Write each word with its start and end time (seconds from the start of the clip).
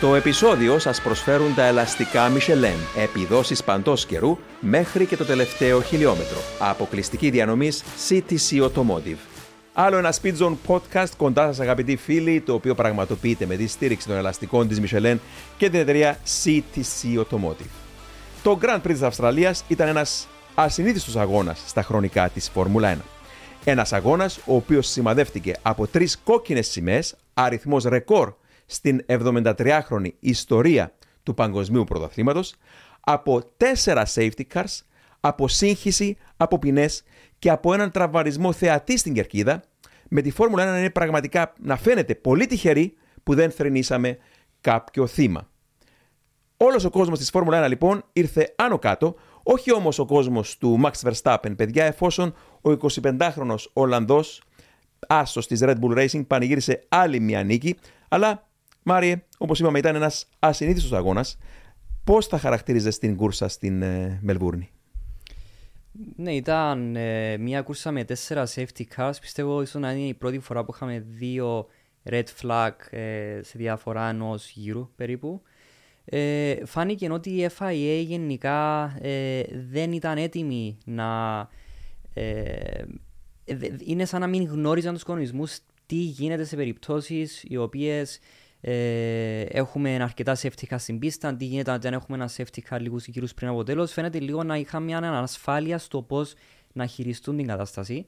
Το 0.00 0.14
επεισόδιο 0.14 0.78
σας 0.78 1.00
προσφέρουν 1.00 1.54
τα 1.54 1.64
ελαστικά 1.64 2.32
Michelin, 2.32 3.00
επιδόσεις 3.02 3.64
παντός 3.64 4.06
καιρού 4.06 4.38
μέχρι 4.60 5.06
και 5.06 5.16
το 5.16 5.24
τελευταίο 5.24 5.82
χιλιόμετρο. 5.82 6.38
Αποκλειστική 6.58 7.30
διανομής 7.30 7.84
CTC 8.08 8.68
Automotive. 8.68 9.16
Άλλο 9.72 9.96
ένα 9.96 10.14
Speed 10.22 10.36
Zone 10.38 10.56
podcast 10.66 11.08
κοντά 11.16 11.46
σας 11.46 11.60
αγαπητοί 11.60 11.96
φίλοι, 11.96 12.40
το 12.40 12.54
οποίο 12.54 12.74
πραγματοποιείται 12.74 13.46
με 13.46 13.56
τη 13.56 13.66
στήριξη 13.66 14.06
των 14.06 14.16
ελαστικών 14.16 14.68
της 14.68 14.80
Michelin 14.80 15.16
και 15.56 15.70
την 15.70 15.80
εταιρεία 15.80 16.18
CTC 16.44 17.20
Automotive. 17.20 17.70
Το 18.42 18.58
Grand 18.62 18.80
Prix 18.80 18.92
της 18.92 19.02
Αυστραλίας 19.02 19.64
ήταν 19.68 19.88
ένας 19.88 20.28
ασυνήθιστος 20.54 21.16
αγώνας 21.16 21.62
στα 21.66 21.82
χρονικά 21.82 22.28
της 22.28 22.48
Φόρμουλα 22.48 22.88
1. 22.88 22.96
Ένας 23.64 23.92
αγώνας 23.92 24.36
ο 24.36 24.54
οποίος 24.54 24.86
σημαδεύτηκε 24.86 25.52
από 25.62 25.86
τρεις 25.86 26.18
κόκκινες 26.24 26.66
σημαίες, 26.66 27.14
αριθμός 27.34 27.84
ρεκόρ 27.84 28.34
στην 28.66 29.04
73χρονη 29.06 30.08
ιστορία 30.18 30.92
του 31.22 31.34
παγκοσμίου 31.34 31.84
πρωταθλήματος, 31.84 32.54
από 33.00 33.42
τέσσερα 33.56 34.06
safety 34.14 34.42
cars, 34.54 34.78
από 35.20 35.48
σύγχυση, 35.48 36.16
από 36.36 36.58
ποινές 36.58 37.02
και 37.38 37.50
από 37.50 37.74
έναν 37.74 37.90
τραυματισμό 37.90 38.52
θεατή 38.52 38.98
στην 38.98 39.14
κερκίδα, 39.14 39.62
με 40.08 40.20
τη 40.20 40.30
Φόρμουλα 40.30 40.62
1 40.62 40.66
να 40.66 40.78
είναι 40.78 40.90
πραγματικά 40.90 41.52
να 41.60 41.76
φαίνεται 41.76 42.14
πολύ 42.14 42.46
τυχερή 42.46 42.96
που 43.22 43.34
δεν 43.34 43.50
θρυνήσαμε 43.50 44.18
κάποιο 44.60 45.06
θύμα. 45.06 45.48
Όλος 46.56 46.84
ο 46.84 46.90
κόσμος 46.90 47.18
της 47.18 47.30
Φόρμουλα 47.30 47.64
1 47.66 47.68
λοιπόν 47.68 48.04
ήρθε 48.12 48.54
άνω 48.56 48.78
κάτω, 48.78 49.14
όχι 49.42 49.72
όμως 49.72 49.98
ο 49.98 50.04
κόσμος 50.04 50.58
του 50.58 50.80
Max 50.84 51.10
Verstappen, 51.10 51.56
παιδιά, 51.56 51.84
εφόσον 51.84 52.34
ο 52.60 52.70
25χρονος 52.70 53.64
Ολλανδός 53.72 54.42
άσος 55.06 55.46
της 55.46 55.60
Red 55.62 55.74
Bull 55.80 55.98
Racing 55.98 56.26
πανηγύρισε 56.26 56.84
άλλη 56.88 57.20
μια 57.20 57.42
νίκη, 57.42 57.76
αλλά 58.08 58.45
Μάριε, 58.88 59.22
όπως 59.38 59.60
είπαμε 59.60 59.78
ήταν 59.78 59.94
ένας 59.94 60.28
ασυνήθιστος 60.38 60.92
αγώνας. 60.92 61.38
Πώς 62.04 62.26
θα 62.26 62.38
χαρακτηρίζεσαι 62.38 62.98
την 62.98 63.16
κούρσα 63.16 63.48
στην 63.48 63.82
ε, 63.82 64.18
Μελβούρνη; 64.22 64.70
Ναι, 66.16 66.34
ήταν 66.34 66.96
ε, 66.96 67.36
μια 67.36 67.62
κούρσα 67.62 67.90
με 67.90 68.04
τέσσερα 68.04 68.46
safety 68.54 68.82
cars. 68.96 69.12
Πιστεύω 69.20 69.62
ίσως 69.62 69.80
να 69.80 69.92
είναι 69.92 70.06
η 70.06 70.14
πρώτη 70.14 70.38
φορά 70.38 70.64
που 70.64 70.72
είχαμε 70.74 71.04
δύο 71.08 71.66
red 72.10 72.24
flag 72.42 72.70
ε, 72.90 73.40
σε 73.42 73.58
διαφορά 73.58 74.08
ενός 74.08 74.50
γύρου 74.50 74.90
περίπου. 74.96 75.42
Ε, 76.04 76.54
φάνηκε 76.64 77.12
ότι 77.12 77.30
η 77.30 77.50
FIA 77.58 78.02
γενικά 78.06 78.84
ε, 79.00 79.42
δεν 79.70 79.92
ήταν 79.92 80.18
έτοιμη 80.18 80.78
να... 80.84 81.38
Ε, 82.14 82.84
είναι 83.84 84.04
σαν 84.04 84.20
να 84.20 84.26
μην 84.26 84.44
γνώριζαν 84.44 84.94
τους 84.94 85.02
κανονισμούς 85.02 85.58
τι 85.86 85.96
γίνεται 85.96 86.44
σε 86.44 86.56
περιπτώσεις 86.56 87.44
οι 87.48 87.56
οποίες 87.56 88.18
ε, 88.60 89.40
έχουμε 89.40 90.02
αρκετά 90.02 90.36
safety 90.36 90.64
car 90.68 90.76
στην 90.78 90.98
πίστα. 90.98 91.36
Τι 91.36 91.44
γίνεται 91.44 91.70
αν 91.70 91.80
δεν 91.80 91.92
έχουμε 91.92 92.16
ένα 92.16 92.30
safety 92.36 92.60
car 92.70 92.80
λίγους 92.80 93.06
γύρους 93.06 93.34
πριν 93.34 93.48
από 93.48 93.62
τέλος. 93.62 93.92
Φαίνεται 93.92 94.18
λίγο 94.18 94.42
να 94.42 94.56
είχαμε 94.56 94.84
μια 94.84 94.98
ανασφάλεια 94.98 95.78
στο 95.78 96.02
πώς 96.02 96.34
να 96.72 96.86
χειριστούν 96.86 97.36
την 97.36 97.46
κατάσταση. 97.46 98.06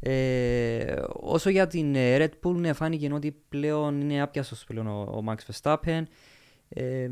Ε, 0.00 0.96
όσο 1.12 1.50
για 1.50 1.66
την 1.66 1.94
ε, 1.94 2.16
Red 2.18 2.48
Bull, 2.48 2.54
ναι, 2.54 2.72
φάνηκε 2.72 3.12
ότι 3.12 3.42
πλέον 3.48 4.00
είναι 4.00 4.20
άπιαστο 4.22 4.56
πλέον 4.66 4.86
ο, 4.86 5.00
ο 5.00 5.24
Max 5.26 5.52
Verstappen. 5.52 6.02
Ε, 6.68 7.08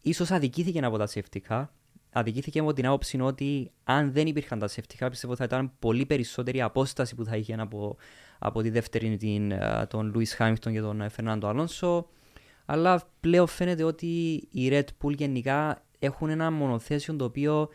ίσως 0.00 0.30
αδικήθηκε 0.30 0.84
από 0.84 0.98
τα 0.98 1.08
safety 1.08 1.38
car. 1.48 1.64
Αδικήθηκε 2.18 2.58
από 2.58 2.72
την 2.72 2.86
άποψη 2.86 3.20
ότι 3.20 3.70
αν 3.84 4.12
δεν 4.12 4.26
υπήρχαν 4.26 4.58
τα 4.58 4.68
safety 4.68 5.04
car, 5.04 5.08
πιστεύω 5.10 5.36
θα 5.36 5.44
ήταν 5.44 5.72
πολύ 5.78 6.06
περισσότερη 6.06 6.62
απόσταση 6.62 7.14
που 7.14 7.24
θα 7.24 7.36
είχε 7.36 7.54
από 7.54 7.96
από 8.38 8.62
τη 8.62 8.70
δεύτερη 8.70 9.16
την, 9.16 9.50
ε, 9.50 9.86
τον 9.88 10.10
Λουίς 10.14 10.34
Χάμιλτον 10.34 10.72
και 10.72 10.80
τον 10.80 11.10
Φερνάντο 11.10 11.48
Αλόνσο. 11.48 12.08
Αλλά 12.66 13.02
πλέον 13.20 13.46
φαίνεται 13.46 13.82
ότι 13.82 14.06
οι 14.50 14.68
Red 14.70 14.84
Bull 15.02 15.16
γενικά 15.16 15.82
έχουν 15.98 16.28
ένα 16.28 16.50
μονοθέσιο 16.50 17.16
το 17.16 17.24
οποίο 17.24 17.68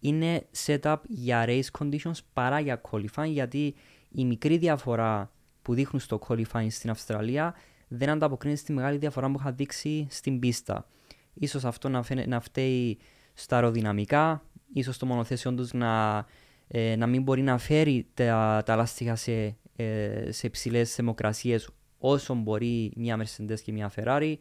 είναι 0.00 0.46
setup 0.66 0.96
για 1.08 1.44
race 1.46 1.78
conditions 1.78 2.18
παρά 2.32 2.60
για 2.60 2.80
qualifying 2.90 3.30
γιατί 3.30 3.74
η 4.08 4.24
μικρή 4.24 4.56
διαφορά 4.56 5.30
που 5.62 5.74
δείχνουν 5.74 6.00
στο 6.00 6.20
qualifying 6.28 6.70
στην 6.70 6.90
Αυστραλία 6.90 7.54
δεν 7.88 8.08
ανταποκρίνεται 8.08 8.60
στη 8.60 8.72
μεγάλη 8.72 8.98
διαφορά 8.98 9.30
που 9.30 9.38
είχα 9.38 9.52
δείξει 9.52 10.06
στην 10.10 10.38
πίστα. 10.38 10.86
Ίσως 11.34 11.64
αυτό 11.64 11.88
να, 11.88 12.02
φαίνε, 12.02 12.24
να 12.26 12.40
φταίει 12.40 12.98
στα 13.38 13.56
αεροδυναμικά, 13.56 14.42
ίσως 14.72 14.98
το 14.98 15.06
μονοθέσιο 15.06 15.54
τους 15.54 15.72
να, 15.72 16.24
ε, 16.68 16.96
να 16.96 17.06
μην 17.06 17.22
μπορεί 17.22 17.42
να 17.42 17.58
φέρει 17.58 18.06
τα, 18.14 18.62
τα 18.66 18.76
λάστιχα 18.76 19.16
σε 19.16 19.56
ε, 19.80 20.32
σε 20.32 20.46
υψηλές 20.46 20.94
θερμοκρασίες 20.94 21.68
όσο 21.98 22.34
μπορεί 22.34 22.92
μια 22.96 23.20
Mercedes 23.20 23.60
και 23.64 23.72
μια 23.72 23.92
Ferrari. 23.96 24.34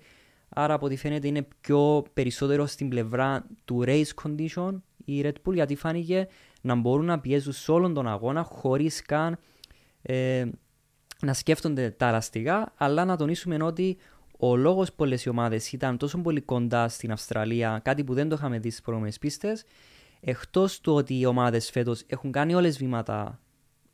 Άρα 0.49 0.73
από 0.73 0.85
ό,τι 0.85 0.95
φαίνεται 0.95 1.27
είναι 1.27 1.47
πιο 1.61 2.03
περισσότερο 2.13 2.65
στην 2.65 2.89
πλευρά 2.89 3.45
του 3.65 3.83
race 3.85 4.09
condition 4.23 4.81
η 5.05 5.21
Red 5.23 5.33
Bull 5.45 5.53
γιατί 5.53 5.75
φάνηκε 5.75 6.27
να 6.61 6.75
μπορούν 6.75 7.05
να 7.05 7.19
πιέζουν 7.19 7.53
σε 7.53 7.71
όλον 7.71 7.93
τον 7.93 8.07
αγώνα 8.07 8.43
χωρίς 8.43 9.01
καν 9.01 9.37
ε, 10.01 10.45
να 11.21 11.33
σκέφτονται 11.33 11.89
τα 11.89 12.07
ελαστικά 12.07 12.73
αλλά 12.77 13.05
να 13.05 13.15
τονίσουμε 13.15 13.63
ότι 13.63 13.97
ο 14.37 14.55
λόγος 14.55 14.89
που 14.89 14.95
πολλέ 14.95 15.17
ομάδες 15.29 15.71
ήταν 15.71 15.97
τόσο 15.97 16.17
πολύ 16.17 16.41
κοντά 16.41 16.87
στην 16.87 17.11
Αυστραλία, 17.11 17.79
κάτι 17.83 18.03
που 18.03 18.13
δεν 18.13 18.29
το 18.29 18.35
είχαμε 18.35 18.59
δει 18.59 18.69
στις 18.69 18.81
προηγούμενες 18.81 19.17
πίστες, 19.19 19.63
εκτός 20.19 20.79
του 20.79 20.93
ότι 20.93 21.19
οι 21.19 21.25
ομάδες 21.25 21.69
φέτος 21.69 22.03
έχουν 22.07 22.31
κάνει 22.31 22.53
όλες 22.55 22.77
βήματα 22.77 23.39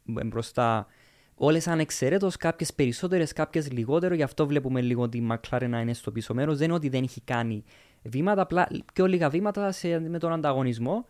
μπροστά 0.06 0.88
Όλες 1.36 1.68
ανεξαιρέτω, 1.68 2.30
κάποιες 2.40 2.74
περισσότερες, 2.74 3.34
κάποιες 3.34 3.72
λιγότερο. 3.72 4.16
Γι' 4.16 4.24
αυτό 4.24 4.48
βλέπουμε 4.48 4.82
λίγο 4.82 5.02
ότι 5.02 5.18
η 5.18 5.28
McLaren 5.32 5.68
να 5.70 5.80
είναι 5.80 5.94
στο 5.94 6.12
πίσω 6.12 6.34
μέρος. 6.34 6.58
Δεν 6.58 6.66
είναι 6.66 6.76
ότι 6.76 6.90
δεν 6.90 7.04
έχει 7.04 7.22
κάνει 7.22 7.64
βήματα, 8.04 8.42
απλά 8.42 8.68
πιο 8.94 9.06
λίγα 9.06 9.30
βήματα 9.30 9.72
σε, 9.72 10.00
με 10.00 10.18
τον 10.18 10.32
ανταγωνισμό. 10.32 11.06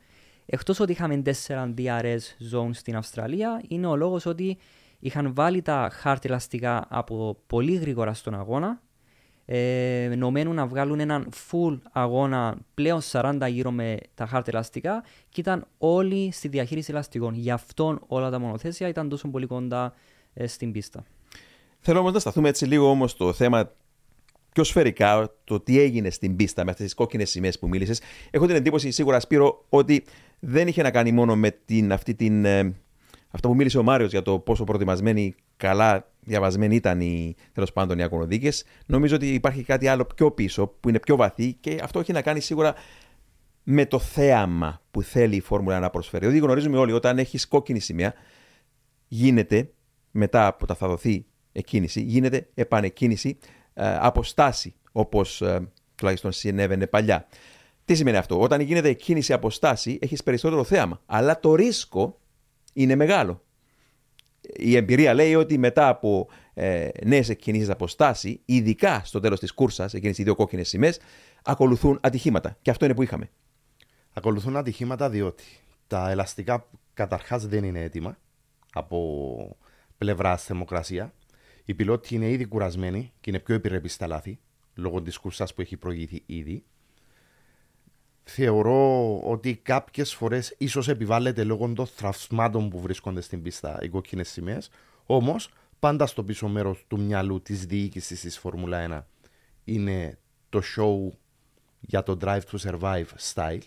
Εκτός 0.45 0.79
ότι 0.79 0.91
είχαμε 0.91 1.21
4 1.47 1.73
DRS 1.77 2.19
zones 2.53 2.69
στην 2.71 2.95
Αυστραλία, 2.95 3.63
είναι 3.67 3.87
ο 3.87 3.95
λόγος 3.95 4.25
ότι 4.25 4.57
είχαν 4.99 5.33
βάλει 5.33 5.61
τα 5.61 5.89
χάρτη 5.91 6.27
ελαστικά 6.27 6.85
από 6.89 7.37
πολύ 7.47 7.75
γρήγορα 7.75 8.13
στον 8.13 8.33
αγώνα. 8.33 8.81
Ε, 9.45 10.13
νομένουν 10.17 10.55
να 10.55 10.65
βγάλουν 10.65 10.99
έναν 10.99 11.29
full 11.51 11.79
αγώνα 11.91 12.57
πλέον 12.73 12.99
40 13.11 13.47
γύρω 13.49 13.71
με 13.71 13.97
τα 14.15 14.25
χάρτη 14.25 14.49
ελαστικά 14.53 15.03
και 15.29 15.41
ήταν 15.41 15.67
όλοι 15.77 16.31
στη 16.31 16.47
διαχείριση 16.47 16.91
ελαστικών. 16.91 17.33
Γι' 17.33 17.51
αυτό 17.51 17.99
όλα 18.07 18.29
τα 18.29 18.39
μονοθέσια 18.39 18.87
ήταν 18.87 19.09
τόσο 19.09 19.27
πολύ 19.27 19.45
κοντά 19.45 19.93
ε, 20.33 20.47
στην 20.47 20.71
πίστα. 20.71 21.03
Θέλω 21.79 21.99
όμως 21.99 22.13
να 22.13 22.19
σταθούμε 22.19 22.49
έτσι 22.49 22.65
λίγο 22.65 22.89
όμως 22.89 23.11
στο 23.11 23.33
θέμα 23.33 23.71
πιο 24.53 24.63
σφαιρικά, 24.63 25.33
το 25.43 25.59
τι 25.59 25.79
έγινε 25.79 26.09
στην 26.09 26.35
πίστα 26.35 26.63
με 26.63 26.71
αυτές 26.71 26.85
τις 26.85 26.95
κόκκινες 26.95 27.29
σημαίες 27.29 27.59
που 27.59 27.67
μίλησες. 27.67 28.01
Έχω 28.31 28.45
την 28.45 28.55
εντύπωση, 28.55 28.91
σίγουρα, 28.91 29.19
Σπύρο, 29.19 29.65
ότι 29.69 30.03
δεν 30.39 30.67
είχε 30.67 30.81
να 30.81 30.91
κάνει 30.91 31.11
μόνο 31.11 31.35
με 31.35 31.51
την, 31.65 31.91
αυτή 31.91 32.15
την, 32.15 32.45
ε, 32.45 32.73
αυτό 33.35 33.47
που 33.47 33.55
μίλησε 33.55 33.77
ο 33.77 33.83
Μάριος 33.83 34.11
για 34.11 34.21
το 34.21 34.39
πόσο 34.39 34.63
προετοιμασμένοι, 34.63 35.35
καλά 35.57 36.11
διαβασμένοι 36.19 36.75
ήταν 36.75 37.01
οι, 37.01 37.35
τέλος 37.53 37.73
πάντων, 37.73 37.99
οι 37.99 38.03
αγωνοδίκε. 38.03 38.51
Νομίζω 38.85 39.15
ότι 39.15 39.33
υπάρχει 39.33 39.63
κάτι 39.63 39.87
άλλο 39.87 40.05
πιο 40.05 40.31
πίσω, 40.31 40.67
που 40.67 40.89
είναι 40.89 40.99
πιο 40.99 41.15
βαθύ 41.15 41.53
και 41.53 41.79
αυτό 41.83 41.99
έχει 41.99 42.11
να 42.11 42.21
κάνει 42.21 42.39
σίγουρα 42.39 42.75
με 43.63 43.85
το 43.85 43.99
θέαμα 43.99 44.81
που 44.91 45.01
θέλει 45.01 45.35
η 45.35 45.39
Φόρμουλα 45.39 45.79
να 45.79 45.89
προσφέρει. 45.89 46.25
Ότι 46.25 46.37
γνωρίζουμε 46.37 46.77
όλοι, 46.77 46.91
όταν 46.91 47.17
έχεις 47.19 47.47
κόκκινη 47.47 47.79
σημαία, 47.79 48.13
γίνεται 49.07 49.69
μετά 50.11 50.47
από 50.47 50.65
τα 50.65 50.75
θα 50.75 50.87
δοθεί 50.87 51.25
εκκίνηση, 51.51 52.01
γίνεται 52.01 52.49
επανεκκίνηση 52.53 53.37
ε, 53.73 53.97
από 53.99 54.23
στάση, 54.23 54.75
όπως 54.91 55.41
ε, 55.41 55.71
τουλάχιστον 55.95 56.31
συνέβαινε 56.31 56.87
παλιά. 56.87 57.27
Τι 57.85 57.95
σημαίνει 57.95 58.17
αυτό, 58.17 58.39
όταν 58.39 58.59
γίνεται 58.61 58.89
εκκίνηση 58.89 59.33
από 59.33 59.49
στάση, 59.49 59.97
έχεις 60.01 60.23
περισσότερο 60.23 60.63
θέαμα, 60.63 61.01
αλλά 61.05 61.39
το 61.39 61.55
ρίσκο 61.55 62.17
είναι 62.73 62.95
μεγάλο. 62.95 63.43
Η 64.55 64.75
εμπειρία 64.75 65.13
λέει 65.13 65.35
ότι 65.35 65.57
μετά 65.57 65.87
από 65.87 66.27
ε, 66.53 66.89
νέες 67.05 67.29
εκκινήσεις 67.29 67.69
από 67.69 67.87
στάση, 67.87 68.41
ειδικά 68.45 69.01
στο 69.05 69.19
τέλος 69.19 69.39
της 69.39 69.51
κούρσας, 69.53 69.93
εκείνες 69.93 70.17
οι 70.17 70.23
δύο 70.23 70.35
κόκκινες 70.35 70.67
σημαίες, 70.67 70.99
ακολουθούν 71.43 71.99
ατυχήματα. 72.01 72.57
Και 72.61 72.69
αυτό 72.69 72.85
είναι 72.85 72.93
που 72.93 73.03
είχαμε. 73.03 73.29
Ακολουθούν 74.13 74.57
ατυχήματα 74.57 75.09
διότι 75.09 75.43
τα 75.87 76.09
ελαστικά 76.09 76.67
καταρχάς 76.93 77.47
δεν 77.47 77.63
είναι 77.63 77.81
έτοιμα 77.81 78.17
από 78.73 79.57
πλευρά 79.97 80.37
θερμοκρασία. 80.37 81.13
Οι 81.65 81.73
πιλότοι 81.73 82.15
είναι 82.15 82.29
ήδη 82.29 82.45
κουρασμένοι 82.45 83.13
και 83.21 83.29
είναι 83.29 83.39
πιο 83.39 83.55
επιρρεπείς 83.55 83.93
στα 83.93 84.07
λάθη 84.07 84.39
λόγω 84.73 85.01
της 85.01 85.17
κουρσά 85.17 85.47
που 85.55 85.61
έχει 85.61 85.77
προηγηθεί 85.77 86.23
ήδη. 86.25 86.63
Θεωρώ 88.23 89.19
ότι 89.19 89.55
κάποιες 89.55 90.13
φορές 90.13 90.55
ίσως 90.57 90.87
επιβάλλεται 90.87 91.43
λόγω 91.43 91.73
των 91.73 91.85
θραυσμάτων 91.85 92.69
που 92.69 92.79
βρίσκονται 92.79 93.21
στην 93.21 93.41
πίστα 93.41 93.79
οι 93.81 93.89
κόκκινες 93.89 94.29
σημαίες. 94.29 94.69
Όμως, 95.05 95.49
πάντα 95.79 96.05
στο 96.05 96.23
πίσω 96.23 96.47
μέρος 96.47 96.85
του 96.87 96.99
μυαλού 96.99 97.41
της 97.41 97.65
διοίκησης 97.65 98.19
της 98.21 98.37
Φόρμουλα 98.37 98.77
1 98.77 99.07
είναι 99.63 100.17
το 100.49 100.61
show 100.75 101.17
για 101.79 102.03
το 102.03 102.17
Drive 102.21 102.41
to 102.51 102.57
Survive 102.57 103.05
style. 103.33 103.61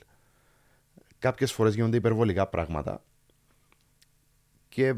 Κάποιες 1.19 1.53
φορές 1.53 1.75
γίνονται 1.75 1.97
υπερβολικά 1.97 2.47
πράγματα 2.47 3.03
και 4.69 4.95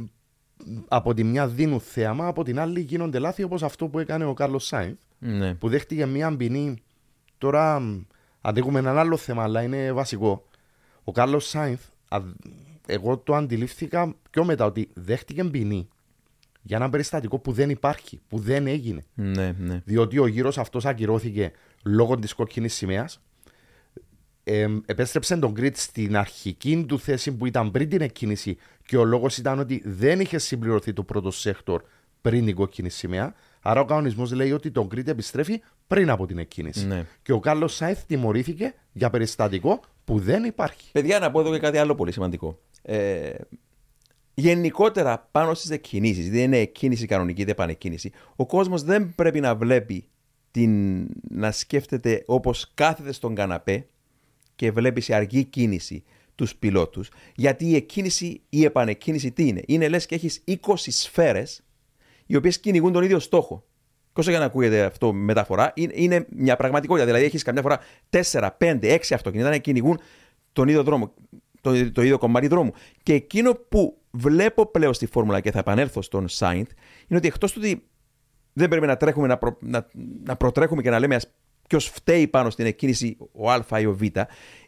από 0.89 1.15
τη 1.15 1.25
μια 1.25 1.49
δίνουν 1.49 1.81
θέαμα, 1.81 2.27
από 2.27 2.45
την 2.45 2.59
άλλη 2.59 2.81
γίνονται 2.81 3.19
λάθη 3.19 3.43
όπως 3.43 3.63
αυτό 3.63 3.87
που 3.89 3.99
έκανε 3.99 4.25
ο 4.25 4.35
Κάρλος 4.35 4.67
Σάινθ, 4.67 4.99
Ναι. 5.19 5.55
που 5.55 5.69
δέχτηκε 5.69 6.07
μία 6.07 6.37
ποινή. 6.37 6.83
Τώρα 7.39 7.81
μ, 7.81 8.01
αντέχουμε 8.41 8.79
ένα 8.79 9.01
άλλο 9.01 9.17
θέμα, 9.17 9.43
αλλά 9.43 9.63
είναι 9.63 9.93
βασικό. 9.93 10.47
Ο 11.05 11.13
Κάρλος 11.13 11.49
Σάινθ, 11.49 11.81
α- 12.09 12.21
εγώ 12.87 13.19
το 13.19 13.35
αντιλήφθηκα 13.35 14.15
πιο 14.31 14.45
μετά 14.45 14.65
ότι 14.65 14.91
δέχτηκε 14.95 15.45
ποινή 15.45 15.89
για 16.63 16.77
ένα 16.77 16.91
περιστατικό 16.91 17.39
που 17.39 17.53
δεν 17.53 17.71
υπάρχει, 17.71 18.21
που 18.29 18.39
δεν 18.39 18.67
έγινε. 18.67 19.05
Ναι, 19.15 19.55
ναι. 19.59 19.83
Διότι 19.85 20.19
ο 20.19 20.27
γύρος 20.27 20.59
αυτός 20.59 20.87
ακυρώθηκε 20.87 21.53
λόγω 21.85 22.19
της 22.19 22.35
κόκκινης 22.35 22.75
σημαίας. 22.75 23.21
Ε, 24.45 24.67
επέστρεψε 24.87 25.37
το 25.37 25.53
grid 25.53 25.77
στην 25.77 26.17
αρχική 26.17 26.85
του 26.89 26.99
θέση 26.99 27.33
που 27.33 27.47
ήταν 27.47 27.71
πριν 27.71 27.89
την 27.89 28.01
εκκίνηση 28.01 28.57
και 28.87 28.97
ο 28.97 29.05
λόγος 29.05 29.39
ήταν 29.39 29.59
ότι 29.59 29.83
δεν 29.85 30.21
είχε 30.21 30.39
συμπληρωθεί 30.39 30.93
το 30.93 31.03
πρώτο 31.03 31.31
sector 31.31 31.83
πριν 32.21 32.45
την 32.45 32.55
κόκκινη 32.55 32.89
σημαία. 32.89 33.35
Άρα 33.69 33.81
ο 33.81 33.85
κανονισμός 33.85 34.33
λέει 34.33 34.53
ότι 34.53 34.71
τον 34.71 34.87
Γκριτ 34.87 35.09
επιστρέφει 35.09 35.61
πριν 35.87 36.11
από 36.11 36.27
την 36.27 36.39
εκκίνηση. 36.39 36.87
Ναι. 36.87 37.07
Και 37.23 37.33
ο 37.33 37.41
Κάρλο 37.41 37.69
Σάιθ 37.69 38.03
τιμωρήθηκε 38.07 38.75
για 38.93 39.11
περιστατικό 39.11 39.81
που 40.05 40.19
δεν 40.19 40.45
υπάρχει. 40.45 40.91
Παιδιά, 40.93 41.19
να 41.19 41.31
πω 41.31 41.41
εδώ 41.41 41.53
και 41.53 41.59
κάτι 41.59 41.79
άλλο 41.79 41.95
πολύ 41.95 42.13
σημαντικό. 42.13 42.59
Ε, 42.83 43.35
γενικότερα 44.35 45.29
πάνω 45.31 45.55
στις 45.55 45.71
εκκινήσεις, 45.71 46.31
δεν 46.31 46.41
είναι 46.41 46.59
εκκίνηση 46.59 47.07
κανονική 47.07 47.43
είτε 47.43 47.51
επανεκκίνηση, 47.51 48.13
ο 48.37 48.47
κόσμος 48.47 48.83
δεν 48.83 49.15
πρέπει 49.15 49.41
να 49.41 49.55
βλέπει 49.55 50.09
την, 50.51 51.07
να 51.31 51.51
σκέφτεται 51.51 52.23
όπως 52.27 52.71
κάθεται 52.75 53.13
στον 53.13 53.35
καναπέ 53.35 53.87
και 54.57 54.71
βλέπει 54.71 55.01
σε 55.01 55.15
αργή 55.15 55.45
κίνηση 55.45 56.05
τους 56.35 56.57
πιλότους. 56.57 57.11
Γιατί 57.35 57.67
η 57.67 57.75
εκκίνηση 57.75 58.27
ή 58.27 58.41
η 58.49 58.65
επανεκκίνηση 58.65 59.33
τι 59.33 59.47
είναι, 59.47 59.63
είναι 59.67 59.89
λες 59.89 60.07
και 60.07 60.15
έχεις 60.15 60.45
20 60.47 60.57
σφαίρες 60.77 61.63
οι 62.29 62.37
οποίες 62.37 62.61
κυνηγούν 62.61 62.93
τον 62.93 63.03
ίδιο 63.03 63.19
στόχο. 63.19 63.65
Και 64.13 64.21
όσο 64.21 64.31
για 64.31 64.39
να 64.39 64.45
ακούγεται 64.45 64.83
αυτό 64.83 65.13
μεταφορά, 65.13 65.73
είναι, 65.75 65.93
είναι 65.95 66.27
μια 66.31 66.57
πραγματικότητα. 66.57 67.07
Δηλαδή, 67.07 67.25
έχεις 67.25 67.43
καμιά 67.43 67.63
φορά 67.63 67.79
4, 68.11 68.49
5, 68.59 68.79
6 68.83 68.99
αυτοκίνητα 69.13 69.51
να 69.51 69.57
κυνηγούν 69.57 70.01
τον 70.53 70.69
ίδιο 70.69 70.83
δρόμο, 70.83 71.15
το, 71.61 71.93
το 71.93 72.03
ίδιο 72.03 72.19
κομμάτι 72.19 72.47
δρόμου. 72.47 72.73
Και 73.03 73.13
εκείνο 73.13 73.55
που 73.55 73.99
βλέπω 74.11 74.67
πλέον 74.67 74.95
στη 74.95 75.07
φόρμουλα 75.07 75.41
και 75.41 75.51
θα 75.51 75.59
επανέλθω 75.59 76.03
στον 76.03 76.29
Σάινθ, 76.29 76.71
είναι 77.09 77.19
ότι 77.19 77.27
εκτός 77.27 77.53
του 77.53 77.61
ότι 77.63 77.83
δεν 78.53 78.69
πρέπει 78.69 78.87
να, 78.87 78.97
τρέχουμε, 78.97 79.27
να, 79.27 79.37
προ, 79.37 79.57
να, 79.61 79.87
να 80.25 80.37
προτρέχουμε 80.37 80.83
και 80.83 80.91
να 80.91 80.99
λέμε 80.99 81.21
ποιος 81.69 81.89
φταίει 81.89 82.29
πάνω 82.29 82.51
στην 82.51 82.67
εκκίνηση, 82.67 83.17
ο 83.33 83.51
Α 83.51 83.81
ή 83.81 83.87
ο 83.87 83.95
Β, 83.95 84.03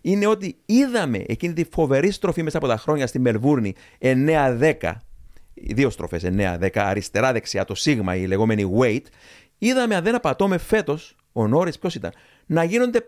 είναι 0.01 0.27
ότι 0.27 0.57
είδαμε 0.67 1.25
εκείνη 1.27 1.53
τη 1.53 1.65
φοβερή 1.73 2.11
στροφή 2.11 2.43
μέσα 2.43 2.59
από 2.59 2.67
τα 2.67 2.77
χρόνια 2.77 3.07
στη 3.07 3.19
Μελβούρνη 3.19 3.75
9-10 4.01 4.75
οι 4.81 5.10
δύο 5.61 5.91
στροφές 5.91 6.23
9-10, 6.25 6.69
αριστερά-δεξιά, 6.75 7.65
το 7.65 7.75
σίγμα, 7.75 8.17
η 8.17 8.27
λεγόμενη 8.27 8.73
weight, 8.81 9.05
είδαμε 9.59 9.95
αν 9.95 10.03
δεν 10.05 10.15
απατώμε 10.15 10.59
φέτος, 10.59 11.17
ο 11.33 11.47
Νόρις 11.47 11.79
ποιος 11.79 11.95
ήταν, 11.95 12.13
να 12.47 12.65
γίνονται 12.65 13.05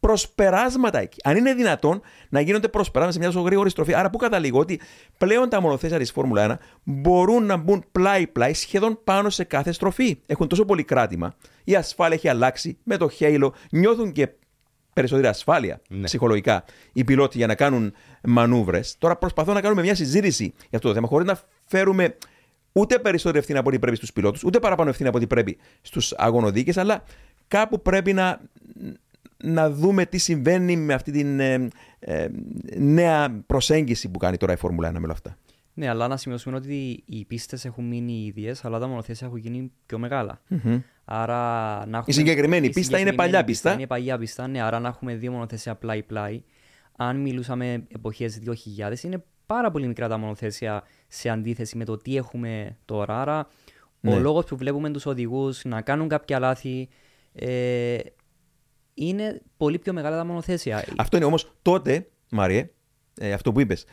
προσπεράσματα 0.00 0.98
εκεί. 0.98 1.20
Αν 1.24 1.36
είναι 1.36 1.54
δυνατόν 1.54 2.00
να 2.28 2.40
γίνονται 2.40 2.68
προσπεράσματα 2.68 3.12
σε 3.12 3.18
μια 3.24 3.34
τόσο 3.34 3.46
γρήγορη 3.46 3.70
στροφή. 3.70 3.94
Άρα, 3.94 4.10
πού 4.10 4.18
καταλήγω 4.18 4.58
ότι 4.58 4.80
πλέον 5.18 5.48
τα 5.48 5.60
μονοθέσια 5.60 5.98
της 5.98 6.10
Φόρμουλα 6.10 6.58
1 6.60 6.64
μπορούν 6.84 7.46
να 7.46 7.56
μπουν 7.56 7.84
πλάι-πλάι 7.92 8.54
σχεδόν 8.54 9.00
πάνω 9.04 9.30
σε 9.30 9.44
κάθε 9.44 9.72
στροφή. 9.72 10.18
Έχουν 10.26 10.48
τόσο 10.48 10.64
πολύ 10.64 10.84
κράτημα. 10.84 11.34
Η 11.64 11.74
ασφάλεια 11.74 12.16
έχει 12.16 12.28
αλλάξει 12.28 12.78
με 12.82 12.96
το 12.96 13.08
χέιλο. 13.08 13.54
Νιώθουν 13.70 14.12
και 14.12 14.28
περισσότερη 14.92 15.26
ασφάλεια 15.26 15.80
Ναι. 15.88 16.04
ψυχολογικά 16.04 16.64
οι 16.92 17.04
πιλότοι 17.04 17.36
για 17.36 17.46
να 17.46 17.54
κάνουν 17.54 17.92
μανούβρες. 18.22 18.96
Τώρα 18.98 19.16
προσπαθώ 19.16 19.52
να 19.52 19.60
κάνουμε 19.60 19.82
μια 19.82 19.94
συζήτηση 19.94 20.44
για 20.44 20.78
αυτό 20.78 20.88
το 20.88 20.94
θέμα 20.94 21.06
χωρίς 21.08 21.26
να 21.26 21.38
φέρουμε 21.72 22.16
ούτε 22.72 22.98
περισσότερη 22.98 23.38
ευθύνη 23.38 23.58
από 23.58 23.68
ό,τι 23.68 23.78
πρέπει 23.78 23.96
στους 23.96 24.12
πιλότους, 24.12 24.44
ούτε 24.44 24.58
παραπάνω 24.58 24.88
ευθύνη 24.88 25.08
από 25.08 25.18
ό,τι 25.18 25.26
πρέπει 25.26 25.56
στους 25.82 26.12
αγωνοδίκες, 26.12 26.76
αλλά 26.76 27.04
κάπου 27.48 27.82
πρέπει 27.82 28.12
να, 28.12 28.40
να 29.36 29.70
δούμε 29.70 30.06
τι 30.06 30.18
συμβαίνει 30.18 30.76
με 30.76 30.94
αυτή 30.94 31.12
την 31.12 31.40
ε, 31.40 31.68
ε, 31.98 32.28
νέα 32.76 33.42
προσέγγιση 33.46 34.08
που 34.08 34.18
κάνει 34.18 34.36
τώρα 34.36 34.52
η 34.52 34.56
Φόρμουλα 34.56 34.88
1 34.88 34.92
με 34.92 34.98
όλα 34.98 35.12
αυτά. 35.12 35.36
Ναι, 35.74 35.88
αλλά 35.88 36.08
να 36.08 36.16
σημειώσουμε 36.16 36.56
ότι 36.56 37.02
οι 37.06 37.24
πίστες 37.24 37.64
έχουν 37.64 37.84
μείνει 37.84 38.12
οι 38.12 38.26
ίδιες, 38.26 38.64
αλλά 38.64 38.78
τα 38.78 38.86
μονοθέσια 38.86 39.26
έχουν 39.26 39.38
γίνει 39.38 39.72
πιο 39.86 39.98
μεγάλα. 39.98 40.40
Άρα 41.04 41.38
να 41.86 41.98
έχουμε... 41.98 42.04
Η 42.06 42.12
συγκεκριμένη 42.12 42.66
πίστα 42.66 42.80
είναι 42.80 42.84
συγκεκριμένη 42.86 43.16
παλιά 43.16 43.44
πίστα. 43.44 43.72
Είναι 43.72 43.86
παλιά 43.86 44.18
πίστα, 44.18 44.46
ναι. 44.46 44.62
Άρα 44.62 44.78
να 44.78 44.88
έχουμε 44.88 45.14
δύο 45.14 45.32
μονοθέσια 45.32 45.74
πλάι-πλάι. 45.74 46.42
Αν 46.96 47.16
μιλούσαμε 47.16 47.86
εποχές 47.88 48.38
2000, 48.46 49.02
είναι 49.02 49.24
πάρα 49.52 49.70
πολύ 49.70 49.86
μικρά 49.86 50.08
τα 50.08 50.18
μονοθέσια 50.18 50.82
σε 51.08 51.28
αντίθεση 51.28 51.76
με 51.76 51.84
το 51.84 51.96
τι 51.96 52.16
έχουμε 52.16 52.76
τώρα. 52.84 53.20
Άρα 53.20 53.46
Ναι. 54.00 54.14
ο 54.14 54.18
λόγος 54.18 54.44
που 54.44 54.56
βλέπουμε 54.56 54.90
τους 54.90 55.06
οδηγούς 55.06 55.64
να 55.64 55.80
κάνουν 55.80 56.08
κάποια 56.08 56.38
λάθη 56.38 56.88
ε, 57.32 57.98
είναι 58.94 59.40
πολύ 59.56 59.78
πιο 59.78 59.92
μεγάλα 59.92 60.16
τα 60.16 60.24
μονοθέσια. 60.24 60.84
Αυτό 60.96 61.16
είναι 61.16 61.26
όμως 61.26 61.52
τότε, 61.62 62.08
Μάριε, 62.30 62.70
ε, 63.20 63.32
αυτό 63.32 63.52
που 63.52 63.60
είπες, 63.60 63.84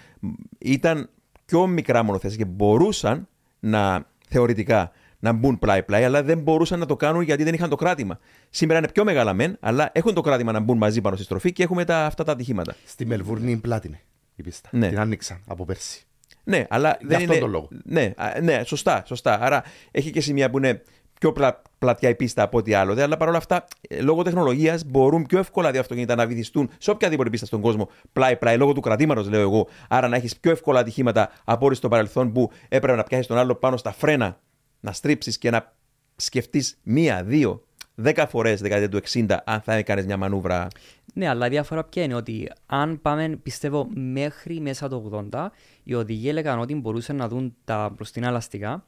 ήταν 0.57 1.09
πιο 1.45 1.67
μικρά 1.67 2.03
μονοθέσια 2.03 2.37
και 2.37 2.45
μπορούσαν 2.45 3.27
να 3.59 4.05
θεωρητικά 4.29 4.91
να 5.19 5.31
μπουν 5.33 5.59
πλάι-πλάι, 5.59 6.03
αλλά 6.03 6.23
δεν 6.23 6.39
μπορούσαν 6.39 6.79
να 6.79 6.85
το 6.85 6.95
κάνουν 6.95 7.21
γιατί 7.21 7.43
δεν 7.43 7.53
είχαν 7.53 7.69
το 7.69 7.75
κράτημα. 7.75 8.19
Σήμερα 8.49 8.79
είναι 8.79 8.87
πιο 8.87 9.03
μεγάλα 9.03 9.33
μεν, 9.33 9.57
αλλά 9.59 9.89
έχουν 9.93 10.13
το 10.13 10.21
κράτημα 10.21 10.51
να 10.51 10.59
μπουν 10.59 10.77
μαζί 10.77 11.01
πάνω 11.01 11.15
στη 11.15 11.25
στροφή 11.25 11.51
και 11.51 11.63
έχουμε 11.63 11.85
τα, 11.85 12.05
αυτά 12.05 12.23
τα 12.23 12.31
ατυχήματα. 12.31 12.75
Στη 12.85 13.05
Μελβούρνη 13.05 13.57
πλάτινε 13.57 14.01
η 14.39 14.43
πίστα. 14.43 14.69
Ναι. 14.71 14.87
Την 14.87 14.99
άνοιξαν 14.99 15.43
από 15.47 15.65
πέρσι. 15.65 16.03
Ναι, 16.43 16.65
αλλά 16.69 16.89
Για 16.89 17.07
δεν 17.07 17.17
αυτόν 17.17 17.31
είναι. 17.31 17.39
τον 17.39 17.49
λόγο. 17.49 17.67
Ναι, 17.83 18.13
α, 18.17 18.41
ναι, 18.41 18.63
σωστά, 18.63 19.03
σωστά. 19.05 19.39
Άρα 19.41 19.63
έχει 19.91 20.11
και 20.11 20.21
σημεία 20.21 20.49
που 20.49 20.57
είναι 20.57 20.81
πιο 21.19 21.31
πλα, 21.31 21.61
πλατιά 21.79 22.09
η 22.09 22.15
πίστα 22.15 22.43
από 22.43 22.57
ό,τι 22.57 22.73
άλλο. 22.73 22.93
Δε, 22.93 23.01
αλλά 23.01 23.17
παρόλα 23.17 23.37
αυτά, 23.37 23.65
ε, 23.89 24.01
λόγω 24.01 24.23
τεχνολογίας 24.23 24.83
μπορούν 24.85 25.25
πιο 25.25 25.39
εύκολα 25.39 25.71
δύο 25.71 25.79
αυτοκίνητα 25.79 26.15
να 26.15 26.27
βυθιστούν 26.27 26.69
σε 26.77 26.91
οποιαδήποτε 26.91 27.29
πίστα 27.29 27.45
στον 27.45 27.61
κόσμο 27.61 27.89
πλάι-πλάι, 28.13 28.57
λόγω 28.57 28.73
του 28.73 28.81
κρατήματος, 28.81 29.29
λέω 29.29 29.41
εγώ. 29.41 29.67
Άρα 29.89 30.07
να 30.07 30.15
έχεις 30.15 30.37
πιο 30.37 30.51
εύκολα 30.51 30.79
ατυχήματα 30.79 31.29
από 31.43 31.65
ό,τι 31.65 31.75
στο 31.75 31.87
παρελθόν 31.87 32.31
που 32.31 32.51
έπρεπε 32.69 32.97
να 32.97 33.03
πιάσεις 33.03 33.27
τον 33.27 33.37
άλλο 33.37 33.55
πάνω 33.55 33.77
στα 33.77 33.91
φρένα, 33.91 34.39
να 34.79 34.91
στρίψεις 34.91 35.37
και 35.37 35.49
να 35.49 35.73
σκεφτείς 36.15 36.79
μία, 36.83 37.23
δύο, 37.23 37.63
δέκα 37.95 38.27
φορές 38.27 38.61
δεκαετία 38.61 38.89
του 38.89 38.97
60 39.13 39.37
αν 39.43 39.61
θα 39.61 39.73
έκανες 39.73 40.05
μια 40.05 40.17
μανούβρα. 40.17 40.67
Ναι, 41.13 41.27
αλλά 41.27 41.45
η 41.45 41.49
διαφορά 41.49 41.83
ποια 41.83 42.03
είναι 42.03 42.13
ότι 42.13 42.51
αν 42.65 43.01
πάμε, 43.01 43.39
πιστεύω, 43.43 43.87
μέχρι 43.93 44.59
μέσα 44.59 44.87
το 44.87 45.27
80, 45.31 45.47
οι 45.83 45.93
οδηγοί 45.93 46.29
έλεγαν 46.29 46.59
ότι 46.59 46.75
μπορούσαν 46.75 47.15
να 47.15 47.27
δουν 47.27 47.55
τα 47.63 47.89
μπροστινά 47.89 48.27
ελαστικά. 48.27 48.85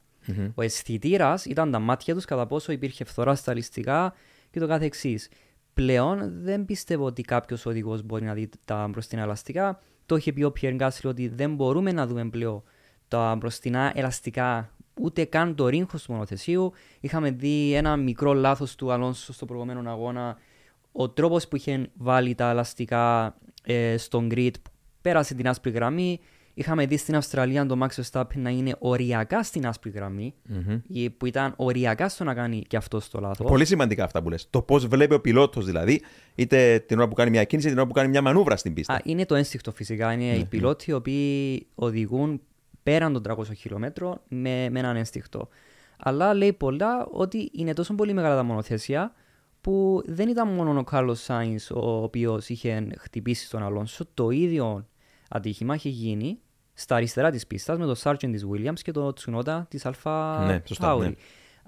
Ο 0.56 0.62
αισθητήρας 0.62 1.46
ήταν 1.46 1.72
τα 1.72 1.80
μάτια 1.80 2.14
τους 2.14 2.26
κατά 2.26 2.48
πόσο 2.48 2.72
υπήρχε 2.72 3.04
φθορά 3.04 3.36
στα 3.36 3.52
ελαστικά 3.52 4.14
και 4.52 4.60
το 4.60 4.68
κάθε 4.68 4.86
εξής. 4.86 5.30
Πλέον 5.74 6.32
δεν 6.44 6.66
πιστεύω 6.66 7.06
ότι 7.06 7.22
κάποιος 7.22 7.66
οδηγός 7.66 8.04
μπορεί 8.04 8.26
να 8.26 8.34
δει 8.34 8.50
τα 8.66 8.88
μπροστινά 8.88 9.22
ελαστικά. 9.22 9.80
Το 10.06 10.16
είχε 10.16 10.34
πει 10.34 10.44
ο 10.44 10.52
Πιέρ 10.52 10.74
Γκάσλι 10.74 11.10
ότι 11.10 11.28
δεν 11.28 11.56
μπορούμε 11.56 11.92
να 11.92 12.08
δούμε 12.08 12.30
πλέον 12.30 12.64
τα 13.08 13.36
μπροστινά 13.36 13.92
ελαστικά 13.96 14.72
ούτε 15.02 15.26
καν 15.26 15.56
το 15.56 15.68
ρίγχο 15.68 15.98
του 15.98 16.12
μονοθεσίου. 16.12 16.72
Είχαμε 17.00 17.32
δει 17.32 17.74
ένα 17.74 17.96
μικρό 17.96 18.34
λάθος 18.34 18.76
του 18.76 18.92
Αλόνσο 18.92 19.34
στο 19.34 19.46
προηγούμενο 19.46 19.90
αγώνα. 19.90 20.38
Ο 20.92 21.10
τρόπος 21.10 21.48
που 21.48 21.56
είχε 21.56 21.90
βάλει 21.94 22.36
τα 22.36 22.50
ελαστικά 22.50 23.36
ε, 23.64 23.98
στον 23.98 24.30
grid 24.32 24.52
που 24.62 24.72
πέρασε 25.02 25.34
την 25.34 25.48
άσπρη 25.48 25.72
γραμμή. 25.72 26.20
Είχαμε 26.54 26.86
δει 26.86 26.98
στην 26.98 27.16
Αυστραλία 27.16 27.66
τον 27.66 27.84
Max 27.84 28.02
Verstappen 28.02 28.36
να 28.36 28.50
είναι 28.50 28.76
οριακά 28.80 29.44
στην 29.44 29.68
άσπρη 29.68 29.90
γραμμή, 29.90 30.34
ή 30.88 31.10
που 31.10 31.26
ήταν 31.26 31.54
οριακά 31.56 32.10
στο 32.10 32.24
να 32.24 32.34
κάνει 32.34 32.64
και 32.68 32.78
αυτό 32.78 33.02
το 33.12 33.20
λάθος. 33.20 33.48
Πολύ 33.48 33.66
σημαντικά 33.66 34.04
αυτά 34.04 34.22
που 34.22 34.30
λες. 34.30 34.48
Το 34.50 34.62
πώς 34.62 34.88
βλέπει 34.88 35.14
ο 35.14 35.22
πιλότος 35.22 35.66
δηλαδή, 35.66 36.02
είτε 36.36 36.84
την 36.88 36.98
ώρα 36.98 37.08
που 37.08 37.14
κάνει 37.14 37.30
μια 37.30 37.44
κίνηση, 37.44 37.68
είτε 37.68 37.76
την 37.76 37.86
ώρα 37.86 37.94
που 37.94 38.00
κάνει 38.00 38.10
μια 38.10 38.22
μανούβρα 38.22 38.58
στην 38.58 38.74
πίστα. 38.74 38.94
Α, 38.94 39.00
είναι 39.04 39.26
το 39.26 39.36
ένστικτο 39.36 39.72
φυσικά. 39.72 40.14
Είναι 40.14 40.36
οι 40.36 40.46
πιλότοι 40.46 40.90
οι 40.90 40.94
οποίοι 40.94 41.68
οδηγούν 41.76 42.42
πέραν 42.84 43.14
των 43.14 43.38
300 43.38 43.44
χιλιόμετρων 43.56 44.22
με, 44.28 44.70
με 44.70 44.80
έναν 44.80 44.96
ένστικτο. 44.96 45.48
Αλλά 45.98 46.34
λέει 46.34 46.54
πολλά 46.54 47.08
ότι 47.12 47.52
είναι 47.54 47.74
τόσο 47.74 47.94
πολύ 47.94 48.14
μεγάλα 48.14 48.36
τα 48.36 48.44
μονοθέσια 48.44 49.14
που 49.62 50.02
δεν 50.06 50.30
ήταν 50.30 50.48
μόνο 50.48 50.80
ο 50.80 50.84
Κάρλο 50.84 51.14
Σάιν 51.16 51.58
ο 51.74 52.04
οποίος 52.04 52.50
είχε 52.50 52.88
χτυπήσει 53.00 53.50
τον 53.50 53.64
Αλόνσο. 53.64 54.06
Το 54.14 54.30
ίδιο 54.30 54.88
ατύχημα 55.30 55.76
είχε 55.76 55.90
γίνει 55.90 56.40
στα 56.74 56.96
αριστερά 56.96 57.32
της 57.32 57.48
πίστας 57.48 57.78
με 57.78 57.86
τον 57.86 57.96
Σάρτζεν 57.96 58.32
της 58.32 58.46
Williams 58.52 58.80
και 58.82 58.92
τον 58.92 59.14
Τσουνότα 59.14 59.66
της 59.70 59.86
Αλφα 59.86 60.46
Ναι, 60.46 60.62
σωστά, 60.66 60.94
Tauri. 60.96 61.00
ναι. 61.00 61.12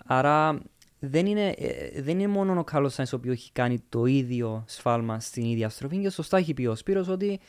Άρα 0.05 0.61
δεν 0.99 1.25
είναι, 1.25 1.47
ε, 1.57 2.01
δεν 2.01 2.19
είναι 2.19 2.27
μόνο 2.27 2.59
ο 2.59 2.63
Κάρλο 2.63 2.89
Σάιν 2.89 3.07
ο 3.13 3.15
οποίος 3.15 3.35
έχει 3.35 3.51
κάνει 3.51 3.79
το 3.89 4.05
ίδιο 4.05 4.63
σφάλμα 4.67 5.19
στην 5.19 5.43
ίδια 5.45 5.69
στροφή 5.69 5.97
και 5.97 6.09
σωστά 6.09 6.37
έχει 6.37 6.53
πει 6.53 6.65
ο 6.65 6.75
Σπύρος 6.75 7.07
ότι 7.07 7.39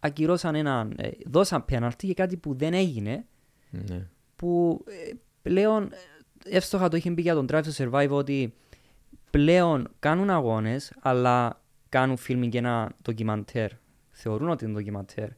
ακυρώσαν 0.00 0.54
έναν, 0.54 0.94
ε, 0.96 1.10
δώσαν 1.26 1.64
πέναλτι 1.64 2.06
για 2.06 2.14
κάτι 2.14 2.36
που 2.36 2.54
δεν 2.54 2.74
έγινε 2.74 3.24
Ναι. 3.70 4.08
που 4.36 4.84
ε, 4.88 5.12
πλέον 5.42 5.82
ε, 5.82 6.56
εύστοχα 6.56 6.88
το 6.88 6.96
είχε 6.96 7.10
πει 7.10 7.22
για 7.22 7.34
τον 7.34 7.46
Drive 7.50 7.62
to 7.62 7.72
Survive 7.76 8.08
ότι 8.10 8.54
πλέον 9.34 9.88
κάνουν 9.98 10.30
αγώνες 10.30 10.92
αλλά 11.00 11.62
κάνουν 11.88 12.16
filming 12.28 12.48
και 12.48 12.58
ένα 12.58 12.92
ντοκιμαντέρ 13.02 13.70
θεωρούν 14.10 14.48
ότι 14.48 14.64
είναι 14.64 14.74
ντοκιμαντέρ 14.74 15.28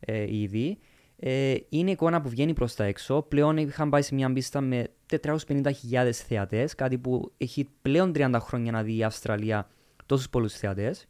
ε, 0.00 0.36
ήδη 0.36 0.78
ε, 1.16 1.54
είναι 1.68 1.90
εικόνα 1.90 2.20
που 2.20 2.28
βγαίνει 2.28 2.52
προς 2.52 2.74
τα 2.74 2.84
έξω 2.84 3.22
πλέον 3.22 3.56
είχαν 3.56 3.90
πάει 3.90 4.02
σε 4.02 4.14
μια 4.14 4.32
πίστα 4.32 4.60
με 4.60 4.86
450.000 5.22 6.10
θεατές, 6.12 6.74
κάτι 6.74 6.98
που 6.98 7.32
έχει 7.38 7.68
πλέον 7.82 8.12
30 8.14 8.36
χρόνια 8.40 8.72
να 8.72 8.82
δει 8.82 8.96
η 8.96 9.04
Αυστραλία 9.04 9.68
τόσους 10.06 10.28
πολλούς 10.28 10.52
θεατές. 10.52 11.08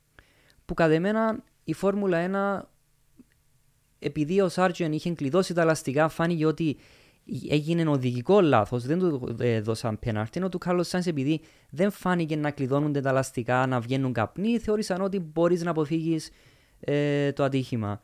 Που 0.64 0.74
κατά 0.74 0.92
εμένα 0.92 1.44
η 1.64 1.72
Φόρμουλα 1.72 2.62
1, 2.62 2.68
επειδή 3.98 4.40
ο 4.40 4.48
Σάρτζεν 4.48 4.92
είχε 4.92 5.12
κλειδώσει 5.12 5.54
τα 5.54 5.60
ελαστικά, 5.60 6.08
φάνηκε 6.08 6.46
ότι 6.46 6.76
έγινε 7.48 7.88
οδηγικό 7.88 8.40
λάθος, 8.40 8.86
δεν 8.86 8.98
του 8.98 9.36
ε, 9.40 9.60
δώσαν 9.60 9.98
πέναρτη, 9.98 10.38
ενώ 10.38 10.48
του 10.48 10.58
Κάρλος 10.58 10.88
Σάινς 10.88 11.06
επειδή 11.06 11.40
δεν 11.70 11.90
φάνηκε 11.90 12.36
να 12.36 12.50
κλειδώνονται 12.50 13.00
τα 13.00 13.08
ελαστικά, 13.08 13.66
να 13.66 13.80
βγαίνουν 13.80 14.12
καπνοί, 14.12 14.58
θεώρησαν 14.58 15.00
ότι 15.00 15.18
μπορείς 15.18 15.62
να 15.62 15.70
αποφύγεις 15.70 16.30
ε, 16.80 17.32
το 17.32 17.44
ατύχημα. 17.44 18.00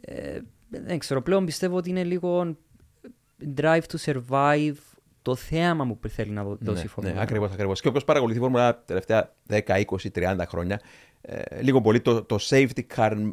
Ε, 0.00 0.38
δεν 0.68 0.98
ξέρω, 0.98 1.22
πλέον 1.22 1.44
πιστεύω 1.44 1.76
ότι 1.76 1.90
είναι 1.90 2.04
λίγο 2.04 2.56
drive 3.56 3.82
to 3.90 3.96
survive 4.04 4.76
το 5.22 5.34
θέαμα 5.34 5.84
μου 5.84 5.98
που 5.98 6.08
θέλει 6.08 6.30
να 6.30 6.44
δώσει 6.44 6.78
ναι, 6.78 6.80
η 6.80 6.86
Φόρμουλα. 6.86 7.14
Ναι, 7.14 7.22
ακριβώς, 7.22 7.52
ακριβώς. 7.52 7.80
Και 7.80 7.88
όποιος 7.88 8.04
παρακολουθεί 8.04 8.38
η 8.38 8.40
Φόρμουλα 8.40 8.74
τα 8.74 8.82
τελευταία 8.86 9.34
10, 9.48 9.60
20, 9.66 9.84
30 10.14 10.36
χρόνια, 10.48 10.80
ε, 11.20 11.62
λίγο 11.62 11.80
πολύ 11.80 12.00
το, 12.00 12.22
το 12.22 12.38
safety 12.40 12.80
car 12.96 13.32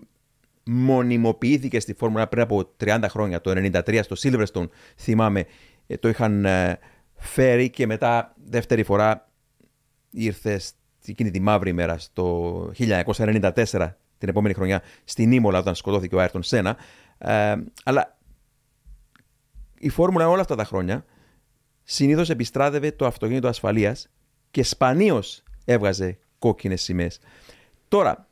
μονιμοποιήθηκε 0.65 1.79
στη 1.79 1.93
Φόρμουλα 1.93 2.27
πριν 2.27 2.41
από 2.41 2.71
30 2.83 3.03
χρόνια. 3.09 3.41
Το 3.41 3.53
1993 3.55 3.99
στο 4.03 4.15
Silverstone, 4.19 4.67
θυμάμαι, 4.97 5.45
ε, 5.87 5.97
το 5.97 6.07
είχαν 6.07 6.45
ε, 6.45 6.79
φέρει 7.15 7.69
και 7.69 7.85
μετά 7.85 8.35
δεύτερη 8.45 8.83
φορά 8.83 9.29
ήρθε 10.09 10.61
εκείνη 11.05 11.31
τη 11.31 11.39
μαύρη 11.39 11.69
ημέρα 11.69 11.97
στο 11.97 12.71
1994 12.77 13.91
την 14.17 14.29
επόμενη 14.29 14.53
χρονιά 14.53 14.81
στην 15.03 15.31
Ήμολα 15.31 15.59
όταν 15.59 15.75
σκοτώθηκε 15.75 16.15
ο 16.15 16.19
Άιρτον 16.19 16.43
Σένα. 16.43 16.77
Ε, 17.17 17.55
αλλά 17.83 18.17
η 19.79 19.89
Φόρμουλα 19.89 20.29
όλα 20.29 20.41
αυτά 20.41 20.55
τα 20.55 20.63
χρόνια 20.63 21.05
συνήθως 21.83 22.29
επιστράδευε 22.29 22.91
το 22.91 23.05
αυτοκίνητο 23.05 23.47
ασφαλείας 23.47 24.09
και 24.51 24.63
σπανίως 24.63 25.43
έβγαζε 25.65 26.19
κόκκινες 26.39 26.81
σημαίες. 26.81 27.19
Τώρα, 27.87 28.27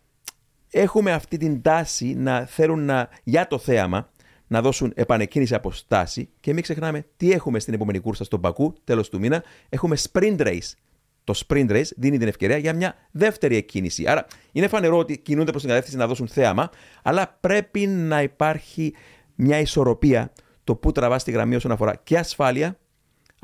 έχουμε 0.74 1.12
αυτή 1.12 1.38
την 1.38 1.62
τάση 1.62 2.14
να 2.14 2.46
θέλουν 2.46 2.86
να, 2.86 3.10
για 3.24 3.48
το 3.48 3.58
θέαμα 3.58 4.10
να 4.48 4.62
δώσουν 4.62 4.92
επανεκκίνηση 4.96 5.56
από 5.56 5.72
στάση 5.72 6.30
και 6.40 6.54
μην 6.54 6.64
ξεχνάμε 6.64 7.06
τι 7.18 7.32
έχουμε 7.32 7.60
στην 7.60 7.74
επόμενη 7.74 8.00
κούρσα 8.00 8.24
στον 8.24 8.42
Πακού, 8.42 8.74
τέλος 8.84 9.10
του 9.10 9.20
μήνα. 9.20 9.44
Έχουμε 9.70 9.98
sprint 10.12 10.40
race. 10.40 10.72
Το 11.24 11.42
sprint 11.48 11.70
race 11.72 11.90
δίνει 11.96 12.18
την 12.18 12.28
ευκαιρία 12.28 12.58
για 12.58 12.74
μια 12.74 12.96
δεύτερη 13.12 13.56
εκκίνηση. 13.56 14.08
Άρα 14.08 14.26
είναι 14.52 14.68
φανερό 14.68 14.98
ότι 14.98 15.18
κινούνται 15.18 15.50
προς 15.50 15.62
την 15.62 15.72
κατεύθυνση 15.72 16.00
να 16.00 16.08
δώσουν 16.08 16.28
θέαμα, 16.28 16.70
αλλά 17.04 17.38
πρέπει 17.40 17.88
να 17.88 18.22
υπάρχει 18.22 18.94
μια 19.36 19.60
ισορροπία 19.60 20.32
το 20.64 20.76
που 20.76 20.92
τραβά 20.92 21.18
τη 21.18 21.32
γραμμή 21.32 21.56
όσον 21.56 21.72
αφορά 21.72 21.96
και 21.96 22.18
ασφάλεια 22.18 22.78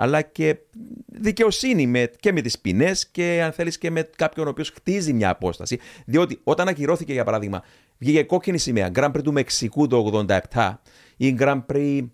αλλά 0.02 0.22
και 0.22 0.58
δικαιοσύνη 1.06 1.88
με, 1.88 2.12
και 2.20 2.32
με 2.32 2.42
τις 2.42 2.60
ποινές 2.60 3.08
και 3.08 3.42
αν 3.44 3.52
θέλεις 3.52 3.78
και 3.78 3.92
με 3.92 4.10
κάποιον 4.16 4.48
ο 4.48 4.50
οποίος 4.50 4.70
χτίζει 4.70 5.14
μια 5.14 5.30
απόσταση. 5.30 5.80
Διότι 6.06 6.40
όταν 6.44 6.68
ακυρώθηκε 6.68 7.14
για 7.14 7.24
παράδειγμα, 7.24 7.64
βγήκε 7.98 8.24
κόκκινη 8.24 8.58
σημαία, 8.58 8.92
Grand 8.94 9.12
Prix 9.12 9.24
του 9.24 9.34
Μεξικού 9.34 9.88
το 9.88 10.26
87 10.52 10.74
ή 11.18 11.36
Grand 11.40 11.62
Prix 11.74 12.08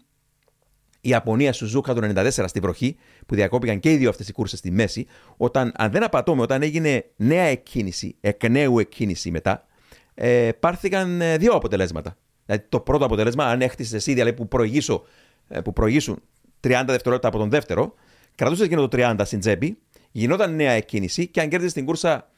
Ιαπωνία 1.02 1.54
Σουζούκα 1.54 1.94
το 1.94 2.12
94 2.16 2.30
στη 2.30 2.60
βροχή, 2.60 2.96
που 3.26 3.36
διακόπηκαν 3.36 3.80
και 3.80 3.92
οι 3.92 3.98
δύο 3.98 4.10
αυτές 4.10 4.28
οι 4.28 4.32
κούρσες 4.32 4.60
στη 4.60 4.72
μέση, 4.72 5.08
όταν, 5.38 5.72
αν 5.76 5.92
δεν 5.92 6.04
απατώμε, 6.04 6.42
όταν 6.42 6.62
έγινε 6.62 7.06
νέα 7.16 7.44
εκκίνηση, 7.44 8.16
εκ 8.22 8.50
νέου 8.50 8.80
εκκίνηση 8.80 9.32
μετά, 9.32 9.66
ε, 10.14 10.50
πάρθηκαν 10.60 11.22
ε, 11.22 11.38
δύο 11.38 11.54
αποτελέσματα. 11.54 12.18
Δηλαδή 12.46 12.66
το 12.70 12.80
πρώτο 12.80 13.06
αποτέλεσμα, 13.06 13.46
αν 13.46 13.62
έχτισες 13.62 13.94
εσύ, 13.94 14.14
δηλαδή 14.14 14.34
που, 14.34 14.48
προηγήσω, 14.48 15.04
ε, 15.48 15.62
που 15.62 15.74
προηγήσουν 15.74 16.22
30 16.62 16.84
δευτερόλεπτα 16.86 17.28
από 17.28 17.38
τον 17.38 17.50
δεύτερο, 17.50 17.94
κρατούσε 18.36 18.64
εκείνο 18.64 18.88
το 18.88 18.98
30 18.98 19.22
στην 19.24 19.40
τσέπη, 19.40 19.78
γινόταν 20.12 20.56
νέα 20.56 20.72
εκκίνηση 20.72 21.28
και 21.28 21.42
αν 21.42 21.50
κέρδισε 21.50 21.74
την 21.74 21.86
κούρσα, 21.86 22.30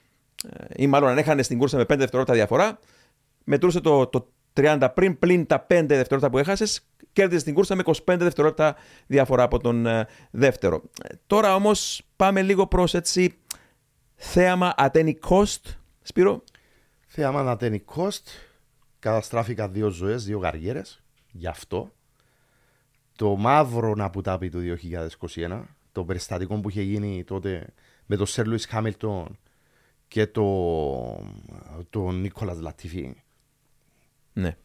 ε, 0.49 0.65
ή 0.75 0.87
μάλλον 0.87 1.09
αν 1.09 1.17
έχανε 1.17 1.41
την 1.41 1.57
κούρσα 1.57 1.77
με 1.77 1.83
5 1.83 1.85
δευτερόλεπτα 1.87 2.33
διαφορά, 2.33 2.79
μετρούσε 3.43 3.79
το, 3.79 4.07
το 4.07 4.27
30 4.53 4.87
πριν 4.93 5.19
πλην 5.19 5.45
τα 5.45 5.61
5 5.61 5.65
δευτερόλεπτα 5.67 6.29
που 6.29 6.37
έχασες, 6.37 6.87
κέρδισε 7.13 7.43
την 7.43 7.53
κούρσα 7.53 7.75
με 7.75 7.83
25 7.85 7.93
δευτερόλεπτα 8.05 8.75
διαφορά 9.07 9.43
από 9.43 9.59
τον 9.59 9.85
ε, 9.85 10.07
δεύτερο. 10.31 10.81
Τώρα 11.27 11.55
όμως 11.55 12.01
πάμε 12.15 12.41
λίγο 12.41 12.67
προς 12.67 12.93
έτσι 12.93 13.37
θέαμα 14.15 14.73
at 14.77 14.91
any 14.91 15.13
cost. 15.29 15.61
Σπύρο; 16.01 16.43
Θέαμα 17.07 17.57
at 17.59 17.63
any 17.63 17.79
cost. 17.95 18.23
Καταστράφηκαν 18.99 19.71
δύο 19.73 19.89
ζωές, 19.89 20.25
δύο 20.25 20.39
καριέρες. 20.39 21.03
Γι' 21.31 21.47
αυτό 21.47 21.91
το 23.17 23.35
μαύρο 23.35 23.95
να 23.95 24.09
πουτάπει 24.09 24.49
του 24.49 24.77
2021, 25.19 25.63
το 25.91 26.05
περιστατικό 26.05 26.59
που 26.59 26.69
είχε 26.69 26.81
γίνει 26.81 27.23
τότε 27.23 27.73
με 28.05 28.15
τον 28.15 28.25
Σερ 28.25 28.47
Λουίς 28.47 28.65
Χάμιλτον 28.65 29.37
και 30.07 30.27
τον 30.27 31.43
το 31.89 32.11
Νίκολας 32.11 32.59
Λατίφη. 32.59 33.15
Ναι. 34.33 34.57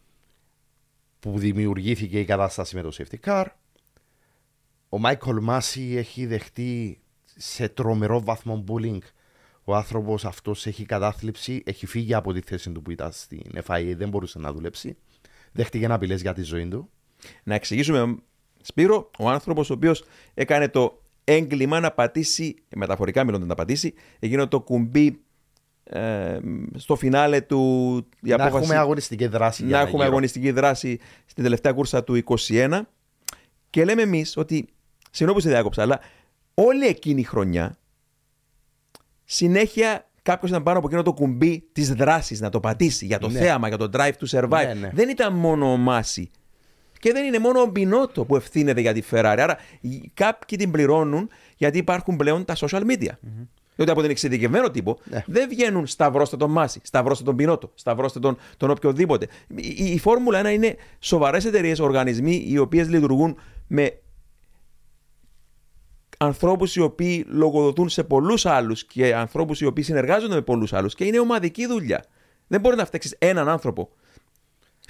Που 1.19 1.39
δημιουργήθηκε 1.39 2.21
η 2.21 2.25
κατάσταση 2.25 2.77
με 2.77 2.83
το 2.83 2.91
safety 2.93 3.17
car. 3.25 3.47
Ο 4.89 4.99
Μάικολ 4.99 5.43
Μάση 5.43 5.95
έχει 5.97 6.27
δεχτεί 6.27 7.01
σε 7.25 7.69
τρομερό 7.69 8.21
βαθμό 8.21 8.65
bullying. 8.69 9.01
Ο 9.65 9.75
άνθρωπος 9.75 10.25
αυτός 10.25 10.67
έχει 10.67 10.85
κατάθλιψη, 10.85 11.63
έχει 11.67 11.87
φύγει 11.87 12.15
από 12.15 12.33
τη 12.33 12.41
θέση 12.41 12.73
του 12.73 12.83
που 12.83 12.91
ήταν 12.91 13.13
στην 13.13 13.53
FIA, 13.67 13.95
δεν 13.97 14.09
μπορούσε 14.09 14.39
να 14.39 14.53
δουλέψει. 14.53 14.97
Δέχτηκε 15.53 15.87
απειλές 15.87 16.21
για 16.21 16.33
τη 16.33 16.43
ζωή 16.43 16.69
του. 16.69 16.91
Να 17.43 17.55
εξηγήσουμε 17.55 18.23
Σπύρο, 18.63 19.11
ο 19.19 19.29
άνθρωπος 19.29 19.71
ο 19.71 19.73
οποίος 19.73 20.05
έκανε 20.35 20.69
το 20.69 21.03
έγκλημα 21.25 21.81
να 21.81 21.91
πατήσει, 21.91 22.55
μεταφορικά 22.75 23.25
μιλώντας 23.25 23.49
να 23.49 23.55
πατήσει, 23.55 23.95
εκείνο 24.19 24.49
το 24.49 24.61
κουμπί 24.61 25.21
ε, 25.85 26.39
στο 26.77 26.97
φινάλε 26.97 27.41
του. 27.41 27.61
Η 28.23 28.29
να 28.29 28.35
απόφαση, 28.35 28.57
έχουμε 28.57 28.77
αγωνιστική 28.77 29.27
δράση. 29.27 29.65
Να 29.65 29.81
έχουμε 29.81 30.05
αγωνιστική 30.05 30.51
δράση 30.51 30.99
στην 31.27 31.43
τελευταία 31.43 31.73
κούρσα 31.73 32.05
του 32.05 32.23
21. 32.49 32.81
Και 33.71 33.85
λέμε 33.85 34.03
εμείς 34.03 34.37
ότι. 34.37 34.69
Συγγνώμη 35.15 35.41
που 35.41 35.47
σε 35.47 35.53
διάκοψα, 35.53 35.83
αλλά 35.83 36.01
όλη 36.55 36.87
εκείνη 36.87 37.21
η 37.21 37.25
χρονιά 37.25 37.77
συνέχεια 39.33 40.11
κάποιος 40.23 40.51
ήταν 40.51 40.63
πάνω 40.63 40.79
από 40.79 40.87
εκείνο 40.87 41.03
το 41.03 41.13
κουμπί 41.13 41.69
της 41.73 41.95
δράσης 41.95 42.41
να 42.41 42.49
το 42.49 42.61
πατήσει 42.61 43.07
για 43.07 43.19
το 43.19 43.29
ναι. 43.29 43.39
θέαμα, 43.39 43.69
για 43.69 43.77
το 43.77 43.91
drive 43.93 44.13
to 44.21 44.39
survive. 44.39 44.67
Ναι, 44.67 44.75
ναι. 44.75 44.91
Δεν 44.95 45.09
ήταν 45.09 45.35
μόνο 45.35 45.73
ο 45.73 45.77
Μάση 45.77 46.31
και 47.03 47.13
δεν 47.13 47.25
είναι 47.25 47.39
μόνο 47.39 47.61
ο 47.61 47.67
Μπινότο 47.67 48.25
που 48.25 48.37
ευθύνεται 48.37 48.81
για 48.81 48.93
τη 48.93 49.03
Ferrari. 49.11 49.37
Άρα 49.39 49.59
κάποιοι 50.15 50.59
την 50.59 50.71
πληρώνουν 50.71 51.31
γιατί 51.57 51.79
υπάρχουν 51.79 52.17
πλέον 52.17 52.45
τα 52.45 52.57
social 52.57 52.81
media. 52.81 53.09
Mm-hmm. 53.09 53.47
Διότι 53.75 53.91
από 53.91 54.01
τον 54.01 54.11
εξειδικευμένο 54.11 54.71
τύπο 54.71 54.99
ναι. 55.05 55.23
δεν 55.27 55.49
βγαίνουν 55.49 55.87
σταυρώστε 55.87 56.37
τον 56.37 56.51
Μάση, 56.51 56.81
σταυρώστε 56.83 57.25
τον 57.25 57.37
Πινότο, 57.37 57.71
σταυρώστε 57.75 58.19
τον, 58.19 58.37
τον 58.57 58.71
οποιοδήποτε. 58.71 59.27
Η, 59.57 59.85
η 59.85 59.99
Φόρμουλα 59.99 60.43
1 60.43 60.53
είναι 60.53 60.77
σοβαρές 60.99 61.45
εταιρείες, 61.45 61.79
οργανισμοί 61.79 62.45
οι 62.49 62.59
οποίες 62.59 62.89
λειτουργούν 62.89 63.37
με 63.67 63.99
ανθρώπους 66.19 66.77
οι 66.77 66.81
οποίοι 66.81 67.25
λογοδοτούν 67.29 67.89
σε 67.89 68.03
πολλούς 68.03 68.47
άλλους 68.47 68.85
και 68.85 69.15
ανθρώπους 69.15 69.61
οι 69.61 69.67
οποίοι 69.67 69.85
συνεργάζονται 69.85 70.35
με 70.35 70.43
πολλούς 70.43 70.73
άλλους 70.73 70.95
και 70.95 71.05
είναι 71.05 71.19
ομαδική 71.19 71.67
δουλειά. 71.67 72.05
Δεν 72.47 72.61
μπορεί 72.61 72.77
να 72.77 72.85
φτιάξει 72.85 73.17
έναν 73.19 73.49
άνθρωπο 73.49 73.91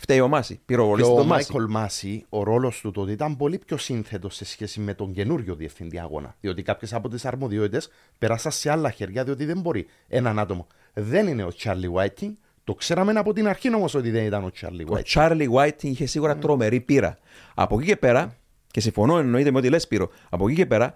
Φταίει 0.02 0.20
ο 0.20 0.28
Μάση. 0.28 0.60
Πυροβολήστε 0.64 1.14
τον 1.14 1.26
Μάση. 1.26 1.50
Ο 1.50 1.54
Μάικολ 1.54 1.72
Μάση, 1.72 2.24
ο 2.28 2.42
ρόλος 2.42 2.80
του 2.80 2.90
τότε 2.90 3.12
ήταν 3.12 3.36
πολύ 3.36 3.58
πιο 3.58 3.76
σύνθετος 3.76 4.34
σε 4.34 4.44
σχέση 4.44 4.80
με 4.80 4.94
τον 4.94 5.12
καινούριο 5.12 5.54
διευθυντή 5.54 5.98
αγώνα. 5.98 6.36
Διότι 6.40 6.62
κάποιες 6.62 6.92
από 6.92 7.08
τις 7.08 7.24
αρμοδιότητες 7.24 7.88
πέρασαν 8.18 8.52
σε 8.52 8.70
άλλα 8.70 8.90
χέρια, 8.90 9.24
διότι 9.24 9.44
δεν 9.44 9.60
μπορεί 9.60 9.86
έναν 10.08 10.38
άτομο. 10.38 10.66
Δεν 10.92 11.26
είναι 11.26 11.44
ο 11.44 11.48
Τσάρλι 11.48 11.88
Βάιτινγκ. 11.88 12.34
Το 12.64 12.74
ξέραμε 12.74 13.12
από 13.12 13.32
την 13.32 13.48
αρχή 13.48 13.74
όμως 13.74 13.94
ότι 13.94 14.10
δεν 14.10 14.24
ήταν 14.24 14.44
ο 14.44 14.50
Τσάρλι 14.50 14.84
Βάιτινγκ. 14.84 14.98
Ο 14.98 15.02
Τσάρλι 15.02 15.48
Βάιτινγκ 15.48 15.92
είχε 15.92 16.06
σίγουρα 16.06 16.36
τρομερή 16.36 16.80
πείρα. 16.80 17.18
Από 17.54 17.78
εκεί 17.78 17.86
και 17.86 17.96
πέρα, 17.96 18.36
και 18.66 18.80
συμφωνώ 18.80 19.18
εννοείται 19.18 19.50
με 19.50 19.58
ό,τι 19.58 19.68
λες, 19.68 19.88
Πύρο, 19.88 20.10
από 20.28 20.48
εκεί 20.48 20.56
και 20.56 20.66
πέρα 20.66 20.94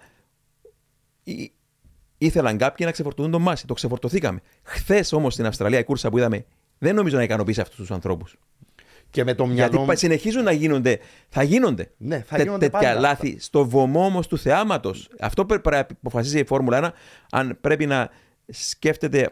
ήθελαν 2.17 2.57
κάποιοι 2.57 2.85
να 2.85 2.91
ξεφορτωθούν 2.91 3.31
τον 3.31 3.41
Μάση. 3.41 3.67
Το 3.67 3.73
ξεφορτωθήκαμε. 3.73 4.41
Χθες 4.63 5.13
όμως 5.13 5.33
στην 5.33 5.45
Αυστραλία 5.45 5.79
η 5.79 5.83
κούρσα 5.83 6.09
που 6.09 6.17
είδαμε 6.17 6.45
δεν 6.77 6.95
νομίζω 6.95 7.17
να 7.17 7.23
ικανοποιήσει 7.23 7.61
αυτούς 7.61 7.75
τους 7.75 7.91
ανθρώπους. 7.91 8.35
Και 9.09 9.23
με 9.23 9.33
το 9.33 9.45
μυαλό... 9.45 9.83
Γιατί 9.83 9.99
συνεχίζουν 9.99 10.43
να 10.43 10.51
γίνονται. 10.51 10.99
Θα 11.29 11.43
γίνονται. 11.43 11.91
Ναι, 11.97 12.23
θα 12.27 12.37
γίνονται 12.37 12.69
τέτοια 12.69 12.87
πάντα. 12.87 12.99
λάθη 12.99 13.39
στο 13.39 13.65
βωμό 13.65 14.05
όμως 14.05 14.27
του 14.27 14.37
θεάματος. 14.37 15.09
Αυτό 15.19 15.45
πρέπει 15.45 15.69
να 15.69 15.79
αποφασίσει 15.79 16.39
η 16.39 16.45
Φόρμουλα 16.45 16.89
1 16.89 16.91
αν 17.31 17.57
πρέπει 17.61 17.85
να 17.85 18.09
σκέφτεται 18.47 19.29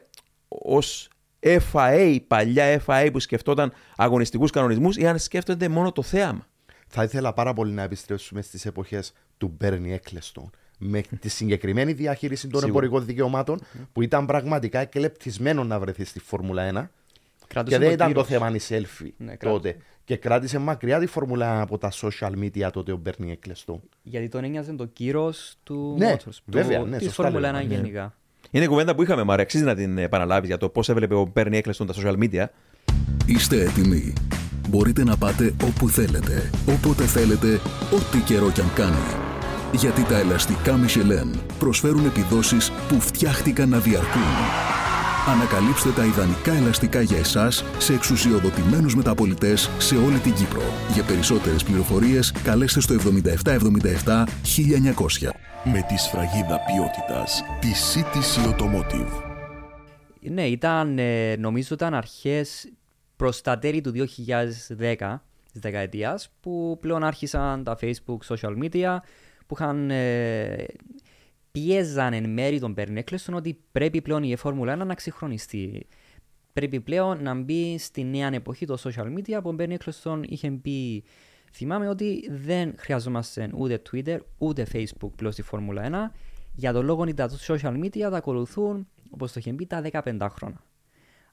ως 0.48 1.10
FIA, 1.72 2.17
παλιά 2.27 2.82
FIA 2.86 3.10
που 3.12 3.20
σκεφτόταν 3.20 3.74
αγωνιστικούς 3.96 4.51
κανονισμούς 4.51 4.98
ή 4.98 5.08
αν 5.08 5.20
σκέφτονται 5.20 5.67
μόνο 5.70 5.91
το 5.91 6.01
θέαμα. 6.01 6.48
Θα 6.88 7.03
ήθελα 7.03 7.34
πάρα 7.34 7.53
πολύ 7.53 7.72
να 7.72 7.82
επιστρέψουμε 7.82 8.41
στις 8.41 8.65
εποχές 8.65 9.13
του 9.38 9.53
Μπέρνι 9.58 9.94
Έκλεστον 9.94 10.50
με 10.77 11.01
τη 11.20 11.29
συγκεκριμένη 11.29 11.94
διαχείριση 11.94 12.48
των 12.48 12.63
εμπορικών 12.63 13.05
δικαιωμάτων 13.05 13.60
που 13.94 14.01
ήταν 14.01 14.25
πραγματικά 14.25 14.79
εκλεπτισμένο 14.79 15.63
να 15.63 15.79
βρεθεί 15.79 16.05
στη 16.05 16.20
Φόρμουλα 16.20 16.72
1 16.74 16.88
και 17.64 17.78
δεν 17.78 17.92
ήταν 17.92 18.14
το 18.14 18.24
θέμα 18.24 18.50
η 18.50 18.60
selfie 18.70 19.10
ναι, 19.18 19.38
τότε. 19.38 19.78
και 20.04 20.18
κράτησε 20.18 20.58
μακριά 20.58 21.00
τη 21.00 21.06
Φόρμουλα 21.06 21.60
1 21.60 21.62
από 21.62 21.78
τα 21.78 21.92
social 21.92 22.32
media 22.32 22.70
τότε 22.72 22.92
ο 22.92 22.98
Μπέρνι 22.98 23.32
Έκλεστο. 23.32 23.82
Γιατί 24.04 24.28
τον 24.28 24.44
ένοιαζε 24.44 24.74
το 24.74 24.86
κύρος 24.86 25.56
του 25.64 25.96
Ναι, 25.98 26.16
Motors, 26.16 26.38
βέβαια, 26.46 26.80
του, 26.80 26.86
ναι, 26.86 26.98
της 26.98 27.08
σωστά 27.08 27.24
Φόρμουλα 27.24 27.50
1 27.50 27.54
λέμε, 27.54 27.68
ναι. 27.68 27.74
γενικά. 27.74 28.16
Είναι 28.52 28.68
κουβέντα 28.68 28.96
που 28.96 29.04
είχαμε, 29.04 29.24
Μάρε. 29.24 29.42
Αξίζει 29.42 29.64
να 29.64 29.75
την 29.75 29.98
επαναλάβεις 29.98 30.48
για 30.48 30.58
το 30.58 30.70
πώς 30.70 30.90
έβλεπε 30.90 31.16
ο 31.16 31.30
Μπέρνι 31.34 31.58
Έκλεστον 31.58 31.88
τα 31.88 31.94
social 31.98 32.18
media. 32.18 32.46
Είστε 33.25 33.62
έτοιμοι. 33.62 34.14
Μπορείτε 34.70 35.04
να 35.04 35.18
πάτε 35.18 35.56
όπου 35.64 35.90
θέλετε, 35.90 36.50
όποτε 36.70 37.04
θέλετε, 37.04 37.60
ό,τι 37.94 38.20
καιρό 38.25 38.52
κι 38.52 38.62
αν 38.62 38.74
κάνει. 38.74 39.25
Γιατί 39.72 40.04
τα 40.04 40.18
ελαστικά 40.18 40.80
Michelin 40.86 41.40
προσφέρουν 41.60 42.06
επιδόσεις 42.06 42.72
που 42.72 43.00
φτιάχτηκαν 43.02 43.70
να 43.70 43.80
διαρκούν. 43.80 44.22
Ανακαλύψτε 45.27 45.89
τα 45.91 46.05
ιδανικά 46.05 46.53
ελαστικά 46.53 47.01
για 47.01 47.17
εσάς 47.17 47.63
σε 47.77 47.94
εξουσιοδοτημένους 47.94 48.96
μεταπολιτές 48.96 49.70
σε 49.77 49.96
όλη 49.96 50.20
την 50.20 50.34
Κύπρο. 50.34 50.62
Για 50.94 51.03
περισσότερες 51.03 51.63
πληροφορίες 51.63 52.32
καλέστε 52.32 52.79
στο 52.79 52.94
7777 52.94 54.25
1900. 54.44 55.29
Με 55.63 55.86
τη 55.88 55.98
σφραγίδα 55.98 56.60
ποιότητας 56.65 57.44
τη 57.60 57.72
CTC 57.94 58.50
Automotive. 58.50 59.24
Ναι, 60.20 60.48
ήταν, 60.48 61.00
ε, 61.00 61.36
νομίζω 61.36 61.75
ήταν 61.75 61.94
αρχές 61.94 62.72
προς 63.15 63.41
τα 63.41 63.60
τέλη 63.60 63.82
του 63.82 63.91
2010 63.91 65.24
της 65.51 65.62
δεκαετίας 65.62 66.29
που 66.39 66.77
πλέον 66.82 67.03
άρχισαν 67.03 67.63
τα 67.63 67.77
Facebook, 67.82 68.36
social 68.36 68.63
media 68.63 68.98
που 69.48 69.55
είχαν 69.60 69.89
ε, 69.89 70.65
πίεζαν 71.60 72.14
εν 72.14 72.30
μέρη 72.30 72.60
τον 72.60 72.74
Bernie 72.78 73.00
Eccleston 73.04 73.34
ότι 73.34 73.60
πρέπει 73.72 74.02
πλέον 74.02 74.24
η 74.24 74.36
Φόρμουλα 74.36 74.84
1 74.84 74.86
να 74.86 74.94
ξεχρονιστεί. 74.94 75.88
Πρέπει 76.54 76.80
πλέον 76.80 77.24
να 77.24 77.34
μπει 77.34 77.78
στη 77.78 78.04
νέα 78.04 78.30
εποχή 78.34 78.66
το 78.66 78.78
social 78.84 79.14
media 79.18 79.40
που 79.44 79.50
ο 79.50 79.56
Bernie 79.60 79.76
Eccleston 79.78 80.22
είχε 80.28 80.52
πει 80.52 81.04
θυμάμαι 81.52 81.90
ότι 81.90 82.30
δεν 82.32 82.74
χρειαζόμαστε 82.78 83.50
ούτε 83.56 83.82
Twitter 83.92 84.18
ούτε 84.38 84.68
Facebook 84.74 85.12
πλέον 85.16 85.34
στη 85.34 85.42
Φόρμουλα 85.42 86.12
1 86.14 86.20
για 86.54 86.74
τον 86.74 86.86
λόγο 86.86 87.02
ότι 87.02 87.14
τα 87.14 87.30
social 87.48 87.84
media 87.84 88.00
τα 88.00 88.18
ακολουθούν 88.18 88.88
όπως 89.10 89.32
το 89.32 89.40
είχε 89.40 89.54
πει 89.54 89.66
τα 89.66 89.82
15 89.92 90.28
χρόνια. 90.30 90.64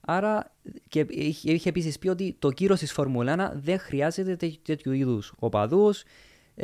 Άρα 0.00 0.52
και 0.88 1.06
είχε, 1.08 1.52
είχε 1.52 1.68
επίσης 1.68 1.98
πει 1.98 2.08
ότι 2.08 2.36
το 2.38 2.50
κύριο 2.50 2.76
της 2.76 2.92
Φόρμουλα 2.92 3.52
1 3.54 3.60
δεν 3.60 3.78
χρειάζεται 3.78 4.36
τέ- 4.36 4.62
τέτοιου 4.62 4.92
είδους 4.92 5.32
οπαδούς. 5.38 6.02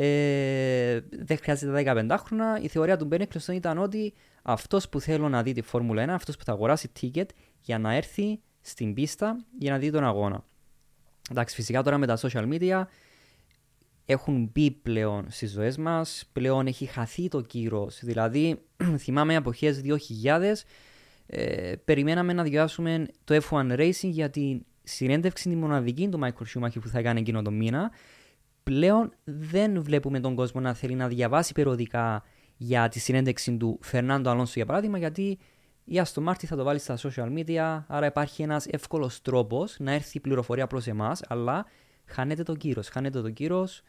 Ε, 0.01 0.99
δεν 1.09 1.37
χρειάζεται 1.37 1.83
τα 1.83 1.93
15 1.95 2.17
χρόνια. 2.19 2.59
Η 2.61 2.67
θεωρία 2.67 2.97
του 2.97 3.05
Μπεν 3.05 3.21
Eccleston 3.21 3.53
ήταν 3.53 3.77
ότι 3.77 4.13
αυτός 4.41 4.89
που 4.89 4.99
θέλω 4.99 5.29
να 5.29 5.43
δει 5.43 5.53
τη 5.53 5.61
Φόρμουλα 5.61 6.05
1, 6.05 6.07
αυτός 6.09 6.37
που 6.37 6.43
θα 6.43 6.51
αγοράσει 6.51 6.91
ticket 7.01 7.25
για 7.61 7.79
να 7.79 7.93
έρθει 7.93 8.39
στην 8.61 8.93
πίστα 8.93 9.45
για 9.57 9.71
να 9.71 9.77
δει 9.77 9.91
τον 9.91 10.03
αγώνα. 10.03 10.43
Εντάξει, 11.31 11.55
φυσικά 11.55 11.83
τώρα 11.83 11.97
με 11.97 12.05
τα 12.05 12.17
social 12.21 12.49
media 12.53 12.83
έχουν 14.05 14.49
μπει 14.53 14.71
πλέον 14.71 15.25
στις 15.29 15.51
ζωές 15.51 15.77
μας, 15.77 16.29
πλέον 16.33 16.67
έχει 16.67 16.85
χαθεί 16.85 17.27
το 17.27 17.41
κύρος. 17.41 17.99
Δηλαδή, 18.03 18.61
θυμάμαι 19.03 19.33
εποχέ 19.33 19.81
2000 20.23 20.53
ε, 21.25 21.73
περιμέναμε 21.85 22.33
να 22.33 22.43
διαβάσουμε 22.43 23.05
το 23.23 23.39
F1 23.49 23.71
Racing 23.71 24.09
για 24.09 24.29
τη 24.29 24.59
συνέντευξη 24.83 25.49
τη 25.49 25.55
μοναδική 25.55 26.09
του 26.09 26.19
Michael 26.23 26.59
Schumacher 26.59 26.81
που 26.81 26.87
θα 26.87 27.01
κάνει 27.01 27.19
εκείνο 27.19 27.41
το 27.41 27.51
μήνα. 27.51 27.91
Πλέον 28.69 29.13
δεν 29.23 29.83
βλέπουμε 29.83 30.19
τον 30.19 30.35
κόσμο 30.35 30.61
να 30.61 30.73
θέλει 30.73 30.95
να 30.95 31.07
διαβάσει 31.07 31.53
περιοδικά 31.53 32.23
για 32.57 32.87
τη 32.87 32.99
συνέντευξη 32.99 33.57
του 33.57 33.79
Φερνάντο 33.81 34.29
Αλόνσο 34.29 34.53
για 34.55 34.65
παράδειγμα, 34.65 34.97
γιατί 34.97 35.37
η 35.83 36.01
Aston 36.03 36.23
Martin 36.23 36.45
θα 36.45 36.55
το 36.55 36.63
βάλει 36.63 36.79
στα 36.79 36.97
social 36.97 37.37
media, 37.37 37.83
άρα 37.87 38.05
υπάρχει 38.05 38.41
ένας 38.41 38.65
εύκολος 38.65 39.21
τρόπος 39.21 39.75
να 39.79 39.91
έρθει 39.91 40.17
η 40.17 40.19
πληροφορία 40.19 40.67
προς 40.67 40.87
εμάς, 40.87 41.21
αλλά 41.27 41.65
χάνεται 42.05 42.43
το 42.43 42.55
κύρος, 42.55 42.87
χάνεται 42.87 43.21
το 43.21 43.29
κύρος 43.29 43.81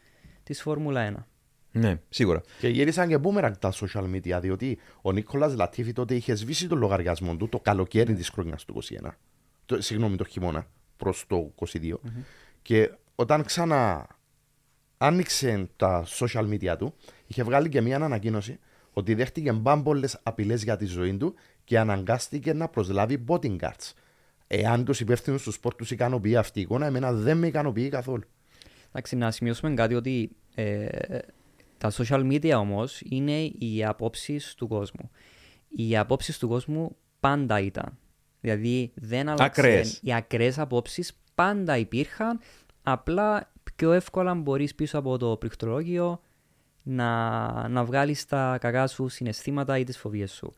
της 0.43 0.61
Φόρμουλα 0.61 1.01
1. 1.01 1.25
Ναι, 1.71 1.99
σίγουρα. 2.09 2.41
Και 2.59 2.67
γύρισαν 2.67 3.07
και 3.07 3.17
boomerang 3.23 3.57
τα 3.59 3.73
social 3.73 4.15
media, 4.15 4.39
διότι 4.41 4.77
ο 5.01 5.11
Νίκολας 5.11 5.55
Λατίφη 5.55 5.93
τότε 5.93 6.15
είχε 6.15 6.35
σβήσει 6.35 6.67
τον 6.67 6.77
λογαριασμό 6.77 7.35
του 7.35 7.49
το 7.49 7.59
καλοκαίρι 7.59 8.13
της 8.13 8.29
χρονιάς 8.29 8.65
του 8.65 8.73
21. 8.73 9.09
Το, 9.65 9.81
συγγνώμη, 9.81 10.15
το 10.15 10.23
χειμώνα 10.23 10.67
προς 10.97 11.25
το 11.27 11.53
22. 11.55 11.93
Και 12.61 12.91
όταν 13.15 13.43
ξανά 13.43 14.07
άνοιξε 15.01 15.69
τα 15.75 16.05
social 16.07 16.49
media 16.49 16.75
του, 16.77 16.93
είχε 17.27 17.43
βγάλει 17.43 17.69
και 17.69 17.81
μια 17.81 17.95
ανακοίνωση 17.95 18.59
ότι 18.93 19.13
δέχτηκε 19.13 19.51
μπάμπολες 19.51 20.19
απειλές 20.23 20.63
για 20.63 20.77
τη 20.77 20.85
ζωή 20.85 21.17
του 21.17 21.33
και 21.63 21.79
αναγκάστηκε 21.79 22.53
να 22.53 22.67
προσλάβει 22.67 23.23
bodyguards. 23.27 23.91
Εάν 24.47 24.85
τους 24.85 24.99
υπεύθυνους 24.99 25.43
του 25.43 25.51
σπορ 25.51 25.75
τους 25.75 25.91
ικανοποιεί 25.91 26.35
αυτή 26.35 26.59
η 26.59 26.61
εικόνα, 26.61 26.85
εμένα 26.85 27.11
δεν 27.13 27.37
με 27.37 27.47
ικανοποιεί 27.47 27.89
καθόλου. 27.89 28.23
Εντάξει, 28.87 29.15
να 29.15 29.31
σημειώσουμε 29.31 29.73
κάτι 29.73 29.95
ότι 29.95 30.35
ε, 30.55 30.87
τα 31.77 31.91
social 31.91 32.31
media 32.31 32.53
όμως 32.57 33.01
είναι 33.05 33.41
οι 33.41 33.85
απόψεις 33.85 34.53
του 34.53 34.67
κόσμου. 34.67 35.09
Οι 35.67 35.97
απόψεις 35.97 36.37
του 36.37 36.47
κόσμου 36.47 36.95
πάντα 37.19 37.59
ήταν. 37.59 37.97
Δηλαδή 38.41 38.91
δεν 38.95 39.29
άλλαξε. 39.29 39.61
Ακραίες. 39.61 39.99
Οι 40.03 40.13
ακραίες 40.13 40.59
απόψεις 40.59 41.21
πάντα 41.35 41.77
υπήρχαν. 41.77 42.39
Απλά 42.83 43.50
πιο 43.81 43.91
εύκολα 43.91 44.33
μπορείς 44.35 44.75
πίσω 44.75 44.97
από 44.97 45.17
το 45.17 45.37
πληκτρολόγιο 45.37 46.21
να, 46.83 47.67
να 47.67 47.83
βγάλεις 47.83 48.25
τα 48.25 48.57
κακά 48.61 48.87
σου 48.87 49.07
συναισθήματα 49.07 49.77
ή 49.77 49.83
τις 49.83 49.97
φοβίες 49.97 50.31
σου. 50.31 50.53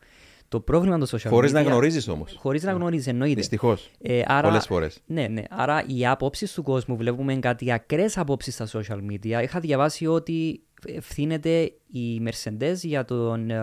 Το 0.48 0.60
πρόβλημα 0.60 0.98
των 0.98 1.06
social 1.08 1.28
Χωρίς 1.28 1.50
media... 1.50 1.54
να 1.54 1.62
γνωρίζεις 1.62 2.08
όμως. 2.08 2.34
Χωρίς 2.38 2.62
να 2.62 2.72
γνωρίζεις, 2.72 3.06
εννοείται. 3.06 3.34
Δυστυχώς. 3.34 3.90
Ε, 4.00 4.22
άρα, 4.26 4.48
Πολλές 4.48 4.66
φορές. 4.66 5.00
Ναι, 5.06 5.26
ναι. 5.26 5.42
Άρα 5.50 5.84
οι 5.86 6.06
άποψεις 6.06 6.52
του 6.52 6.62
κόσμου 6.62 6.96
βλέπουμε 6.96 7.34
κάτι 7.34 7.72
ακραίες 7.72 8.18
απόψεις 8.18 8.54
στα 8.54 8.68
social 8.72 8.98
media. 9.10 9.42
Είχα 9.42 9.60
διαβάσει 9.60 10.06
ότι 10.06 10.62
ευθύνεται 10.86 11.72
η 11.86 12.22
Mercedes 12.26 12.76
για 12.82 13.04
τον 13.04 13.50
ε, 13.50 13.62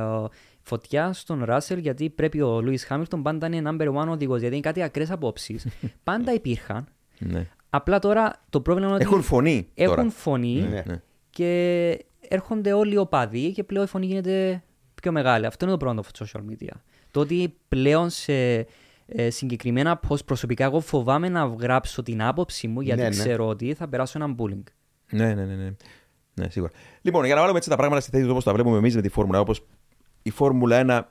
φωτιά 0.61 1.13
στον 1.13 1.43
Ράσελ 1.43 1.79
γιατί 1.79 2.09
πρέπει 2.09 2.41
ο 2.41 2.61
Λούι 2.61 2.77
Χάμιλτον 2.77 3.21
πάντα 3.23 3.47
είναι 3.47 3.69
number 3.71 3.93
one 3.93 4.07
οδηγός. 4.07 4.39
Γιατί 4.39 4.55
είναι 4.55 4.63
κάτι 4.63 4.81
ακραίες 4.81 5.11
απόψεις. 5.11 5.67
πάντα 6.03 6.33
υπήρχαν. 6.33 6.87
Ναι. 7.19 7.47
Απλά 7.73 7.99
τώρα 7.99 8.33
το 8.49 8.61
πρόβλημα 8.61 8.87
είναι 8.87 8.95
ότι 8.95 9.05
Έχουν 9.05 9.21
φωνή. 9.21 9.67
έχουν 9.73 9.95
τώρα. 9.95 10.09
φωνή 10.09 10.53
Ναι. 10.69 10.83
Ναι. 10.85 11.01
και 11.29 12.05
έρχονται 12.27 12.73
όλοι 12.73 12.93
οι 12.93 12.97
οπαδοί 12.97 13.51
και 13.51 13.63
πλέον 13.63 13.85
η 13.85 13.87
φωνή 13.87 14.05
γίνεται 14.05 14.63
πιο 15.01 15.11
μεγάλη. 15.11 15.45
Αυτό 15.45 15.65
είναι 15.65 15.73
το 15.73 15.79
πρόβλημα 15.79 16.03
των 16.17 16.27
social 16.27 16.51
media. 16.51 16.75
Το 17.11 17.19
ότι 17.19 17.53
πλέον 17.67 18.09
σε 18.09 18.33
ε, 19.05 19.29
συγκεκριμένα 19.29 19.99
post 20.09 20.25
προσωπικά 20.25 20.63
εγώ 20.63 20.79
φοβάμαι 20.79 21.29
να 21.29 21.45
γράψω 21.45 22.03
την 22.03 22.21
άποψή 22.23 22.67
μου 22.67 22.81
γιατί 22.81 23.01
Ναι, 23.01 23.07
ναι. 23.09 23.15
ξέρω 23.15 23.47
ότι 23.47 23.73
θα 23.73 23.87
περάσω 23.87 24.23
ένα 24.23 24.35
bullying. 24.37 24.63
Ναι, 25.11 25.33
ναι, 25.33 25.45
ναι, 25.45 25.55
ναι. 25.55 25.71
Ναι, 26.33 26.49
σίγουρα. 26.49 26.71
Λοιπόν, 27.01 27.25
για 27.25 27.33
να 27.33 27.39
βάλουμε 27.39 27.57
έτσι 27.57 27.69
τα 27.69 27.75
πράγματα 27.75 28.01
στη 28.01 28.09
θέση 28.11 28.23
τους 28.23 28.31
όπως 28.31 28.43
τα 28.43 28.53
βλέπουμε 28.53 28.77
εμείς 28.77 28.95
με 28.95 29.01
τη 29.01 29.09
Φόρμουλα, 29.09 29.39
όπως 29.39 29.65
η 30.21 30.29
Φόρμουλα 30.29 30.83
1 30.87 31.01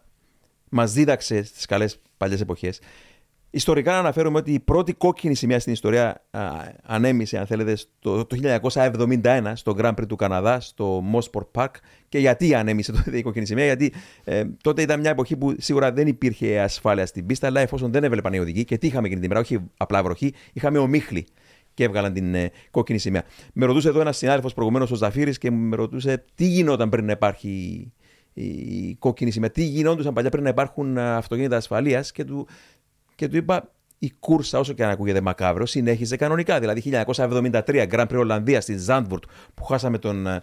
μας 0.71 0.93
δίδαξε 0.93 1.43
στις 1.43 1.67
καλές 1.67 1.99
παλιές 2.17 2.41
εποχές. 2.41 2.81
Ιστορικά 3.51 3.93
να 3.93 3.99
αναφέρουμε 3.99 4.39
ότι 4.39 4.53
η 4.53 4.61
πρώτη 4.61 4.93
κόκκινη 4.93 5.35
σημαία 5.35 5.61
στην 5.61 5.73
ιστορία 5.73 6.25
α, 6.31 6.41
ανέμισε, 6.83 7.39
αν 7.39 7.47
θέλετε, 7.47 7.77
στο, 7.77 8.25
το 8.25 8.37
1971 8.63 9.53
στο 9.55 9.75
Grand 9.79 9.91
Prix 9.95 10.07
του 10.09 10.17
Καναδά, 10.17 10.61
στο 10.61 11.05
Mosport 11.15 11.47
Park. 11.55 11.71
Και 12.09 12.19
γιατί 12.19 12.55
ανέμισε 12.55 12.93
τότε 12.93 13.19
η 13.19 13.23
κόκκινη 13.23 13.47
σημαία, 13.47 13.65
Γιατί 13.65 13.93
ε, 14.25 14.45
τότε 14.63 14.83
ήταν 14.83 15.01
μια 15.01 15.11
εποχή 15.11 15.37
που 15.37 15.55
σίγουρα 15.59 15.93
δεν 15.93 16.07
υπήρχε 16.07 16.61
ασφάλεια 16.61 17.07
στην 17.07 17.27
πίστα, 17.27 17.47
αλλά 17.47 17.61
εφόσον 17.61 17.93
δεν 17.93 18.05
έβλεπαν 18.05 18.33
οι 18.33 18.39
οδηγοί, 18.39 18.65
και 18.65 18.79
τι 18.79 18.87
είχαμε 18.87 19.07
εκείνη 19.07 19.21
την 19.21 19.31
ημέρα, 19.31 19.47
όχι 19.47 19.59
απλά 19.77 20.03
βροχή, 20.03 20.33
είχαμε 20.53 20.79
ομίχλη 20.79 21.27
και 21.75 21.85
έβγαλαν 21.85 22.13
την 22.13 22.35
ε, 22.35 22.51
κόκκινη 22.71 22.99
σημαία. 22.99 23.23
Με 23.53 23.67
ρωτούσε 23.67 23.89
εδώ 23.89 24.01
ένας 24.01 24.17
συνάδελφος 24.17 24.55
προηγουμένως, 24.55 24.91
ο 24.91 24.95
Ζαφύρης, 24.95 25.39
και 25.39 25.51
με 25.51 25.77
ρωτούσε 25.77 26.25
τι 26.35 26.45
γινόταν 26.45 26.89
πριν 26.89 27.05
να 27.05 27.13
υπάρχει 27.13 27.49
η, 28.33 28.43
η 28.43 28.97
κόκκινη 28.99 29.31
σημαία, 29.31 29.51
τι 29.51 29.63
γινόντουσαν 29.63 30.13
παλιά 30.13 30.31
πριν 30.31 30.43
να 30.43 30.49
υπάρχουν 30.49 30.99
α, 30.99 31.17
αυτοκίνητα 31.17 31.57
ασφαλείας 31.57 32.13
και 32.13 32.25
του, 32.25 32.47
και 33.21 33.29
του 33.29 33.37
είπα 33.37 33.71
η 33.99 34.13
κούρσα, 34.19 34.59
όσο 34.59 34.73
και 34.73 34.85
αν 34.85 34.91
ακούγεται 34.91 35.21
μακάβρο, 35.21 35.67
συνέχιζε 35.67 36.17
κανονικά. 36.17 36.61
Δηλαδή 36.61 37.05
1973 37.17 37.87
Grand 37.91 38.07
Prix 38.07 38.19
Ολλανδίας 38.19 38.63
στη 38.63 38.79
Ζάντβουρτ 38.79 39.25
που 39.55 39.65
χάσαμε 39.65 39.99
τον, 39.99 40.27
ε, 40.27 40.43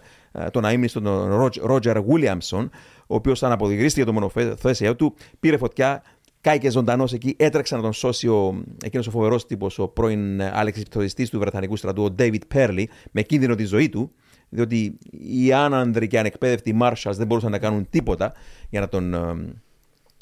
τον 0.50 0.64
αείμνηστο 0.64 1.00
τον 1.00 1.50
Ρότζερ 1.62 2.02
Βίλιαμσον, 2.02 2.70
ο 3.06 3.14
οποίος 3.14 3.42
αναποδηγρίστηκε 3.42 4.06
το 4.06 4.12
μονοθέσιο 4.12 4.96
του, 4.96 5.14
πήρε 5.40 5.56
φωτιά, 5.56 6.02
κάηκε 6.40 6.70
ζωντανός 6.70 7.12
εκεί, 7.12 7.34
έτρεξε 7.38 7.76
να 7.76 7.82
τον 7.82 7.92
σώσει 7.92 8.28
ο, 8.28 8.62
εκείνος 8.84 9.06
ο 9.06 9.10
φοβερός 9.10 9.46
τύπος, 9.46 9.78
ο 9.78 9.88
πρώην 9.88 10.42
αλεξιπτοδιστή 10.42 11.28
του 11.28 11.38
Βρετανικού 11.38 11.76
στρατού, 11.76 12.04
ο 12.04 12.14
David 12.18 12.46
Πέρλι, 12.48 12.90
με 13.10 13.22
κίνδυνο 13.22 13.54
τη 13.54 13.64
ζωή 13.64 13.88
του, 13.88 14.12
διότι 14.48 14.98
οι 15.10 15.52
άνανδροι 15.52 16.06
και 16.06 16.18
ανεκπαίδευτοι 16.18 16.76
Marshalls 16.80 17.14
δεν 17.16 17.26
μπορούσαν 17.26 17.50
να 17.50 17.58
κάνουν 17.58 17.88
τίποτα 17.90 18.32
για 18.70 18.80
να 18.80 18.88
τον 18.88 19.14
ε, 19.14 19.18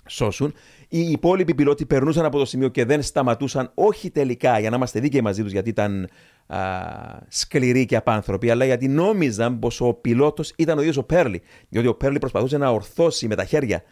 σώσουν. 0.07 0.55
Οι 0.89 1.11
υπόλοιποι 1.11 1.55
πιλότοι 1.55 1.87
περνούσαν 1.87 2.25
από 2.25 2.39
το 2.39 2.45
σημείο 2.45 2.69
και 2.69 2.85
δεν 2.85 3.03
σταματούσαν, 3.03 3.71
όχι 3.75 4.11
τελικά 4.11 4.59
για 4.59 4.71
να 4.71 4.77
είμαστε 4.77 5.01
δίκαιοι 5.01 5.21
μαζί 5.21 5.43
τους, 5.43 5.53
γιατί 5.53 5.69
ήταν 5.69 6.09
α, 6.47 6.59
σκληροί 7.29 7.87
και 7.87 7.97
απάνθρωποι, 7.97 8.51
αλλά 8.51 8.65
γιατί 8.65 8.89
νόμιζαν 8.89 9.59
πως 9.59 9.81
ο 9.81 9.95
πιλότος 9.95 10.53
ήταν 10.57 10.79
ο 10.79 10.81
ίδιος 10.81 10.97
ο 10.97 11.03
Πέρλι. 11.03 11.43
Διότι 11.69 11.89
ο 11.89 11.95
Πέρλι 11.95 12.19
προσπαθούσε 12.19 12.59
να 12.59 12.71
ορθώσει 12.71 13.27
με 13.27 13.35
τα 13.35 13.45
χέρια 13.45 13.83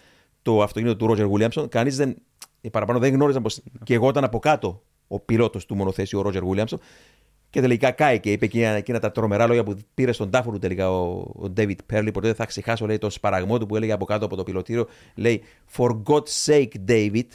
το 0.43 0.63
αυτοκίνητο 0.63 0.97
του 0.97 1.07
Ρότζερ 1.07 1.27
Βίλιαμσον. 1.27 1.69
Κανείς 1.69 1.97
δεν, 1.97 2.17
οι 2.61 2.71
παραπάνω 2.71 2.99
δεν 2.99 3.13
γνώριζαν 3.13 3.43
πως 3.43 3.63
και 3.83 3.95
εγώ 3.95 4.09
ήταν 4.09 4.25
από 4.25 4.39
κάτω 4.39 4.83
ο 5.09 5.21
πιλότος 5.21 5.67
του 5.67 5.75
μονοθέσιου, 5.75 6.19
ο 6.19 6.23
Ρότζερ 6.23 6.45
Βίλιαμσον. 6.45 6.81
Και 7.55 7.61
τελικά 7.61 7.91
κάηκε, 7.91 8.33
είπε 8.33 8.45
εκείνα, 8.45 8.69
εκείνα 8.69 8.99
τα 8.99 9.11
τρομερά 9.13 9.47
λόγια 9.47 9.63
που 9.63 9.77
πήρε 9.95 10.13
στον 10.13 10.31
τάφο 10.31 10.51
του 10.51 10.59
τελικά 10.59 10.91
ο, 10.91 11.19
ο 11.19 11.53
David 11.57 11.77
Perley. 11.93 12.11
Ποτέ 12.13 12.27
δεν 12.27 12.35
θα 12.35 12.47
ξεχάσω 12.47 12.87
λέει, 12.87 12.99
το 12.99 13.11
σπαραγμό 13.11 13.59
του 13.59 13.67
που 13.67 13.77
έλεγε 13.77 13.93
από 13.93 14.05
κάτω 14.05 14.25
από 14.25 14.37
το 14.37 14.43
πιλωτήριο. 14.43 14.89
Λέει 15.15 15.43
For 15.77 16.03
God's 16.03 16.45
sake, 16.47 16.69
David, 16.89 17.27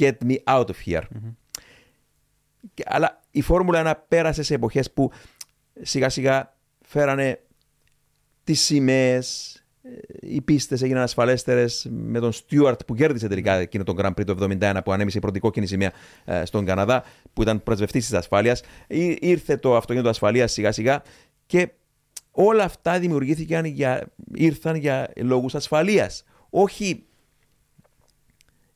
get 0.00 0.12
me 0.26 0.36
out 0.44 0.64
of 0.64 0.74
here. 0.86 1.02
Και, 2.74 2.84
αλλά 2.86 3.20
η 3.30 3.40
Φόρμουλα 3.40 3.96
1 3.96 4.00
πέρασε 4.08 4.42
σε 4.42 4.54
εποχές 4.54 4.92
που 4.92 5.12
σιγά 5.82 6.08
σιγά 6.08 6.56
φέρανε 6.80 7.40
τις 8.44 8.60
σημαίες, 8.60 9.57
οι 10.20 10.40
πίστες 10.40 10.82
έγιναν 10.82 11.02
ασφαλέστερες 11.02 11.88
με 11.90 12.20
τον 12.20 12.32
Στιούαρτ 12.32 12.80
που 12.86 12.94
κέρδισε 12.94 13.28
τελικά 13.28 13.54
εκείνο 13.54 13.84
τον 13.84 13.96
Grand 13.98 14.10
Prix 14.10 14.24
το 14.24 14.48
1971 14.60 14.78
που 14.84 14.92
ανέμισε 14.92 15.18
η 15.18 15.20
πρώτη 15.20 15.38
κόκκινη 15.38 15.66
σημαία 15.66 15.92
ε, 16.24 16.44
στον 16.44 16.64
Καναδά, 16.64 17.04
που 17.32 17.42
ήταν 17.42 17.62
πρεσβευτής 17.62 18.06
της 18.06 18.14
ασφάλειας. 18.14 18.62
Ήρθε 19.18 19.56
το 19.56 19.76
αυτοκίνητο 19.76 20.08
ασφαλείας 20.08 20.52
σιγά 20.52 20.72
σιγά 20.72 21.02
και 21.46 21.68
όλα 22.30 22.64
αυτά 22.64 22.98
δημιουργήθηκαν 22.98 23.64
για, 23.64 24.12
ήρθαν 24.34 24.74
για 24.74 25.12
λόγους 25.16 25.54
ασφαλείας. 25.54 26.24
Όχι 26.50 27.02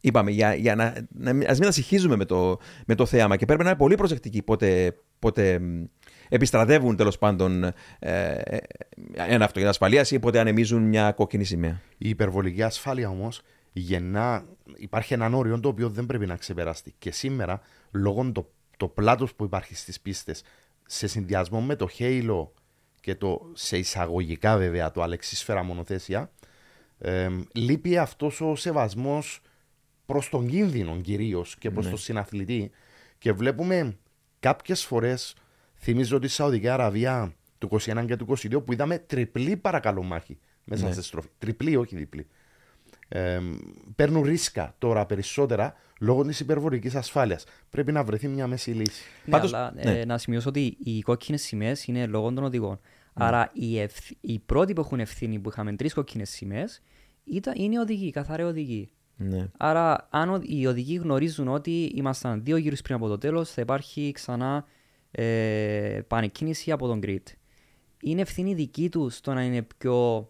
είπαμε, 0.01 0.31
για, 0.31 0.55
για 0.55 0.75
να, 0.75 0.94
να, 1.09 1.31
ας 1.51 1.59
μην 1.59 1.68
ασυχίζουμε 1.68 2.16
με 2.16 2.25
το, 2.25 2.59
με 2.87 2.94
το 2.94 3.07
θέαμα 3.07 3.37
και 3.37 3.46
πρέπει 3.46 3.62
να 3.62 3.68
είναι 3.68 3.79
πολύ 3.79 3.94
προσεκτικοί 3.94 4.42
πότε, 4.42 4.96
πότε 5.18 5.61
επιστρατεύουν 6.35 6.97
τέλος 6.97 7.18
πάντων 7.18 7.64
ε, 7.64 7.73
ε, 7.99 8.59
ένα 9.14 9.45
αυτοκίνητο 9.45 9.71
ασφαλείας 9.71 10.11
ή 10.11 10.18
πότε 10.18 10.38
ανεμίζουν 10.38 10.83
μια 10.83 11.12
κόκκινη 11.12 11.45
σημαία. 11.45 11.81
Η 11.99 12.09
υπερβολική 12.09 12.62
ασφάλεια 12.62 13.09
όμως 13.09 13.42
γεννά. 13.73 14.45
Υπάρχει 14.77 15.14
έναν 15.14 15.35
όριο 15.35 15.61
το 15.61 15.68
οποίο 15.68 15.88
δεν 15.88 16.07
πρέπει 16.07 16.27
να 16.27 16.37
ξεπεραστεί. 16.37 16.95
Και 16.99 17.11
σήμερα, 17.11 17.61
λόγω 17.90 18.33
το, 18.33 18.51
το 18.77 18.88
πλάτος 18.88 19.35
που 19.35 19.45
υπάρχει 19.45 19.75
στις 19.75 20.01
πίστες, 20.01 20.42
σε 20.87 21.07
συνδυασμό 21.07 21.61
με 21.61 21.77
το 21.77 21.88
Halo 21.99 22.47
και 23.01 23.14
το 23.14 23.51
σε 23.53 23.79
εισαγωγικά 23.79 24.57
βέβαια 24.57 24.90
το 24.90 25.03
αλεξίσφαιρα 25.03 25.62
μονοθέσια, 25.62 26.31
ε, 26.99 27.29
λείπει 27.53 27.99
αυτός 27.99 28.40
ο 28.40 28.55
σεβασμός 28.55 29.40
προς 30.07 30.29
τον 30.29 30.49
κίνδυνο 30.49 31.01
κυρίως 31.01 31.57
και 31.57 31.71
προς 31.71 31.85
ναι. 31.85 31.90
τον 31.90 32.01
συναθλητή. 32.01 32.71
Και 33.18 33.33
βλέπουμε 33.33 33.97
κάποιες 34.40 34.85
φορές 34.85 35.35
Θυμίζω 35.85 36.16
ότι 36.16 36.27
η 36.27 36.29
Σαουδική 36.29 36.68
Αραβία 36.68 37.35
του 37.59 37.68
21 37.73 38.05
και 38.07 38.16
του 38.16 38.27
22 38.29 38.64
που 38.64 38.73
είδαμε 38.73 38.99
τριπλή 38.99 39.57
παρακαλώ 39.57 40.03
μάχη 40.03 40.38
μέσα 40.64 40.87
ναι. 40.87 40.92
στη 40.92 41.03
στροφή. 41.03 41.29
Τριπλή, 41.38 41.77
όχι 41.77 41.97
διπλή. 41.97 42.27
Ε, 43.09 43.40
παίρνουν 43.95 44.23
ρίσκα 44.23 44.75
τώρα 44.79 45.07
περισσότερα 45.07 45.75
λόγω 46.01 46.23
της 46.25 46.40
υπερβολικής 46.40 46.95
ασφάλειας. 46.95 47.45
Πρέπει 47.71 47.92
να 47.92 48.05
βρεθεί 48.05 48.29
μια 48.29 48.47
μέση 48.47 48.71
λύση. 48.71 49.03
Ναι, 49.25 49.31
Πάντως, 49.31 49.53
αλλά, 49.53 49.73
ναι. 49.73 50.01
Ε, 50.01 50.05
να 50.05 50.18
σημειώσω 50.18 50.49
ότι 50.49 50.77
οι 50.85 51.01
κόκκινες 51.01 51.42
σημαίες 51.42 51.85
είναι 51.85 52.07
λόγω 52.07 52.33
των 52.33 52.45
οδηγών. 52.45 52.81
Ναι. 53.14 53.25
Άρα 53.25 53.51
οι, 53.53 53.81
ευθ... 53.81 54.11
οι 54.21 54.38
πρώτοι 54.38 54.73
που 54.73 54.81
έχουν 54.81 55.01
ευθύνη 55.01 55.38
που 55.38 55.49
είχαμε 55.49 55.73
τρεις 55.73 55.95
κόκκινες 55.95 56.31
σημαίες 56.31 56.83
είναι 57.55 57.75
οι 57.75 57.79
οδηγοί, 57.79 58.11
καθαροί 58.11 58.42
οδηγοί. 58.42 58.90
Ναι. 59.16 59.49
Άρα, 59.57 60.09
αν 60.11 60.42
οι 60.45 60.66
οδηγοί 60.66 60.95
γνωρίζουν 60.97 61.49
ότι 61.49 61.92
ήμασταν 61.95 62.42
δύο 62.45 62.57
γύρους 62.57 62.81
πριν 62.81 62.97
από 62.97 63.09
το 63.09 63.18
τέλος, 63.18 63.51
θα 63.51 63.61
υπάρχει 63.61 64.12
ξανά 64.12 64.64
ε, 65.12 66.01
πανεκκίνηση 66.07 66.72
από 66.72 66.87
τον 66.87 67.01
Κρήτ. 67.01 67.29
Είναι 68.03 68.20
ευθύνη 68.20 68.55
δική 68.55 68.88
του 68.88 69.11
στο 69.11 69.33
να 69.33 69.42
είναι 69.42 69.66
πιο 69.77 70.29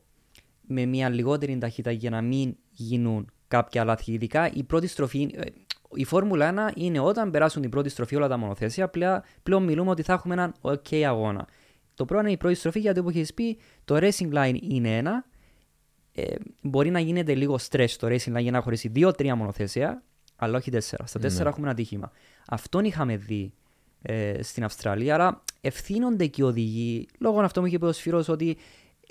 με 0.66 0.87
μια 0.87 1.09
λιγότερη 1.09 1.59
ταχύτητα 1.59 1.90
για 1.90 2.11
να 2.11 2.23
μην 2.23 2.57
γίνουν 2.71 3.31
κάποια 3.49 3.85
λάθη. 3.85 4.12
Ειδικά 4.12 4.53
η 4.53 4.62
πρώτη 4.62 4.87
στροφή, 4.87 5.31
ε, 5.35 5.42
η 5.95 6.05
Φόρμουλα 6.05 6.73
1 6.75 6.77
είναι 6.77 6.99
όταν 6.99 7.31
περάσουν 7.31 7.62
την 7.62 7.71
πρώτη 7.71 7.88
στροφή 7.88 8.16
όλα 8.16 8.29
τα 8.29 8.37
μονοθέσια, 8.37 8.88
πλέον, 8.88 9.23
πλέον 9.42 9.64
μιλούμε 9.64 9.90
ότι 9.90 10.03
θα 10.03 10.12
έχουμε 10.12 10.35
έναν 10.35 10.55
OK 10.61 10.97
αγώνα. 10.97 11.47
Το 11.95 12.05
πρώτο 12.05 12.23
είναι 12.23 12.33
η 12.33 12.37
πρώτη 12.37 12.55
στροφή 12.55 12.81
γιατί 12.81 12.99
όπως 12.99 13.14
έχεις 13.14 13.35
πει, 13.35 13.59
το 13.85 13.97
racing 13.97 14.33
line 14.33 14.57
είναι 14.62 14.97
ένα. 14.97 15.25
Ε, 16.14 16.35
μπορεί 16.62 16.90
να 16.90 17.01
γίνεται 17.01 17.35
λίγο 17.35 17.59
stress 17.68 17.90
το 17.99 18.07
racing 18.07 18.37
line 18.37 18.42
για 18.42 18.51
να 18.51 18.61
χωρίσει 18.61 18.88
δύο-τρία 18.88 19.37
μονοθέσια, 19.37 20.03
αλλά 20.37 20.57
όχι 20.57 20.71
τέσσερα. 20.71 21.07
Στα 21.07 21.18
τέσσερα 21.18 21.45
ναι. 21.45 21.51
έχουμε 21.51 21.66
ένα 21.66 21.77
τύχημα. 21.77 22.12
Αυτόν 22.47 22.85
είχαμε 22.85 23.16
δει 23.16 23.53
ε, 24.03 24.43
στην 24.43 24.65
Αυστραλία. 24.65 25.15
Άρα 25.15 25.43
ευθύνονται 25.61 26.27
και 26.27 26.43
οι 26.43 26.45
οδηγοί, 26.45 27.07
λόγω 27.19 27.41
αυτό 27.41 27.61
μου 27.61 27.67
είχε 27.67 27.79
πει 27.79 27.85
ο 27.85 27.93
Σφύρος, 27.93 28.29
ότι 28.29 28.57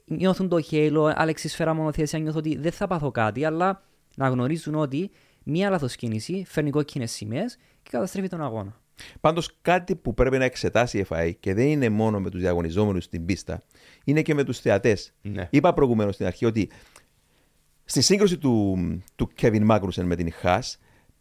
νιώθουν 0.06 0.50
το 0.50 0.62
χέλο, 0.62 1.14
Άλεξη 1.16 1.48
σφαίρα 1.48 1.74
μονοθέσια, 1.74 2.20
νιώθω 2.20 2.38
ότι 2.38 2.58
δεν 2.58 2.72
θα 2.72 2.88
πάθω 2.88 3.12
κάτι, 3.12 3.46
αλλά 3.46 3.84
να 4.16 4.28
γνωρίζουν 4.28 4.76
ότι 4.76 5.12
μία 5.44 5.70
λάθος 5.70 5.96
κίνηση 5.96 6.44
φέρνει 6.48 6.70
κόκκινες 6.70 7.12
σημαίες 7.12 7.58
και 7.84 7.90
καταστρέφει 7.92 8.28
τον 8.28 8.42
αγώνα. 8.42 8.80
Πάντως, 9.20 9.58
κάτι 9.62 9.96
που 9.96 10.14
πρέπει 10.14 10.38
να 10.38 10.46
εξετάσει 10.46 10.98
η 10.98 11.06
FIA 11.10 11.32
και 11.40 11.54
δεν 11.54 11.68
είναι 11.68 11.90
μόνο 11.90 12.20
με 12.20 12.30
τους 12.30 12.42
διαγωνιζόμενους 12.42 13.04
στην 13.04 13.26
πίστα, 13.26 13.62
είναι 14.04 14.22
και 14.22 14.34
με 14.34 14.44
τους 14.44 14.60
θεατές. 14.60 15.14
Ναι. 15.22 15.48
Είπα 15.52 15.74
προηγουμένως 15.74 16.14
στην 16.14 16.26
αρχή 16.26 16.46
ότι 16.46 16.70
στη 17.86 18.02
σύγκρουση 18.02 18.38
του, 18.38 18.78
του 19.16 19.32
Kevin 19.42 19.68
Magnussen 19.70 20.04
με 20.04 20.16
την 20.16 20.32
Haas, 20.44 20.62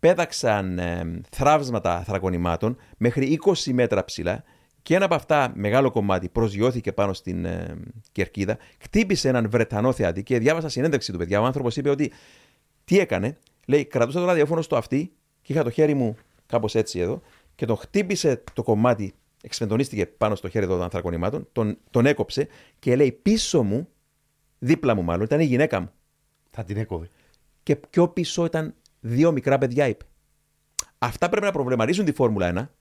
πέταξαν 0.00 0.78
ε, 0.78 1.20
θραύσματα 1.30 2.02
θρακονημάτων 2.02 2.76
μέχρι 2.96 3.38
20 3.44 3.72
μέτρα 3.72 4.04
ψηλά 4.04 4.44
και 4.82 4.94
ένα 4.94 5.04
από 5.04 5.14
αυτά, 5.14 5.52
μεγάλο 5.54 5.90
κομμάτι, 5.90 6.28
προσγειώθηκε 6.28 6.92
πάνω 6.92 7.12
στην 7.12 7.44
ε, 7.44 7.76
κερκίδα, 8.12 8.58
χτύπησε 8.78 9.28
έναν 9.28 9.50
Βρετανό 9.50 9.92
θεατή 9.92 10.22
και 10.22 10.38
διάβασα 10.38 10.68
συνέντευξη 10.68 11.12
του 11.12 11.18
παιδιά. 11.18 11.40
Ο 11.40 11.44
άνθρωπος 11.44 11.76
είπε 11.76 11.90
ότι 11.90 12.12
τι 12.84 12.98
έκανε, 12.98 13.38
λέει, 13.66 13.84
κρατούσα 13.84 14.20
το 14.20 14.24
ραδιόφωνο 14.24 14.62
στο 14.62 14.76
αυτή 14.76 15.12
και 15.42 15.52
είχα 15.52 15.62
το 15.62 15.70
χέρι 15.70 15.94
μου 15.94 16.16
κάπως 16.46 16.74
έτσι 16.74 16.98
εδώ 16.98 17.20
και 17.54 17.66
τον 17.66 17.76
χτύπησε 17.76 18.42
το 18.52 18.62
κομμάτι, 18.62 19.14
εξφεντονίστηκε 19.42 20.06
πάνω 20.06 20.34
στο 20.34 20.48
χέρι 20.48 20.66
των 20.66 20.82
ανθρακονημάτων, 20.82 21.48
τον, 21.52 21.78
τον 21.90 22.06
έκοψε 22.06 22.48
και 22.78 22.96
λέει 22.96 23.12
πίσω 23.12 23.62
μου, 23.62 23.88
δίπλα 24.58 24.94
μου 24.94 25.02
μάλλον, 25.02 25.24
ήταν 25.24 25.40
η 25.40 25.44
γυναίκα 25.44 25.80
μου. 25.80 25.90
Θα 26.50 26.64
την 26.64 26.76
έκοβε. 26.76 27.08
Και 27.62 27.76
πιο 27.76 28.08
πίσω 28.08 28.44
ήταν 28.44 28.74
δύο 29.00 29.32
μικρά 29.32 29.58
παιδιά, 29.58 29.88
είπε. 29.88 30.04
Αυτά 30.98 31.28
πρέπει 31.28 31.46
να 31.46 31.52
προβληματίσουν 31.52 32.04
τη 32.04 32.12
Φόρμουλα 32.12 32.68
1 32.70 32.74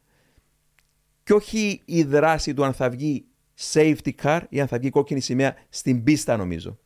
και 1.24 1.34
όχι 1.34 1.82
η 1.86 2.04
δράση 2.04 2.54
του 2.54 2.64
αν 2.64 2.74
θα 2.74 2.90
βγει 2.90 3.26
safety 3.74 4.12
car 4.24 4.42
ή 4.50 4.62
αν 4.62 4.68
θα 4.68 4.78
βγει 4.78 4.90
κόκκινη 4.90 5.20
σημαία 5.20 5.56
στην 5.70 6.04
πίστα, 6.04 6.38
νομίζω. 6.38 6.80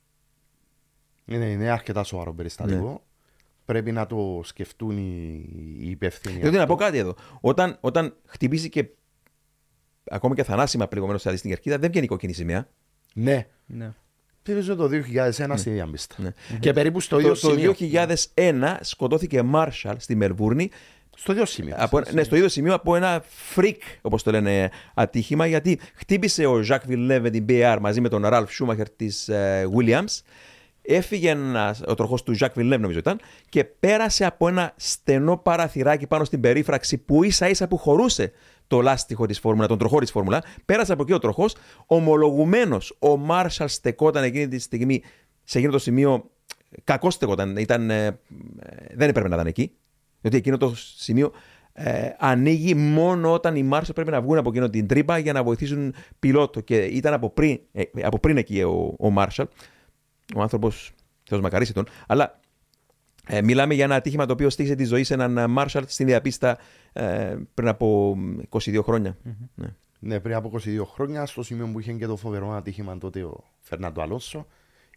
Είναι, 1.25 1.45
είναι 1.45 1.69
αρκετά 1.69 2.03
σοβαρό 2.03 2.33
περιστατικό. 2.33 2.89
Ναι. 2.89 2.97
Πρέπει 3.65 3.91
να 3.91 4.05
το 4.05 4.41
σκεφτούν 4.43 4.97
οι, 4.97 5.45
οι 5.79 5.89
υπευθύνοι. 5.89 6.37
Δηλαδή, 6.37 6.57
να 6.57 6.65
πω 6.65 6.75
κάτι 6.75 6.97
εδώ. 6.97 7.15
Όταν, 7.41 7.77
όταν 7.79 8.15
χτυπήσει 8.25 8.69
και 8.69 8.89
ακόμη 10.03 10.35
και 10.35 10.43
θανάσιμα 10.43 10.87
πληγωμένο 10.87 11.17
σε 11.17 11.37
στην 11.37 11.49
κερκίδα, 11.49 11.77
δεν 11.77 11.91
βγαίνει 11.91 12.07
κόκκινη 12.07 12.33
σημαία. 12.33 12.69
Ναι. 13.13 13.47
ναι. 13.65 13.93
Θυμίζω 14.43 14.75
το 14.75 14.89
2001 15.37 15.47
ναι. 15.47 15.57
στη 15.57 15.69
Διαμπίστα. 15.69 16.15
Ναι. 16.17 16.29
Και 16.59 16.73
περίπου 16.73 16.99
στο 16.99 17.19
ίδιο 17.19 17.35
σημείο. 17.35 17.73
Το 17.73 17.85
2001 18.35 18.75
σκοτώθηκε 18.81 19.41
Μάρσαλ 19.41 19.95
στη 19.99 20.15
Μελβούρνη. 20.15 20.69
Στο 21.15 21.31
ίδιο 21.31 21.45
σημείο. 21.45 21.75
Από, 21.77 22.01
ναι, 22.11 22.23
στο 22.23 22.35
ίδιο 22.35 22.49
σημείο 22.49 22.73
από 22.73 22.95
ένα 22.95 23.23
freak, 23.55 23.77
όπως 24.01 24.23
το 24.23 24.31
λένε, 24.31 24.71
ατύχημα, 24.93 25.45
γιατί 25.45 25.79
χτύπησε 25.93 26.45
ο 26.45 26.61
Ζακ 26.61 26.85
Βιλνέβε 26.85 27.29
την 27.29 27.45
BR 27.49 27.77
μαζί 27.81 28.01
με 28.01 28.09
τον 28.09 28.27
Ραλφ 28.27 28.51
Σούμαχερ 28.53 28.89
της 28.89 29.29
uh, 29.31 29.77
Williams. 29.77 30.21
Έφυγε 30.81 31.29
ένας, 31.29 31.81
ο 31.85 31.93
τροχός 31.93 32.23
του 32.23 32.33
Ζακ 32.33 32.53
Βιλνέβ, 32.53 32.81
νομίζω 32.81 32.99
ήταν, 32.99 33.19
και 33.49 33.63
πέρασε 33.63 34.25
από 34.25 34.47
ένα 34.47 34.73
στενό 34.75 35.37
παραθυράκι 35.37 36.07
πάνω 36.07 36.23
στην 36.23 36.39
περίφραξη 36.39 36.97
που 36.97 37.23
ίσα 37.23 37.49
ίσα 37.49 37.67
που 37.67 37.77
χωρούσε 37.77 38.31
το 38.67 38.81
λάστιχο 38.81 39.25
της 39.25 39.39
Φόρμουλα, 39.39 39.67
τον 39.67 39.77
τροχό 39.77 39.99
της 39.99 40.11
Φόρμουλα. 40.11 40.43
Πέρασε 40.65 40.93
από 40.93 41.01
εκεί 41.01 41.13
ο 41.13 41.19
τροχός. 41.19 41.55
Ομολογουμένω, 41.85 42.77
ο 42.99 43.17
Μάρσαλ 43.17 43.67
στεκόταν 43.67 44.23
εκείνη 44.23 44.47
τη 44.47 44.59
στιγμή 44.59 45.01
σε 45.43 45.57
εκείνο 45.57 45.73
το 45.73 45.79
σημείο. 45.79 46.29
Κακός 46.83 47.13
στεκόταν. 47.13 47.57
Ήταν, 47.57 47.89
ε, 47.89 48.19
δεν 48.93 49.09
έπρεπε 49.09 49.27
να 49.27 49.35
ήταν 49.35 49.47
εκεί. 49.47 49.71
Διότι 50.21 50.37
εκείνο 50.37 50.57
το 50.57 50.73
σημείο 50.75 51.31
ε, 51.73 52.09
ανοίγει 52.17 52.75
μόνο 52.75 53.33
όταν 53.33 53.55
οι 53.55 53.63
Μάρσαλ 53.63 53.93
πρέπει 53.93 54.11
να 54.11 54.21
βγουν 54.21 54.37
από 54.37 54.49
εκείνο 54.49 54.69
την 54.69 54.87
τρύπα 54.87 55.17
για 55.17 55.33
να 55.33 55.43
βοηθήσουν 55.43 55.93
πιλότο. 56.19 56.59
Και 56.59 56.83
ήταν 56.83 57.13
από 57.13 57.29
πριν, 57.29 57.59
ε, 57.71 57.83
από 58.01 58.19
πριν 58.19 58.37
εκεί 58.37 58.61
ο, 58.61 58.95
ο 58.99 59.09
Μάρσαλ. 59.09 59.47
Ο 60.35 60.41
άνθρωπος, 60.41 60.91
Θεός 61.23 61.41
μακαρίσει 61.41 61.73
τον. 61.73 61.87
Αλλά 62.07 62.39
ε, 63.27 63.41
μιλάμε 63.41 63.73
για 63.73 63.83
ένα 63.83 63.95
ατύχημα 63.95 64.25
το 64.25 64.33
οποίο 64.33 64.49
στήχησε 64.49 64.75
τη 64.75 64.83
ζωή 64.83 65.03
σε 65.03 65.13
έναν 65.13 65.51
Μάρσαλ 65.51 65.83
στην 65.87 66.05
διαπίστα 66.05 66.57
ε, 66.93 67.35
πριν 67.53 67.67
από 67.67 68.17
22 68.49 68.79
χρονια 68.83 69.17
Ναι. 69.55 69.67
ναι. 69.99 70.19
πριν 70.19 70.35
από 70.35 70.51
22 70.53 70.81
χρόνια, 70.85 71.25
στο 71.25 71.43
σημείο 71.43 71.67
που 71.67 71.79
είχε 71.79 71.93
και 71.93 72.05
το 72.05 72.15
φοβερό 72.15 72.51
ατύχημα 72.51 72.97
τότε 72.97 73.23
ο 73.23 73.43
Φερνάντο 73.59 74.01
Αλόνσο. 74.01 74.47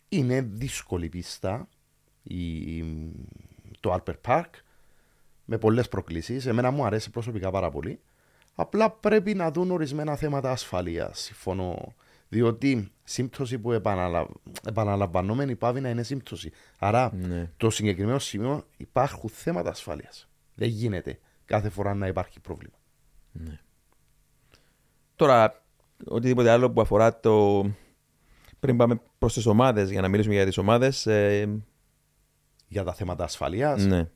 Είναι 0.09 0.41
δύσκολη 0.41 1.09
πίστα 1.09 1.69
η, 2.23 2.85
το 3.81 3.95
Alper 3.95 4.15
Park 4.27 4.51
με 5.45 5.59
πολλές 5.59 5.89
προκλήσεις. 5.89 6.47
Εμένα 6.47 6.71
μου 6.71 6.85
αρέσει 6.85 7.11
προσωπικά 7.11 7.51
πάρα 7.51 7.71
πολύ. 7.71 8.01
Απλά 8.55 8.91
πρέπει 8.91 9.35
να 9.35 9.51
δουν 9.51 9.71
ορισμένα 9.71 10.17
θέματα 10.17 10.51
ασφαλείας. 10.51 11.21
Συμφωνώ 11.21 11.95
διότι 12.29 12.93
σύμπτωση 13.05 13.59
που 13.59 13.73
επαναλαμ... 13.73 14.27
επαναλαμβανόμενη 14.67 15.57
πάβει 15.57 15.81
να 15.81 15.89
είναι 15.89 16.03
σύμπτωση. 16.03 16.51
Άρα 16.79 17.15
ναι. 17.15 17.51
το 17.57 17.71
συγκεκριμένο 17.71 18.19
σημείο 18.19 18.67
υπάρχουν 18.77 19.31
θέματα 19.31 19.71
ασφάλειας. 19.71 20.29
Δεν 20.55 20.69
γίνεται 20.69 21.19
κάθε 21.45 21.69
φορά 21.69 21.95
να 21.95 22.07
υπάρχει 22.07 22.41
πρόβλημα. 22.41 22.77
Ναι. 23.33 23.61
Τώρα, 25.17 25.63
οτιδήποτε 26.05 26.51
άλλο 26.51 26.71
που 26.71 26.81
αφορά 26.81 27.21
το. 27.21 27.65
Πριν 28.61 28.77
πάμε 28.77 29.01
προς 29.19 29.33
τις 29.33 29.47
ομάδες, 29.47 29.91
για 29.91 30.01
να 30.01 30.09
μιλήσουμε 30.09 30.35
για 30.35 30.45
τις 30.45 30.59
ομάδες. 30.59 31.07
Ε, 31.07 31.63
Για 32.69 32.85
τα 32.85 32.95
θέματα 32.95 33.25
ασφαλείας. 33.25 33.85
ναι. 33.85 34.11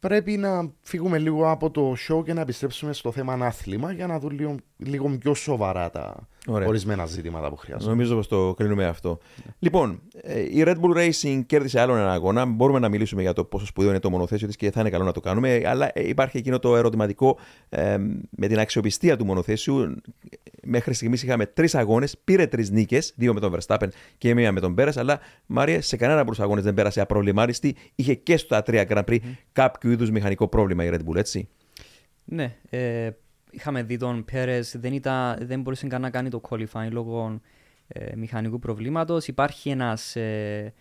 Πρέπει 0.00 0.36
να 0.36 0.72
φύγουμε 0.80 1.18
λίγο 1.18 1.50
από 1.50 1.70
το 1.70 1.94
show 2.08 2.24
και 2.24 2.32
να 2.32 2.40
επιστρέψουμε 2.40 2.92
στο 2.92 3.12
θέμα 3.12 3.32
άθλημα 3.46 3.92
για 3.92 4.06
να 4.06 4.18
δούμε 4.18 4.34
λίγο, 4.34 4.56
λίγο 4.76 5.08
πιο 5.08 5.34
σοβαρά 5.34 5.90
τα 5.90 6.28
Ωραία. 6.46 6.68
ορισμένα 6.68 7.06
ζητήματα 7.06 7.48
που 7.48 7.56
χρειάζονται. 7.56 7.90
Νομίζω 7.90 8.14
πως 8.14 8.28
το 8.28 8.54
κρίνουμε 8.54 8.86
αυτό. 8.86 9.18
Λοιπόν, 9.58 10.00
ε, 10.12 10.40
η 10.40 10.62
Red 10.66 10.74
Bull 10.74 10.96
Racing 10.96 11.42
κέρδισε 11.46 11.80
άλλον 11.80 11.96
ένα 11.98 12.12
αγώνα. 12.12 12.44
Μπορούμε 12.44 12.78
να 12.78 12.88
μιλήσουμε 12.88 13.22
για 13.22 13.32
το 13.32 13.44
πόσο 13.44 13.66
σπουδαίο 13.66 13.90
είναι 13.90 14.00
το 14.00 14.10
μονοθέσιο 14.10 14.46
της 14.46 14.56
και 14.56 14.70
θα 14.70 14.80
είναι 14.80 14.90
καλό 14.90 15.04
να 15.04 15.12
το 15.12 15.20
κάνουμε. 15.20 15.62
Αλλά 15.64 15.90
ε, 15.92 16.08
υπάρχει 16.08 16.36
εκείνο 16.36 16.58
το 16.58 16.76
ερωτηματικό 16.76 17.38
ε, 17.68 17.96
με 18.30 18.46
την 18.46 18.58
αξιοπιστία 18.58 19.16
του 19.16 19.24
μονοθέσιου. 19.24 19.94
Μέχρι 20.62 20.94
στιγμής 20.94 21.22
είχαμε 21.22 21.46
τρεις 21.46 21.74
αγώνες, 21.74 22.18
πήρε 22.24 22.46
τρεις 22.46 22.70
νίκες, 22.70 23.12
δύο 23.16 23.34
με 23.34 23.40
τον 23.40 23.56
Verstappen 23.56 23.88
και 24.18 24.34
μία 24.34 24.52
με 24.52 24.60
τον 24.60 24.74
Πέρας. 24.74 24.96
Αλλά 24.96 25.20
Μάρια 25.46 25.82
σε 25.82 25.96
κανένα 25.96 26.20
από 26.20 26.30
τους 26.30 26.40
αγώνες 26.40 26.64
δεν 26.64 26.74
πέρασε 26.74 27.00
απροβλημάριστη. 27.00 27.76
Είχε 27.94 28.14
και 28.14 28.36
στα 28.36 28.62
τρία 28.62 28.86
Grand 28.88 29.04
Prix 29.04 29.18
κάποιο 29.52 29.90
είδους 29.90 30.10
μηχανικό 30.10 30.48
πρόβλημα 30.48 30.84
η 30.84 30.90
Red 30.92 31.10
Bull, 31.10 31.16
έτσι. 31.16 31.48
Ναι, 32.24 32.56
ε, 32.70 33.10
είχαμε 33.50 33.82
δει 33.82 33.96
τον 33.96 34.24
Πέρες, 34.24 34.76
δεν, 34.78 34.92
ήταν, 34.92 35.46
δεν 35.46 35.60
μπορούσε 35.60 35.86
καν 35.86 36.00
να 36.00 36.10
κάνει 36.10 36.30
το 36.30 36.40
qualifying 36.48 36.88
λόγω 36.90 37.40
ε, 37.88 38.16
μηχανικού 38.16 38.58
προβλήματος. 38.58 39.28
Υπάρχει 39.28 39.70
ένας, 39.70 40.16
ε, 40.16 40.74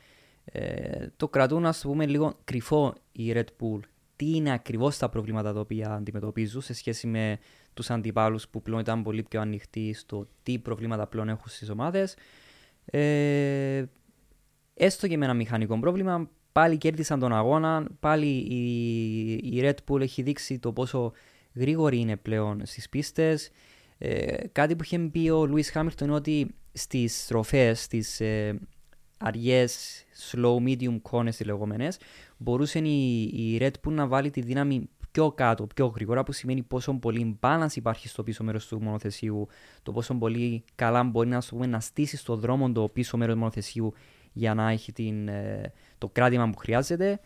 ε, 0.45 1.07
το 1.17 1.27
κρατούν 1.27 1.65
ας 1.65 1.81
το 1.81 1.87
πούμε 1.87 2.05
λίγο 2.05 2.33
κρυφό 2.43 2.93
η 3.11 3.31
Red 3.35 3.39
Bull. 3.59 3.79
Τι 4.15 4.35
είναι 4.35 4.51
ακριβώς 4.51 4.97
τα 4.97 5.09
προβλήματα 5.09 5.53
τα 5.53 5.59
οποία 5.59 5.91
αντιμετωπίζουν 5.91 6.61
σε 6.61 6.73
σχέση 6.73 7.07
με 7.07 7.39
τους 7.73 7.89
αντιπάλους 7.89 8.47
που 8.47 8.61
πλέον 8.61 8.79
ήταν 8.79 9.03
πολύ 9.03 9.23
πιο 9.23 9.41
ανοιχτοί 9.41 9.93
στο 9.93 10.27
τι 10.43 10.59
προβλήματα 10.59 11.07
πλέον 11.07 11.29
έχουν 11.29 11.47
στις 11.47 11.69
ομάδες. 11.69 12.15
Ε, 12.85 13.83
έστω 14.73 15.07
και 15.07 15.17
με 15.17 15.25
ένα 15.25 15.33
μηχανικό 15.33 15.79
πρόβλημα, 15.79 16.29
πάλι 16.51 16.77
κέρδισαν 16.77 17.19
τον 17.19 17.33
αγώνα, 17.33 17.87
πάλι 17.99 18.27
η, 18.27 19.31
η 19.33 19.61
Red 19.63 19.75
Bull 19.87 20.01
έχει 20.01 20.21
δείξει 20.21 20.59
το 20.59 20.71
πόσο 20.73 21.11
γρήγορη 21.57 21.99
είναι 21.99 22.17
πλέον 22.17 22.61
στις 22.65 22.89
πίστες. 22.89 23.49
Ε, 23.97 24.47
κάτι 24.51 24.75
που 24.75 24.83
είχε 24.83 24.99
πει 24.99 25.29
ο 25.29 25.45
Λουίς 25.45 25.71
Χάμιλτον 25.71 26.07
είναι 26.07 26.17
ότι 26.17 26.55
στις 26.73 27.23
στροφές, 27.23 27.81
στις 27.81 28.21
ε, 28.21 28.59
αργές 29.17 30.03
slow-medium 30.31 30.97
κόνες 31.01 31.39
οι 31.39 31.43
λεγόμενες, 31.43 31.97
μπορούσε 32.37 32.79
η, 32.79 33.21
η 33.21 33.57
Red 33.61 33.71
Bull 33.87 33.91
να 33.91 34.07
βάλει 34.07 34.29
τη 34.29 34.41
δύναμη 34.41 34.89
πιο 35.11 35.31
κάτω, 35.31 35.67
πιο 35.75 35.85
γρήγορα, 35.85 36.23
που 36.23 36.31
σημαίνει 36.31 36.63
πόσο 36.63 36.93
πολύ 36.93 37.39
balance 37.41 37.75
υπάρχει 37.75 38.07
στο 38.07 38.23
πίσω 38.23 38.43
μέρος 38.43 38.67
του 38.67 38.81
μονοθεσίου, 38.81 39.47
το 39.83 39.91
πόσο 39.91 40.13
πολύ 40.15 40.63
καλά 40.75 41.03
μπορεί 41.03 41.29
να, 41.29 41.37
ας 41.37 41.49
πούμε, 41.49 41.65
να 41.65 41.79
στήσει 41.79 42.17
στο 42.17 42.35
δρόμο 42.35 42.71
το 42.71 42.89
πίσω 42.93 43.17
μέρος 43.17 43.33
του 43.33 43.39
μονοθεσίου 43.39 43.93
για 44.33 44.53
να 44.53 44.69
έχει 44.69 44.91
την, 44.91 45.27
ε, 45.27 45.71
το 45.97 46.09
κράτημα 46.09 46.49
που 46.49 46.57
χρειάζεται. 46.57 47.19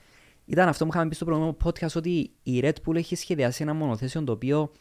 Ήταν 0.52 0.68
αυτό 0.68 0.86
που 0.86 0.92
είχαμε 0.94 1.10
πει 1.10 1.16
στο 1.16 1.26
προηγούμενο 1.26 1.58
podcast 1.64 1.96
ότι 1.96 2.32
η 2.44 2.60
Red 2.64 2.74
Bull 2.86 2.96
έχει 2.96 3.16
σχεδιάσει 3.16 3.64
ένα 3.64 3.74
μονοθέσιο 3.74 4.24
το 4.24 4.32
οποίο 4.32 4.72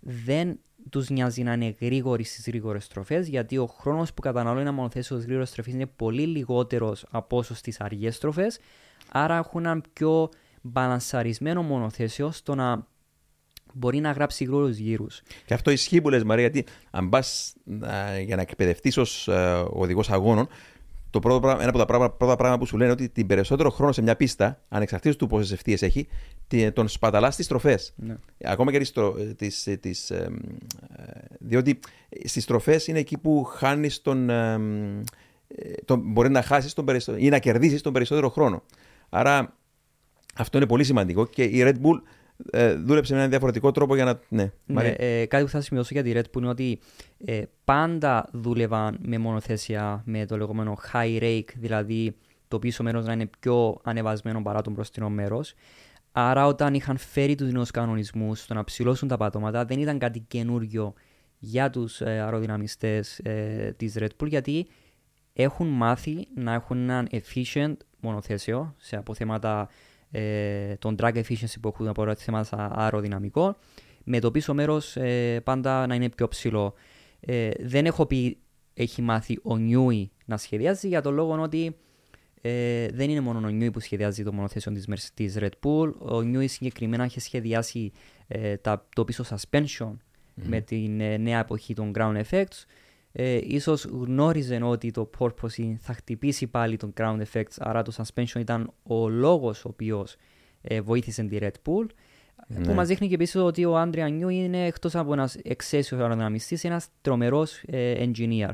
δεν 0.00 0.58
τους 0.90 1.10
νοιάζει 1.10 1.42
να 1.42 1.52
είναι 1.52 1.76
γρήγοροι 1.80 2.24
στις 2.24 2.46
γρήγορες 2.46 2.84
στροφές, 2.84 3.28
γιατί 3.28 3.58
ο 3.58 3.66
χρόνος 3.66 4.14
που 4.14 4.20
καταναλώνει 4.20 4.60
ένα 4.60 4.72
μονοθέσιο 4.72 5.14
στις 5.14 5.24
γρήγορες 5.24 5.48
στροφές 5.48 5.72
είναι 5.72 5.86
πολύ 5.86 6.26
λιγότερος 6.26 7.06
από 7.10 7.36
όσο 7.36 7.54
στις 7.54 7.80
αργές 7.80 8.14
στροφές. 8.14 8.58
Άρα 9.12 9.36
έχουν 9.36 9.64
ένα 9.64 9.80
πιο 9.92 10.28
μπαλανσαρισμένο 10.62 11.62
μονοθέσιο 11.62 12.30
στο 12.30 12.54
να 12.54 12.86
μπορεί 13.74 14.00
να 14.00 14.10
γράψει 14.10 14.44
γρήγορους 14.44 14.76
γύρους. 14.76 15.22
Και 15.46 15.54
αυτό 15.54 15.70
ισχύει 15.70 16.00
που 16.00 16.08
λες 16.08 16.24
Μαρία, 16.24 16.48
γιατί 16.48 16.70
αν 16.90 17.08
πας 17.08 17.54
για 18.24 18.36
να 18.36 18.42
εκπαιδευτείς 18.42 18.96
ως 18.96 19.28
οδηγός 19.70 20.10
αγώνων, 20.10 20.48
το 21.10 21.18
πρώτο, 21.18 21.40
πράγμα- 21.40 21.60
ένα 21.60 21.68
από 21.68 21.78
τα 21.78 21.84
πράγματα, 21.84 22.14
πρώτα 22.14 22.36
πράγματα 22.36 22.58
που 22.60 22.66
σου 22.66 22.76
λένε 22.76 22.90
ότι 22.90 23.08
την 23.08 23.26
περισσότερο 23.26 23.70
χρόνο 23.70 23.92
σε 23.92 24.02
μια 24.02 24.16
πίστα, 24.16 24.62
ανεξαρτήτως 24.68 25.16
του 25.16 25.26
πόσες 25.26 25.52
ευθείες 25.52 25.82
έχει, 25.82 26.08
τι- 26.48 26.72
τον 26.72 26.88
σπαταλάς 26.88 27.32
στις 27.34 27.44
στροφές. 27.44 27.92
Ναι. 27.96 28.16
Ακόμα 28.44 28.70
και 28.72 28.78
τις, 28.78 28.88
στρο- 28.88 29.34
τις, 29.36 29.66
ε, 29.66 29.76
τις, 29.76 30.10
ε, 30.10 30.30
ε, 30.96 31.02
διότι 31.38 31.78
στις 32.24 32.42
στροφές 32.42 32.86
είναι 32.86 32.98
εκεί 32.98 33.18
που 33.18 33.44
χάνεις 33.44 34.02
τον. 34.02 34.30
ε, 34.30 34.52
ε, 35.48 35.72
τον 35.84 36.00
μπορεί 36.04 36.30
να 36.30 36.42
χάσεις 36.42 36.72
τον 36.72 36.84
περισσότερο, 36.84 37.24
ή 37.24 37.28
να 37.28 37.38
κερδίσεις 37.38 37.82
τον 37.82 37.92
περισσότερο 37.92 38.28
χρόνο. 38.28 38.62
Άρα 39.08 39.56
αυτό 40.36 40.58
είναι 40.58 40.66
πολύ 40.66 40.84
σημαντικό 40.84 41.26
και 41.26 41.42
η 41.42 41.62
Red 41.64 41.74
Bull 41.74 42.00
ε, 42.50 42.74
δούλεψε 42.74 43.12
με 43.12 43.18
έναν 43.18 43.30
διαφορετικό 43.30 43.70
τρόπο 43.70 43.94
για 43.94 44.04
να. 44.04 44.20
Ναι, 44.28 44.42
Ναι, 44.42 44.50
Μαρία. 44.66 44.94
ε, 44.98 45.26
κάτι 45.26 45.44
που 45.44 45.50
θα 45.50 45.60
σημειώσω 45.60 45.88
για 45.92 46.02
τη 46.02 46.12
Red 46.14 46.18
Bull 46.20 46.38
είναι 46.38 46.48
ότι 46.48 46.78
ε, 47.24 47.42
πάντα 47.64 48.28
δούλευαν 48.32 48.98
με 49.00 49.18
μονοθέσια 49.18 50.02
με 50.06 50.26
το 50.26 50.36
λεγόμενο 50.36 50.76
high 50.92 51.22
rake, 51.22 51.48
δηλαδή 51.56 52.16
το 52.48 52.58
πίσω 52.58 52.82
μέρος 52.82 53.06
να 53.06 53.12
είναι 53.12 53.30
πιο 53.40 53.80
ανεβασμένο 53.82 54.42
παρά 54.42 54.62
το 54.62 54.70
μπροστινό 54.70 55.08
μέρος. 55.10 55.54
Άρα 56.12 56.46
όταν 56.46 56.74
είχαν 56.74 56.96
φέρει 56.96 57.34
τους 57.34 57.52
νέους 57.52 57.70
κανονισμούς 57.70 58.40
στο 58.40 58.54
να 58.54 58.64
ψηλώσουν 58.64 59.08
τα 59.08 59.16
πατώματα 59.16 59.64
δεν 59.64 59.78
ήταν 59.78 59.98
κάτι 59.98 60.20
καινούριο 60.28 60.94
για 61.38 61.70
τους 61.70 62.00
ε, 62.00 62.04
αεροδυναμιστές 62.04 63.18
ε, 63.18 63.74
της 63.76 63.94
Red 63.98 64.08
Bull 64.20 64.28
γιατί 64.28 64.66
έχουν 65.32 65.66
μάθει 65.66 66.28
να 66.34 66.52
έχουν 66.52 66.78
έναν 66.78 67.08
efficient 67.10 67.74
μονοθέσιο 68.00 68.74
σε 68.78 68.96
αποθέματα 68.96 69.68
ε, 70.10 70.74
των 70.76 70.96
drag 70.98 71.14
efficiency 71.14 71.54
που 71.60 71.68
έχουν 71.68 71.88
από 71.88 72.14
θέματα 72.14 72.70
αεροδυναμικό 72.74 73.56
με 74.04 74.18
το 74.18 74.30
πίσω 74.30 74.54
μέρος 74.54 74.96
ε, 74.96 75.40
πάντα 75.44 75.86
να 75.86 75.94
είναι 75.94 76.08
πιο 76.08 76.28
ψηλό. 76.28 76.74
Ε, 77.20 77.50
δεν 77.58 77.86
έχω 77.86 78.06
πει 78.06 78.38
έχει 78.74 79.02
μάθει 79.02 79.38
ο 79.42 79.56
Νιούι 79.56 80.10
να 80.24 80.36
σχεδιάζει 80.36 80.88
για 80.88 81.00
τον 81.00 81.14
λόγο 81.14 81.40
ότι 81.42 81.76
ε, 82.40 82.88
δεν 82.88 83.10
είναι 83.10 83.20
μόνο 83.20 83.46
ο 83.46 83.50
Νιούι 83.50 83.70
που 83.70 83.80
σχεδιάζει 83.80 84.24
το 84.24 84.32
μονοθέσιο 84.32 84.72
της, 84.72 84.86
Mercedes- 84.88 85.10
της 85.14 85.36
Red 85.38 85.50
Bull. 85.62 85.92
Ο 85.98 86.20
Νιούι 86.22 86.46
συγκεκριμένα 86.46 87.04
έχει 87.04 87.20
σχεδιάσει 87.20 87.92
ε, 88.28 88.56
τα, 88.56 88.86
το 88.94 89.04
πίσω 89.04 89.24
suspension 89.28 89.96
με 90.34 90.60
την 90.60 91.00
ε, 91.00 91.16
νέα 91.16 91.38
εποχή 91.38 91.74
των 91.74 91.92
ground 91.94 92.22
effects. 92.30 92.64
Ε, 93.18 93.40
ίσως 93.42 93.84
γνώριζε 93.84 94.60
ότι 94.62 94.90
το 94.90 95.10
porpoising 95.18 95.74
θα 95.78 95.92
χτυπήσει 95.92 96.46
πάλι 96.46 96.76
τον 96.76 96.92
ground 96.96 97.22
effects, 97.32 97.56
άρα 97.58 97.82
το 97.82 97.92
suspension 97.96 98.38
ήταν 98.38 98.72
ο 98.82 99.08
λόγος 99.08 99.64
ο 99.64 99.68
οποίος 99.68 100.16
ε, 100.60 100.80
βοήθησε 100.80 101.22
τη 101.22 101.38
Red 101.40 101.50
Bull. 101.64 101.86
Που 102.62 102.72
μας 102.72 102.88
δείχνει 102.88 103.08
και 103.08 103.14
επίσης 103.14 103.34
ότι 103.34 103.64
ο 103.64 103.78
Άντρια 103.78 104.08
Νιού 104.08 104.28
είναι 104.28 104.66
εκτός 104.66 104.94
από 104.94 105.12
ένας 105.12 105.34
εξαίσιος 105.34 106.00
αεροδυναμιστής, 106.00 106.64
ένας 106.64 106.88
τρομερός 107.00 107.62
ε, 107.66 108.10
engineer. 108.10 108.50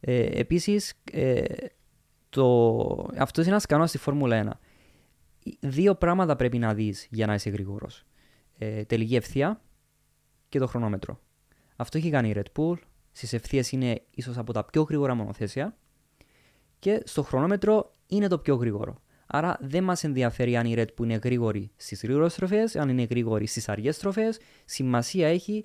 Ε, 0.00 0.22
επίσης, 0.22 0.94
ε, 1.12 1.44
το... 2.28 2.76
αυτός 3.18 3.44
είναι 3.44 3.52
ένας 3.52 3.66
κανόνας 3.66 3.90
στη 3.90 3.98
Φόρμουλα 3.98 4.58
1. 5.42 5.48
Δύο 5.60 5.94
πράγματα 5.94 6.36
πρέπει 6.36 6.58
να 6.58 6.74
δεις 6.74 7.06
για 7.10 7.26
να 7.26 7.34
είσαι 7.34 7.50
γρήγορος. 7.50 8.04
Ε, 8.58 8.84
τελική 8.84 9.16
ευθεία 9.16 9.60
και 10.48 10.58
το 10.58 10.66
χρονόμετρο. 10.66 11.20
Αυτό 11.76 11.98
έχει 11.98 12.10
κάνει 12.10 12.28
η 12.28 12.34
Red 12.36 12.60
Bull. 12.60 12.76
Στις 13.12 13.32
ευθείες 13.32 13.72
είναι 13.72 14.02
ίσως 14.10 14.38
από 14.38 14.52
τα 14.52 14.64
πιο 14.64 14.82
γρήγορα 14.82 15.14
μονοθέσια 15.14 15.76
και 16.78 17.02
στο 17.04 17.22
χρονόμετρο 17.22 17.92
είναι 18.06 18.28
το 18.28 18.38
πιο 18.38 18.54
γρήγορο. 18.54 18.96
Άρα 19.26 19.58
δεν 19.60 19.84
μας 19.84 20.04
ενδιαφέρει 20.04 20.56
αν 20.56 20.66
η 20.66 20.74
Red 20.76 20.84
Bull 20.84 21.04
είναι 21.04 21.18
γρήγορη 21.24 21.70
στις 21.76 22.02
γρήγορες 22.02 22.32
στροφές, 22.32 22.76
αν 22.76 22.88
είναι 22.88 23.02
γρήγορη 23.10 23.46
στις 23.46 23.68
αργές 23.68 23.96
στροφές. 23.96 24.38
Σημασία 24.64 25.28
έχει 25.28 25.64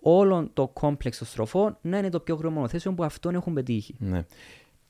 όλο 0.00 0.50
το 0.52 0.68
κόμπλεξ 0.68 1.18
των 1.18 1.26
στροφών 1.26 1.78
να 1.80 1.98
είναι 1.98 2.08
το 2.08 2.20
πιο 2.20 2.34
γρήγορο 2.34 2.54
μονοθέσιο 2.56 2.92
που 2.92 3.04
αυτόν 3.04 3.34
έχουν 3.34 3.52
πετύχει. 3.54 3.94
Ναι. 3.98 4.24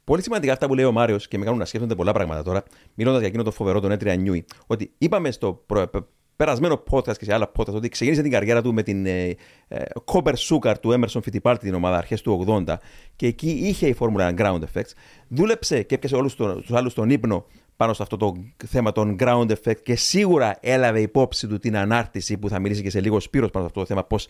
Πολύ 0.04 0.22
σημαντικά 0.22 0.52
αυτά 0.52 0.66
που 0.66 0.74
λέει 0.74 0.84
ο 0.84 0.92
Μάριος 0.92 1.28
και 1.28 1.38
με 1.38 1.44
κάνουν 1.44 1.58
να 1.58 1.64
σκέφτονται 1.64 1.94
πολλά 1.94 2.12
πράγματα 2.12 2.42
τώρα, 2.42 2.62
μιλώντας 2.94 3.18
για 3.18 3.28
εκείνο 3.28 3.42
το 3.42 3.50
φοβερό 3.50 3.80
τον 3.80 3.90
Έτρια 3.90 4.14
Νιούι. 4.14 4.44
Ότι 4.66 4.92
είπαμε 4.98 5.30
στο 5.30 5.62
προ- 5.66 5.90
πε- 5.90 6.04
περασμένο 6.38 6.82
podcast 6.90 7.16
και 7.16 7.24
σε 7.24 7.34
άλλα 7.34 7.50
podcast 7.56 7.74
ότι 7.74 7.88
ξεκίνησε 7.88 8.22
την 8.22 8.30
καριέρα 8.30 8.62
του 8.62 8.74
με 8.74 8.82
την 8.82 9.06
ε, 9.06 9.36
ε, 9.68 9.82
Copper 10.04 10.34
Sugar 10.34 10.74
του 10.80 11.00
Emerson 11.00 11.20
Fittipaldi 11.20 11.58
την 11.60 11.74
ομάδα 11.74 11.96
αρχές 11.96 12.22
του 12.22 12.44
80 12.66 12.74
και 13.16 13.26
εκεί 13.26 13.50
είχε 13.50 13.86
η 13.86 13.92
φόρμουλα 13.92 14.34
ground 14.38 14.58
effects. 14.58 14.90
Δούλεψε 15.28 15.82
και 15.82 15.94
έπιασε 15.94 16.16
όλους 16.16 16.34
τους 16.34 16.72
άλλους 16.72 16.94
τον 16.94 17.10
ύπνο 17.10 17.46
πάνω 17.76 17.92
σε 17.92 18.02
αυτό 18.02 18.16
το 18.16 18.34
θέμα 18.66 18.92
των 18.92 19.16
ground 19.20 19.50
effect 19.50 19.80
και 19.82 19.96
σίγουρα 19.96 20.56
έλαβε 20.60 21.00
υπόψη 21.00 21.46
του 21.46 21.58
την 21.58 21.76
ανάρτηση 21.76 22.38
που 22.38 22.48
θα 22.48 22.58
μιλήσει 22.58 22.82
και 22.82 22.90
σε 22.90 23.00
λίγο 23.00 23.20
Σπύρος 23.20 23.50
πάνω 23.50 23.64
σε 23.64 23.70
αυτό 23.70 23.80
το 23.80 23.86
θέμα, 23.86 24.04
πώς, 24.04 24.28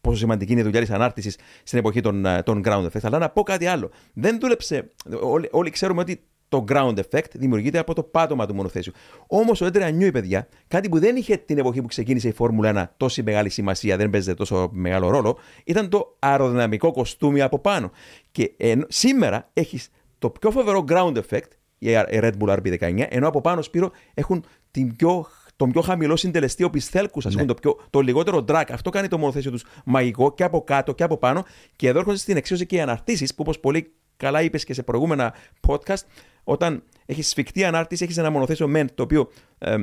πόσο 0.00 0.16
σημαντική 0.16 0.52
είναι 0.52 0.60
η 0.60 0.64
δουλειά 0.64 0.80
της 0.80 0.90
ανάρτησης 0.90 1.38
στην 1.62 1.78
εποχή 1.78 2.00
των, 2.00 2.26
ε, 2.26 2.42
των 2.42 2.62
ground 2.64 2.84
effects. 2.84 3.02
Αλλά 3.02 3.18
να 3.18 3.28
πω 3.28 3.42
κάτι 3.42 3.66
άλλο. 3.66 3.90
Δεν 4.12 4.38
δούλεψε. 4.40 4.90
Όλοι, 5.20 5.48
όλοι 5.50 5.70
ξέρουμε 5.70 6.00
ότι 6.00 6.20
το 6.48 6.64
ground 6.68 6.94
effect 7.10 7.30
δημιουργείται 7.32 7.78
από 7.78 7.94
το 7.94 8.02
πάτωμα 8.02 8.46
του 8.46 8.54
μονοθέσιου. 8.54 8.92
Όμως 9.26 9.60
ο 9.60 9.66
Έντρεα 9.66 9.90
Νιούι, 9.90 10.10
παιδιά, 10.10 10.48
κάτι 10.68 10.88
που 10.88 10.98
δεν 10.98 11.16
είχε 11.16 11.36
την 11.36 11.58
εποχή 11.58 11.80
που 11.80 11.86
ξεκίνησε 11.86 12.28
η 12.28 12.32
Φόρμουλα 12.32 12.90
1 12.92 12.92
τόση 12.96 13.22
μεγάλη 13.22 13.48
σημασία, 13.48 13.96
δεν 13.96 14.10
παίζεται 14.10 14.34
τόσο 14.34 14.68
μεγάλο 14.72 15.10
ρόλο, 15.10 15.38
ήταν 15.64 15.88
το 15.88 16.16
αεροδυναμικό 16.18 16.92
κοστούμι 16.92 17.40
από 17.42 17.58
πάνω. 17.58 17.90
Και 18.32 18.52
εν- 18.56 18.84
σήμερα 18.88 19.50
έχεις 19.52 19.88
το 20.18 20.30
πιο 20.30 20.50
φοβερό 20.50 20.84
ground 20.88 21.14
effect, 21.16 21.48
η 21.78 21.88
Red 22.10 22.32
Bull 22.40 22.48
RB19, 22.56 23.06
ενώ 23.08 23.28
από 23.28 23.40
πάνω 23.40 23.62
Σπύρο 23.62 23.90
έχουν 24.14 24.44
την 24.70 24.96
πιο 24.96 25.26
τον 25.58 25.70
πιο 25.70 25.80
χαμηλό 25.80 26.16
συντελεστή 26.16 26.64
οπισθέλκου, 26.64 27.18
ας 27.24 27.28
πούμε, 27.32 27.40
Ναι. 27.40 27.46
το, 27.46 27.54
πιο, 27.54 27.78
το 27.90 28.00
λιγότερο 28.00 28.44
drag. 28.48 28.64
Αυτό 28.70 28.90
κάνει 28.90 29.08
το 29.08 29.18
μονοθέσιο 29.18 29.50
τους 29.50 29.64
μαγικό 29.84 30.34
και 30.34 30.44
από 30.44 30.64
κάτω 30.64 30.92
και 30.94 31.02
από 31.02 31.16
πάνω. 31.16 31.44
Και 31.76 31.88
εδώ 31.88 31.98
έρχονται 31.98 32.16
στην 32.16 32.36
εξίωση 32.36 32.66
και 32.66 32.76
οι 32.76 32.80
αναρτήσεις, 32.80 33.30
που 33.34 33.36
όπως 33.42 33.60
πολύ 33.60 33.92
καλά 34.16 34.42
είπες 34.42 34.64
και 34.64 34.74
σε 34.74 34.82
προηγούμενα 34.82 35.34
podcast, 35.68 36.02
όταν 36.48 36.82
έχεις 37.06 37.28
σφιχτή 37.28 37.64
ανάρτηση, 37.64 38.04
έχεις 38.04 38.16
ένα 38.16 38.30
μονοθέσιο 38.30 38.68
μεν 38.68 38.94
το 38.94 39.02
οποίο 39.02 39.30
ε, 39.58 39.76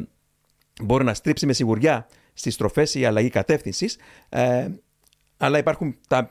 μπορεί 0.82 1.04
να 1.04 1.13
στρίψει 1.13 1.45
με 1.45 1.54
σιγουριά 1.54 2.08
στις 2.34 2.54
στροφές 2.54 2.95
η 2.95 3.06
αλλαγή 3.06 3.30
κατεύθυνσης. 3.30 3.97
Ε, 4.30 4.67
αλλά 5.38 5.58
υπάρχουν 5.58 5.95
τα 6.08 6.30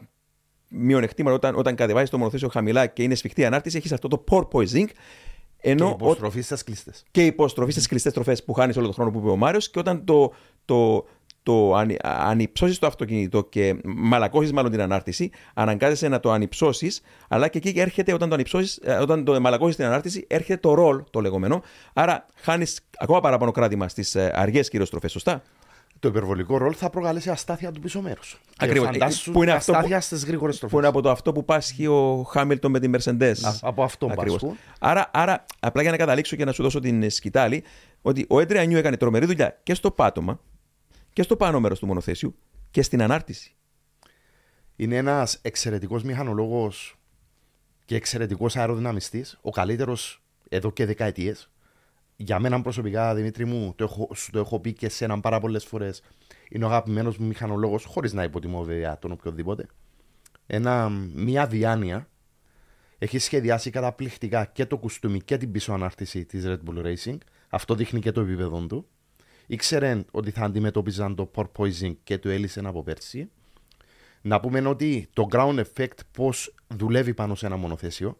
μειονεκτήματα 0.68 1.36
όταν, 1.36 1.54
όταν 1.54 1.74
κατεβάζεις 1.74 2.10
το 2.10 2.18
μονοθέσιο 2.18 2.48
χαμηλά 2.48 2.86
και 2.86 3.02
είναι 3.02 3.14
σφιχτή 3.14 3.44
ανάρτηση, 3.44 3.76
έχεις 3.76 3.92
αυτό 3.92 4.08
το 4.08 4.24
porpoising. 4.30 4.86
Και 4.86 5.70
Ενώ 5.70 5.86
ο- 5.86 5.90
υποστροφή 5.90 6.40
στις 6.40 6.64
κλειστές. 6.64 7.02
και 7.10 7.26
υποστροφή 7.26 7.70
στις 7.72 7.86
κλειστές 7.86 8.12
τροφέ 8.12 8.36
που 8.44 8.52
χάνεις 8.52 8.76
όλο 8.76 8.84
τον 8.86 8.94
χρόνο 8.94 9.10
που 9.10 9.18
είπε 9.18 9.28
ο 9.28 9.36
Μάριος 9.36 9.70
και 9.70 9.78
όταν 9.78 10.04
το, 10.04 10.32
το, 10.64 11.06
το 11.42 11.74
ανυ, 11.74 11.96
ανυψώσεις 12.02 12.78
το 12.78 12.86
αυτοκίνητο 12.86 13.44
και 13.44 13.76
μαλακώσεις 13.84 14.52
μάλλον 14.52 14.70
την 14.70 14.80
ανάρτηση, 14.80 15.30
αναγκάζεσαι 15.54 16.08
να 16.08 16.20
το 16.20 16.30
ανυψώσεις, 16.30 17.00
αλλά 17.28 17.48
και 17.48 17.58
εκεί 17.58 17.80
έρχεται 17.80 18.12
όταν 18.12 18.28
το, 18.28 18.34
ανυψώσεις, 18.34 18.76
ε, 18.82 18.92
όταν 18.94 19.24
το 19.24 19.40
μαλακώσεις 19.40 19.76
την 19.76 19.84
ανάρτηση, 19.84 20.24
έρχεται 20.28 20.60
το 20.60 20.74
ρολ 20.74 21.02
το 21.10 21.20
λεγόμενο. 21.20 21.62
Άρα 21.92 22.26
χάνεις 22.34 22.80
ακόμα 22.98 23.20
παραπάνω 23.20 23.50
κράτημα 23.50 23.88
στις 23.88 24.16
αργές 24.16 24.68
κυρίω 24.68 24.88
τροφέ, 24.88 25.08
σωστά; 25.08 25.42
Το 25.98 26.08
υπερβολικό 26.08 26.56
ρολ 26.58 26.74
θα 26.76 26.90
προκαλέσει 26.90 27.30
αστάθεια 27.30 27.70
του 27.72 27.80
πίσω 27.80 28.00
μέρους. 28.00 28.40
Ακριβώς. 28.58 28.88
Φαντάσου 28.88 29.32
Που 29.32 29.42
είναι 29.42 29.50
και 29.50 29.56
αυτό 29.56 29.72
που- 29.72 29.78
αστάθεια 29.78 30.00
στις 30.00 30.24
γρήγορες 30.24 30.54
Που 30.54 30.60
τροφέ. 30.60 30.76
είναι 30.76 30.86
από 30.86 31.00
το 31.00 31.10
αυτό 31.10 31.32
που 31.32 31.44
πάσχει 31.44 31.86
ο 31.86 32.26
Χάμιλτον 32.30 32.70
με 32.70 32.80
τη 32.80 32.90
Mercedes. 32.94 33.34
Α, 33.42 33.52
από 33.60 33.82
αυτό 33.82 34.06
Ακριβώς. 34.06 34.40
πάσχουν. 34.40 34.58
Άρα, 34.80 35.10
άρα, 35.12 35.44
απλά 35.60 35.82
για 35.82 35.90
να 35.90 35.96
καταλήξω 35.96 36.36
και 36.36 36.44
να 36.44 36.52
σου 36.52 36.62
δώσω 36.62 36.80
την 36.80 37.10
σκητάλη, 37.10 37.62
ότι 38.02 38.24
ο 38.28 38.40
Έντρια 38.40 38.64
Νιού 38.64 38.76
έκανε 38.78 38.96
τρομερή 38.96 39.26
δουλειά 39.26 39.58
και 39.62 39.74
στο 39.74 39.90
πάτωμα 39.90 40.40
και 41.12 41.22
στο 41.22 41.36
πάνω 41.36 41.60
μέρος 41.60 41.78
του 41.78 41.86
μονοθέσιου 41.86 42.34
και 42.70 42.82
στην 42.82 43.02
ανάρτηση. 43.02 43.54
Είναι 44.76 44.96
ένας 44.96 45.38
εξαιρετικός 45.42 46.02
μηχανολόγος 46.02 46.96
και 47.84 47.94
εξαιρετικός 47.96 48.56
αεροδυναμιστής. 48.56 49.38
Ο 49.42 49.50
καλύτερος 49.50 50.22
εδώ 50.48 50.72
και 50.72 50.86
δεκαετίες. 50.86 51.50
Για 52.16 52.38
μένα 52.38 52.62
προσωπικά, 52.62 53.14
Δημήτρη 53.14 53.44
μου, 53.44 53.74
το 53.76 53.84
έχω, 53.84 54.08
σου 54.14 54.30
το 54.30 54.38
έχω 54.38 54.60
πει 54.60 54.72
και 54.72 54.88
σε 54.88 55.04
έναν 55.04 55.20
πάρα 55.20 55.40
πολλές 55.40 55.64
φορές. 55.64 56.02
Είναι 56.48 56.64
ο 56.64 56.68
αγαπημένος 56.68 57.18
μου 57.18 57.26
μηχανολόγος, 57.26 57.84
χωρίς 57.84 58.12
να 58.12 58.22
υποτιμώ 58.22 58.62
βέβαια 58.62 58.98
τον 58.98 59.12
οποιοδήποτε. 59.12 59.66
Ένα, 60.46 60.88
μια 61.14 61.46
διάνοια. 61.46 62.08
Έχει 62.98 63.18
σχεδιάσει 63.18 63.70
καταπληκτικά 63.70 64.44
και 64.44 64.66
το 64.66 64.76
κουστούμι 64.76 65.20
και 65.20 65.36
την 65.36 65.52
πίσω 65.52 65.72
ανάρτηση 65.72 66.24
της 66.24 66.44
Red 66.46 66.58
Bull 66.66 66.84
Racing. 66.84 67.18
Αυτό 67.48 67.74
δείχνει 67.74 68.00
και 68.00 68.12
το 68.12 68.20
επίπεδο 68.20 68.66
του. 68.66 68.88
Ήξερε 69.46 70.04
ότι 70.10 70.30
θα 70.30 70.44
αντιμετώπιζαν 70.44 71.14
το 71.14 71.30
porpoising 71.34 71.94
και 72.04 72.18
το 72.18 72.28
έλυσε 72.28 72.60
από 72.64 72.82
πέρσι. 72.82 73.30
Να 74.22 74.40
πούμε 74.40 74.68
ότι 74.68 75.08
το 75.12 75.26
ground 75.30 75.62
effect 75.62 75.98
πώς 76.12 76.54
δουλεύει 76.66 77.14
πάνω 77.14 77.34
σε 77.34 77.46
ένα 77.46 77.56
μονοθέσιο 77.56 78.16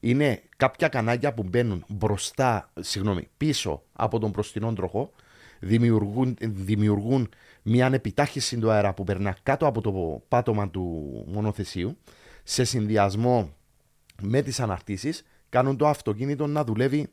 είναι 0.00 0.42
κάποια 0.56 0.88
κανάλια 0.88 1.34
που 1.34 1.42
μπαίνουν 1.42 1.84
μπροστά, 1.88 2.72
συγγνώμη, 2.80 3.28
πίσω 3.36 3.82
από 3.92 4.18
τον 4.18 4.30
προστινό 4.30 4.72
τροχό, 4.72 5.12
δημιουργούν, 5.60 6.36
δημιουργούν 6.40 7.28
μια 7.62 7.90
επιτάχυση 7.92 8.58
του 8.58 8.70
αέρα 8.70 8.94
που 8.94 9.04
περνά 9.04 9.36
κάτω 9.42 9.66
από 9.66 9.80
το 9.80 10.22
πάτωμα 10.28 10.70
του 10.70 11.24
μονοθεσίου, 11.28 11.96
σε 12.42 12.64
συνδυασμό 12.64 13.54
με 14.22 14.42
τις 14.42 14.60
αναρτήσεις, 14.60 15.24
κάνουν 15.48 15.76
το 15.76 15.88
αυτοκίνητο 15.88 16.46
να 16.46 16.64
δουλεύει 16.64 17.08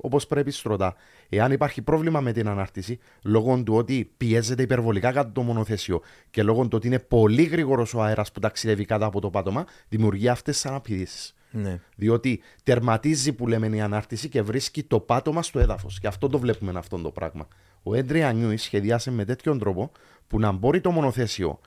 όπως 0.00 0.26
πρέπει 0.26 0.50
στρωτά. 0.50 0.94
Εάν 1.28 1.52
υπάρχει 1.52 1.82
πρόβλημα 1.82 2.20
με 2.20 2.32
την 2.32 2.48
ανάρτηση, 2.48 2.98
λόγω 3.24 3.62
του 3.62 3.74
ότι 3.74 4.12
πιέζεται 4.16 4.62
υπερβολικά 4.62 5.12
κάτω 5.12 5.30
το 5.32 5.42
μονοθέσιο 5.42 6.00
και 6.30 6.42
λόγω 6.42 6.62
του 6.62 6.72
ότι 6.76 6.86
είναι 6.86 6.98
πολύ 6.98 7.42
γρήγορος 7.42 7.94
ο 7.94 8.02
αέρας 8.02 8.32
που 8.32 8.40
ταξιδεύει 8.40 8.84
κάτω 8.84 9.06
από 9.06 9.20
το 9.20 9.30
πάτωμα, 9.30 9.64
δημιουργεί 9.88 10.28
αυτές 10.28 10.54
τις 10.54 10.66
αναπηδήσεις. 10.66 11.34
Ναι. 11.50 11.80
Διότι 11.96 12.42
τερματίζει 12.62 13.32
που 13.32 13.46
λέμε 13.46 13.66
η 13.66 13.80
ανάρτηση 13.80 14.28
και 14.28 14.42
βρίσκει 14.42 14.82
το 14.82 15.00
πάτωμα 15.00 15.42
στο 15.42 15.58
έδαφος. 15.58 16.00
Και 16.00 16.06
αυτό 16.06 16.28
το 16.28 16.38
βλέπουμε 16.38 16.72
αυτό 16.78 16.98
το 16.98 17.10
πράγμα. 17.10 17.48
Ο 17.82 17.94
Έντρια 17.94 18.32
Νιούι 18.32 18.56
σχεδιάσε 18.56 19.10
με 19.10 19.24
τέτοιον 19.24 19.58
τρόπο 19.58 19.90
που 20.26 20.38
να 20.38 20.52
μπορεί 20.52 20.80
το 20.80 20.90
μονοθέσιο 20.90 21.58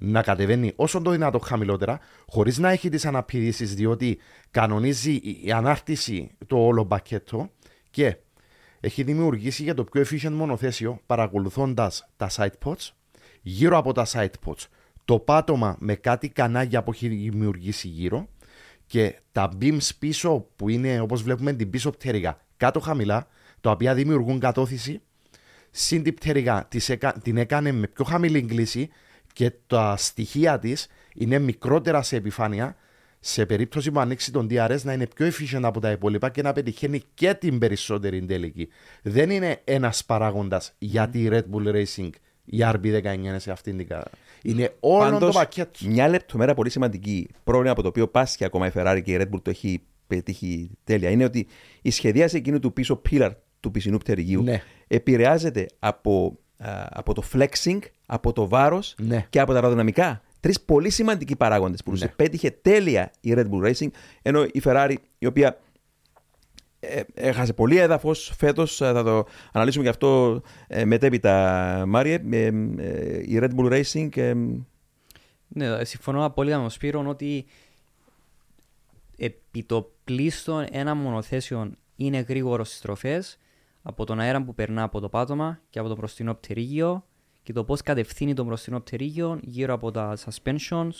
να 0.00 0.22
κατεβαίνει 0.22 0.72
όσο 0.76 1.02
το 1.02 1.10
δυνατό 1.10 1.38
χαμηλότερα, 1.38 1.98
χωρίς 2.28 2.58
να 2.58 2.70
έχει 2.70 2.88
τις 2.88 3.06
αναπηδήσεις, 3.06 3.74
διότι 3.74 4.18
κανονίζει 4.50 5.20
η 5.44 5.52
ανάρτηση 5.52 6.30
το 6.46 6.56
όλο 6.56 6.86
πακέτο 6.86 7.50
και 7.94 8.16
έχει 8.80 9.02
δημιουργήσει 9.02 9.62
για 9.62 9.74
το 9.74 9.84
πιο 9.84 10.02
efficient 10.02 10.30
μονοθέσιο 10.32 11.00
παρακολουθώντας 11.06 12.08
τα 12.16 12.30
side 12.30 12.58
pods, 12.64 12.90
γύρω 13.42 13.76
από 13.78 13.92
τα 13.92 14.06
side 14.06 14.30
pods, 14.46 14.66
το 15.04 15.18
πάτωμα 15.18 15.76
με 15.78 15.94
κάτι 15.94 16.28
κανάλια 16.28 16.82
που 16.82 16.90
έχει 16.90 17.08
δημιουργήσει 17.08 17.88
γύρω 17.88 18.28
και 18.86 19.20
τα 19.32 19.50
beams 19.60 19.88
πίσω 19.98 20.46
που 20.56 20.68
είναι 20.68 21.00
όπως 21.00 21.22
βλέπουμε 21.22 21.52
την 21.52 21.70
πίσω 21.70 21.90
πτέρυγα 21.90 22.40
κάτω 22.56 22.80
χαμηλά, 22.80 23.26
τα 23.60 23.70
οποία 23.70 23.94
δημιουργούν 23.94 24.38
κατώθηση, 24.38 25.00
συν 25.70 26.02
την 26.02 26.14
πτέρυγα 26.14 26.66
της 26.68 26.88
έκα- 26.88 27.18
την 27.22 27.36
έκανε 27.36 27.72
με 27.72 27.86
πιο 27.86 28.04
χαμηλή 28.04 28.42
κλίση 28.42 28.88
και 29.32 29.52
τα 29.66 29.96
στοιχεία 29.96 30.58
της 30.58 30.86
είναι 31.14 31.38
μικρότερα 31.38 32.02
σε 32.02 32.16
επιφάνεια 32.16 32.76
σε 33.26 33.46
περίπτωση 33.46 33.90
που 33.90 34.00
ανοίξει 34.00 34.32
τον 34.32 34.46
DRS 34.50 34.78
να 34.82 34.92
είναι 34.92 35.06
πιο 35.06 35.26
efficient 35.26 35.62
από 35.62 35.80
τα 35.80 35.90
υπόλοιπα 35.90 36.30
και 36.30 36.42
να 36.42 36.52
πετυχαίνει 36.52 37.02
και 37.14 37.34
την 37.34 37.58
περισσότερη 37.58 38.24
τελική. 38.24 38.68
Δεν 39.02 39.30
είναι 39.30 39.60
ένας 39.64 40.04
παράγοντας 40.04 40.72
γιατί 40.78 41.22
η 41.22 41.28
Red 41.32 41.42
Bull 41.52 41.74
Racing 41.74 42.10
η 42.44 42.58
RB19 42.62 43.14
είναι 43.18 43.38
σε 43.38 43.50
αυτήν 43.50 43.76
την 43.76 43.86
κα... 43.86 44.04
Είναι 44.42 44.74
όλο 44.80 45.04
το 45.04 45.10
Πάντως, 45.10 45.34
πακέτο. 45.34 45.70
μια 45.88 46.08
λεπτομέρεια 46.08 46.54
πολύ 46.54 46.70
σημαντική, 46.70 47.28
πρόβλημα 47.44 47.70
από 47.72 47.82
το 47.82 47.88
οποίο 47.88 48.08
πάσχει 48.08 48.44
ακόμα 48.44 48.66
η 48.66 48.70
Ferrari 48.74 49.00
και 49.04 49.12
η 49.12 49.16
Red 49.20 49.34
Bull 49.34 49.42
το 49.42 49.50
έχει 49.50 49.82
πετύχει 50.06 50.70
τέλεια, 50.84 51.10
είναι 51.10 51.24
ότι 51.24 51.46
η 51.82 51.90
σχεδίαση 51.90 52.36
εκείνου 52.36 52.58
του 52.58 52.72
πίσω 52.72 53.02
pillar 53.10 53.30
του 53.60 53.70
πισινού 53.70 53.98
πτεργίου 53.98 54.42
Ναι. 54.42 54.62
επηρεάζεται 54.88 55.66
από, 55.78 56.38
α, 56.56 56.86
από 56.90 57.14
το 57.14 57.22
flexing, 57.32 57.78
από 58.06 58.32
το 58.32 58.48
βάρος 58.48 58.94
Ναι. 58.98 59.26
και 59.30 59.40
από 59.40 59.50
τα 59.52 59.58
αεροδυναμικά. 59.58 60.22
Τρεις 60.44 60.60
πολύ 60.60 60.90
σημαντικοί 60.90 61.36
παράγοντες 61.36 61.82
που 61.82 61.90
τους 61.90 62.04
πέτυχε 62.16 62.50
τέλεια 62.50 63.10
η 63.20 63.32
Red 63.36 63.50
Bull 63.50 63.72
Racing, 63.72 63.88
ενώ 64.22 64.44
η 64.44 64.62
Ferrari, 64.64 64.94
η 65.18 65.26
οποία 65.26 65.60
ε, 66.80 67.00
έχασε 67.14 67.52
πολύ 67.52 67.76
έδαφος 67.76 68.32
φέτος. 68.36 68.76
Θα 68.76 69.02
το 69.02 69.26
αναλύσουμε 69.52 69.84
γι' 69.84 69.90
αυτό 69.90 70.40
ε, 70.66 70.84
μετέπειτα, 70.84 71.84
Μάριε. 71.86 72.18
Ε, 72.30 72.46
ε, 72.76 73.18
η 73.18 73.38
Red 73.42 73.50
Bull 73.56 73.82
Racing. 73.82 74.16
ε, 74.16 74.34
Ναι, 75.48 75.84
συμφωνώ 75.84 76.24
απόλυτα 76.24 76.56
με 76.56 76.62
τον 76.62 76.70
Σπύρο 76.70 77.04
ότι 77.06 77.46
επί 79.16 79.62
το 79.62 79.92
πλήστον 80.04 80.66
ένα 80.70 80.94
μονοθέσιο 80.94 81.70
είναι 81.96 82.18
γρήγορο 82.18 82.64
στις 82.64 82.78
στροφέ 82.78 83.22
από 83.82 84.04
τον 84.04 84.20
αέρα 84.20 84.42
που 84.42 84.54
περνά 84.54 84.82
από 84.82 85.00
το 85.00 85.08
πάτωμα 85.08 85.60
και 85.70 85.78
από 85.78 85.88
το 85.88 85.96
μπροστινό 85.96 86.34
πτερίγιο 86.34 87.04
και 87.44 87.52
το 87.52 87.64
πώς 87.64 87.82
κατευθύνει 87.82 88.34
το 88.34 88.44
μπροστινό 88.44 88.80
πτερίγιο 88.80 89.40
γύρω 89.42 89.74
από 89.74 89.90
τα 89.90 90.16
suspensions, 90.16 90.92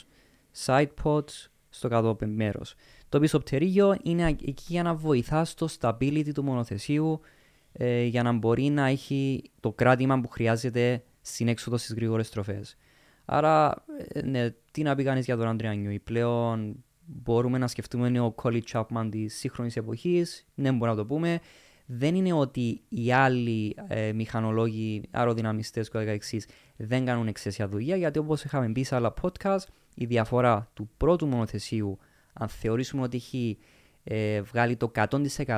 side 0.65 0.89
pods 1.03 1.49
στο 1.69 1.89
κάτω 1.89 2.17
μέρος. 2.27 2.75
Το 3.09 3.21
πίσω 3.21 3.39
πτερίγιο 3.39 3.97
είναι 4.03 4.29
εκεί 4.29 4.65
για 4.67 4.83
να 4.83 4.95
βοηθά 4.95 5.45
στο 5.45 5.69
stability 5.81 6.31
του 6.35 6.45
μονοθεσίου 6.45 7.21
ε, 7.73 8.03
για 8.03 8.23
να 8.23 8.33
μπορεί 8.33 8.63
να 8.63 8.87
έχει 8.87 9.51
το 9.61 9.73
κράτημα 9.73 10.21
που 10.21 10.29
χρειάζεται 10.29 11.03
στην 11.21 11.49
έξοδο 11.49 11.77
στις 11.77 11.95
γρήγορες 11.95 12.27
στροφές. 12.27 12.77
Άρα, 13.25 13.85
ε, 14.09 14.23
ναι, 14.23 14.51
τι 14.71 14.83
να 14.83 14.95
πει 14.95 15.05
κανείς 15.05 15.25
για 15.25 15.37
τον 15.37 15.49
Άντρια 15.49 15.75
Νιούι. 15.75 15.99
Πλέον 15.99 16.85
μπορούμε 17.07 17.59
να 17.59 17.67
σκεφτούμε 17.67 18.09
είναι 18.09 18.21
ο 18.21 18.31
Κόλλι 18.31 18.65
Chapman 18.73 19.09
της 19.11 19.39
σύγχρονης 19.39 19.77
εποχής. 19.77 20.47
Ναι, 20.55 20.71
μπορούμε 20.71 20.89
να 20.89 20.97
το 20.97 21.07
πούμε. 21.07 21.41
Δεν 21.87 22.15
είναι 22.15 22.33
ότι 22.33 22.81
οι 22.89 23.13
άλλοι 23.13 23.77
ε, 23.89 24.13
μηχανολόγοι, 24.13 25.03
αεροδυναμιστές 25.11 25.91
και 25.91 25.99
το 26.05 26.11
εξής 26.11 26.47
δεν 26.77 27.05
κάνουν 27.05 27.27
εξαίσια 27.27 27.69
δουλειά, 27.69 27.97
γιατί 27.97 28.19
όπως 28.19 28.45
είχαμε 28.45 28.73
πει 28.73 28.83
σε 28.83 28.95
άλλα 28.95 29.15
podcast, 29.23 29.65
η 29.95 30.05
διαφορά 30.05 30.71
του 30.75 30.91
πρώτου 30.97 31.27
μονοθεσίου, 31.27 31.99
αν 32.33 32.49
θεωρήσουμε 32.49 33.03
ότι 33.03 33.17
έχει 33.17 33.59
ε, 34.05 34.41
βγάλει 34.41 34.77
το 34.77 34.91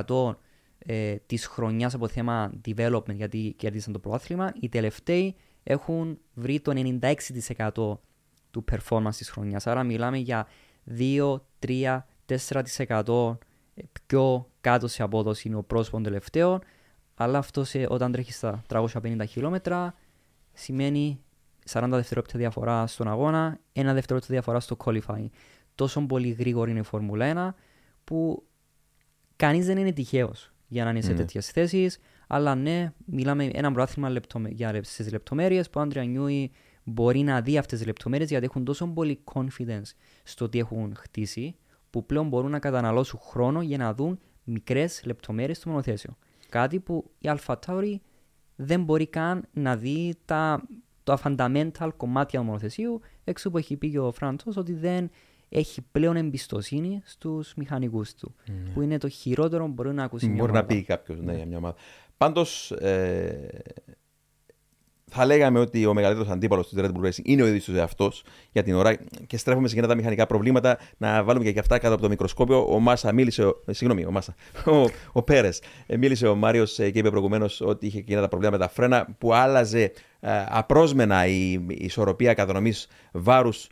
100% 0.04 0.36
ε, 0.78 1.14
της 1.26 1.46
χρονιάς 1.46 1.94
από 1.94 2.08
θέμα 2.08 2.52
development 2.68 3.14
γιατί 3.14 3.54
κέρδισαν 3.56 3.92
το 3.92 3.98
πρόθλημα, 3.98 4.52
οι 4.60 4.68
τελευταίοι 4.68 5.34
έχουν 5.62 6.18
βρει 6.34 6.60
το 6.60 6.98
96% 7.36 7.98
του 8.50 8.64
performance 8.72 9.14
της 9.16 9.30
χρονιάς. 9.30 9.66
Άρα 9.66 9.82
μιλάμε 9.82 10.16
για 10.16 10.46
2, 10.98 11.40
3, 11.66 11.98
4% 12.86 13.38
πιο 14.06 14.50
κάτω 14.60 14.88
σε 14.88 15.02
απόδοση 15.02 15.48
είναι 15.48 15.56
ο 15.56 15.62
πρώτος 15.62 15.90
των 15.90 16.02
τελευταίων, 16.02 16.60
αλλά 17.14 17.38
αυτό 17.38 17.64
σε, 17.64 17.86
όταν 17.88 18.12
τρέχει 18.12 18.32
στα 18.32 18.62
350 18.68 19.22
χιλιόμετρα 19.28 19.94
σημαίνει 20.52 21.20
40 21.70 21.86
δευτερόλεπτα 21.90 22.38
διαφορά 22.38 22.86
στον 22.86 23.08
αγώνα, 23.08 23.58
ένα 23.72 23.92
δευτερόλεπτο 23.94 24.32
διαφορά 24.32 24.60
στο 24.60 24.76
qualifying. 24.84 25.28
Τόσο 25.74 26.06
πολύ 26.06 26.28
γρήγορη 26.28 26.70
είναι 26.70 26.80
η 26.80 26.82
Φόρμουλα 26.82 27.54
1 27.56 27.62
που 28.04 28.46
κανείς 29.36 29.66
δεν 29.66 29.76
είναι 29.78 29.92
τυχαίος 29.92 30.52
για 30.66 30.84
να 30.84 30.90
είναι 30.90 31.00
σε 31.00 31.10
Ναι. 31.10 31.16
τέτοιες 31.16 31.50
θέσεις. 31.50 31.98
Αλλά 32.26 32.54
ναι, 32.54 32.92
μιλάμε 33.04 33.44
ένα 33.44 33.72
πρόθυμα 33.72 34.08
λεπτομε... 34.10 34.48
για 34.48 34.80
στις 34.82 35.12
λεπτομέρειες 35.12 35.70
που 35.70 35.80
ο 35.80 35.82
Άντρια 35.82 36.04
Νιούι 36.04 36.50
μπορεί 36.84 37.20
να 37.20 37.40
δει 37.40 37.58
αυτές 37.58 37.78
τις 37.78 37.86
λεπτομέρειες 37.86 38.30
γιατί 38.30 38.44
έχουν 38.44 38.64
τόσο 38.64 38.86
πολύ 38.86 39.20
confidence 39.34 39.90
στο 40.22 40.48
τι 40.48 40.58
έχουν 40.58 40.94
χτίσει, 40.96 41.56
που 41.96 42.06
πλέον 42.06 42.28
μπορούν 42.28 42.50
να 42.50 42.58
καταναλώσουν 42.58 43.20
χρόνο 43.22 43.62
για 43.62 43.78
να 43.78 43.94
δουν 43.94 44.18
μικρές 44.44 45.02
λεπτομέρειες 45.04 45.56
στο 45.56 45.68
μονοθέσιο. 45.68 46.16
Κάτι 46.48 46.80
που 46.80 47.10
η 47.18 47.28
AlphaTauri 47.36 47.94
δεν 48.56 48.84
μπορεί 48.84 49.06
καν 49.06 49.48
να 49.52 49.76
δει 49.76 50.14
τα, 50.24 50.62
τα 51.04 51.18
fundamental 51.24 51.90
κομμάτια 51.96 52.38
του 52.38 52.44
μονοθεσίου, 52.44 53.00
έξω 53.24 53.50
που 53.50 53.58
έχει 53.58 53.76
πει 53.76 53.90
και 53.90 53.98
ο 53.98 54.12
Φραντός 54.12 54.56
ότι 54.56 54.72
δεν 54.72 55.10
έχει 55.48 55.82
πλέον 55.92 56.16
εμπιστοσύνη 56.16 57.00
στους 57.04 57.54
μηχανικούς 57.54 58.14
του. 58.14 58.34
Mm. 58.46 58.50
Που 58.74 58.82
είναι 58.82 58.98
το 58.98 59.08
χειρότερο 59.08 59.64
που 59.64 59.72
μπορεί 59.72 59.92
να 59.92 60.04
ακούσει 60.04 60.28
Μπορεί 60.28 60.52
να 60.52 60.64
πει 60.64 60.82
κάποιος, 60.82 61.20
ναι, 61.20 61.34
για 61.34 61.46
μια 61.46 61.56
ομάδα. 61.56 61.76
Πάντως, 62.16 62.70
ε, 62.70 63.48
θα 65.16 65.24
λέγαμε 65.24 65.58
ότι 65.58 65.86
ο 65.86 65.94
μεγαλύτερος 65.94 66.28
αντίπαλος 66.28 66.68
του 66.68 66.76
Red 66.78 66.84
Bull 66.84 67.06
Racing 67.06 67.22
είναι 67.22 67.42
ο 67.42 67.46
ίδιος 67.46 67.64
του 67.64 67.76
εαυτός 67.76 68.24
για 68.52 68.62
την 68.62 68.74
ώρα 68.74 68.94
και 69.26 69.36
στρέφουμε 69.36 69.68
σε 69.68 69.74
εκείνα 69.74 69.88
τα 69.88 69.94
μηχανικά 69.94 70.26
προβλήματα 70.26 70.78
να 70.96 71.24
βάλουμε 71.24 71.50
και 71.50 71.58
αυτά 71.58 71.78
κάτω 71.78 71.92
από 71.92 72.02
το 72.02 72.08
μικροσκόπιο. 72.08 72.66
Ο 72.74 72.78
Μάσα 72.78 73.12
μίλησε, 73.12 73.44
ο, 73.44 73.62
ε, 73.66 73.72
συγγνώμη, 73.72 74.04
ο 74.04 74.10
Μάσα, 74.10 74.34
ο, 74.74 74.84
ο 75.12 75.22
Πέρες, 75.22 75.62
ε, 75.86 75.96
μίλησε 75.96 76.26
ο 76.26 76.34
Μάριος 76.34 76.78
ε, 76.78 76.90
και 76.90 76.98
είπε 76.98 77.10
προηγουμένως 77.10 77.60
ότι 77.60 77.86
είχε 77.86 77.98
εκείνα 77.98 78.20
τα 78.20 78.28
προβλήματα 78.28 78.58
με 78.58 78.64
τα 78.64 78.72
φρένα 78.72 79.06
που 79.18 79.34
άλλαζε 79.34 79.92
απρόσμενα 80.48 81.26
η, 81.26 81.52
η 81.52 81.66
ισορροπία 81.68 82.34
κατανομής 82.34 82.88
βάρους 83.12 83.64
ε, 83.64 83.68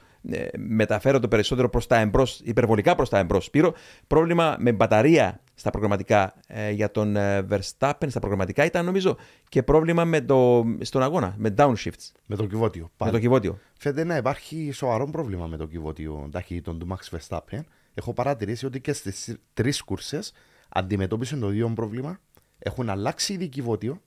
μεταφέρω 0.56 1.20
το 1.20 1.28
περισσότερο 1.28 1.68
προς 1.68 1.86
τα 1.86 1.98
εμπρός, 1.98 2.40
υπερβολικά 2.44 2.94
προς 2.94 3.08
τα 3.08 3.18
εμπρός. 3.18 3.44
Σπύρο, 3.44 3.74
πρόβλημα 4.06 4.56
με 4.58 4.72
μπαταρία 4.72 5.40
στα 5.54 5.70
προγραμματικά 5.70 6.34
ε, 6.46 6.70
για 6.70 6.90
τον 6.90 7.16
ε, 7.16 7.46
Verstappen 7.50 8.06
στα 8.06 8.18
προγραμματικά 8.18 8.64
ήταν 8.64 8.84
νομίζω 8.84 9.16
και 9.48 9.62
πρόβλημα 9.62 10.04
με 10.04 10.20
το, 10.20 10.64
στον 10.80 11.02
αγώνα, 11.02 11.34
με 11.38 11.54
downshifts. 11.58 12.10
Με 12.26 12.36
το 12.36 12.46
κυβότιο. 12.46 12.90
Με 13.04 13.10
το 13.10 13.18
κυβότιο. 13.18 13.58
Φαίνεται 13.78 14.04
να 14.04 14.16
υπάρχει 14.16 14.70
σοβαρό 14.72 15.10
πρόβλημα 15.10 15.46
με 15.46 15.56
το 15.56 15.66
κυβότιο 15.66 16.28
ταχύτητων 16.32 16.78
του 16.78 16.86
Max 16.90 17.16
Verstappen. 17.18 17.60
Έχω 17.94 18.12
παρατηρήσει 18.12 18.66
ότι 18.66 18.80
και 18.80 18.92
στις 18.92 19.36
τρεις 19.54 19.82
κούρσες 19.82 20.32
αντιμετώπισε 20.68 21.36
το 21.36 21.50
ίδιο 21.50 21.72
πρόβλημα. 21.74 22.20
Έχουν 22.58 22.90
αλλάξει 22.90 23.32
ήδη 23.32 23.48
κυβότιο 23.48 24.00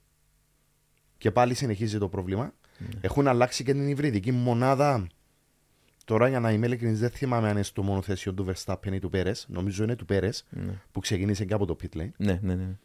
και 1.17 1.31
πάλι 1.31 1.53
συνεχίζει 1.53 1.97
το 1.97 2.07
πρόβλημα. 2.07 2.53
Mm. 2.79 2.83
Έχουν 3.01 3.27
αλλάξει 3.27 3.63
και 3.63 3.71
την 3.71 3.87
υβριδική 3.87 4.31
μονάδα 4.31 5.07
Τώρα 6.07 6.27
για 6.27 6.39
να 6.39 6.51
είμαι 6.51 6.65
ειλικρινής, 6.65 6.99
δεν 6.99 7.09
θυμάμαι 7.09 7.47
αν 7.47 7.53
είναι 7.53 7.63
στο 7.63 7.83
μονοθέσιο 7.83 8.33
του 8.33 8.45
Verstappen 8.49 8.91
ή 8.91 8.99
του 8.99 9.09
Πέρες. 9.09 9.45
Νομίζω 9.49 9.83
είναι 9.83 9.95
του 9.95 10.05
Πέρες 10.05 10.45
ναι. 10.49 10.81
που 10.91 10.99
ξεκίνησε 10.99 11.45
και 11.45 11.53
από 11.53 11.65
το 11.65 11.75
pit 11.81 11.97
lane. 11.97 12.09
Ναι, 12.17 12.39
ναι, 12.41 12.55
ναι. 12.55 12.75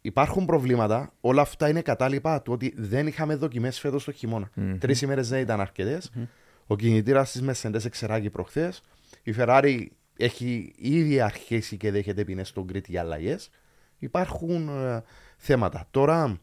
Υπάρχουν 0.00 0.44
προβλήματα. 0.44 1.12
Όλα 1.20 1.42
αυτά 1.42 1.68
είναι 1.68 1.82
κατάλοιπα 1.82 2.42
του 2.42 2.52
ότι 2.52 2.74
δεν 2.76 3.06
είχαμε 3.06 3.34
δοκιμές 3.34 3.80
φέτος 3.80 4.04
το 4.04 4.12
χειμώνα. 4.12 4.50
Mm-hmm. 4.56 4.76
Τρεις 4.80 5.02
ημέρες 5.02 5.28
δεν 5.28 5.40
ήταν 5.40 5.60
αρκετές. 5.60 6.10
Mm-hmm. 6.14 6.26
Ο 6.66 6.76
κινητήρας 6.76 7.30
της 7.30 7.42
Μεσεντέ 7.42 7.80
εξεράγει 7.84 8.30
προχθές. 8.30 8.82
Η 9.22 9.34
Ferrari 9.38 9.86
έχει 10.16 10.72
ήδη 10.76 11.20
αρχίσει 11.20 11.76
και 11.76 11.90
δέχεται 11.90 12.24
ποινές 12.24 12.48
στον 12.48 12.66
Κρήτη 12.66 12.90
για 12.90 13.00
αλλαγές. 13.00 13.50
Υπάρχουν 13.98 14.68
ε, 14.68 15.02
θέματα. 15.36 15.86
Τώρα 15.90 16.40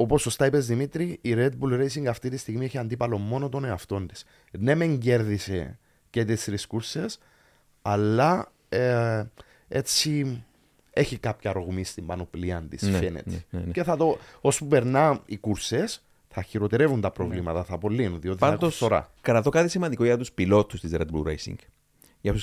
Όπως 0.00 0.22
σωστά 0.22 0.46
είπες 0.46 0.66
Δημήτρη, 0.66 1.18
η 1.20 1.34
Red 1.36 1.50
Bull 1.60 1.80
Racing 1.80 2.04
αυτή 2.06 2.28
τη 2.28 2.36
στιγμή 2.36 2.64
έχει 2.64 2.78
αντίπαλο 2.78 3.18
μόνο 3.18 3.48
τον 3.48 3.64
εαυτό 3.64 4.06
της. 4.06 4.24
Ναι, 4.58 4.74
μεν 4.74 4.98
κέρδισε 4.98 5.78
και 6.10 6.24
τις 6.24 6.44
τρεις 6.44 6.66
κούρσες, 6.66 7.18
αλλά 7.82 8.52
ε, 8.68 9.22
έτσι 9.68 10.42
έχει 10.90 11.18
κάποια 11.18 11.52
ρογμή 11.52 11.84
στην 11.84 12.06
πανοπλία 12.06 12.66
της, 12.68 12.82
ναι, 12.82 12.98
φαίνεται. 12.98 13.30
Ναι, 13.30 13.42
ναι, 13.50 13.64
ναι. 13.66 13.72
και 13.72 13.82
θα 13.82 13.96
το, 13.96 14.18
όσο 14.40 14.64
περνά 14.64 15.22
οι 15.26 15.36
κούρσες, 15.36 16.02
θα 16.28 16.42
χειροτερεύουν 16.42 17.00
τα 17.00 17.10
προβλήματα, 17.10 17.58
ναι. 17.58 17.64
θα 17.64 17.74
απολύουν. 17.74 18.20
Διότι 18.20 18.38
Πάντως, 18.38 18.76
θα 18.78 19.12
κρατώ 19.20 19.50
κάτι 19.50 19.68
σημαντικό 19.68 20.04
για 20.04 20.16
τους 20.16 20.32
πιλότους 20.32 20.80
της 20.80 20.90
Red 20.94 21.06
Bull 21.12 21.26
Racing. 21.26 21.56
Για 22.20 22.32
του 22.32 22.40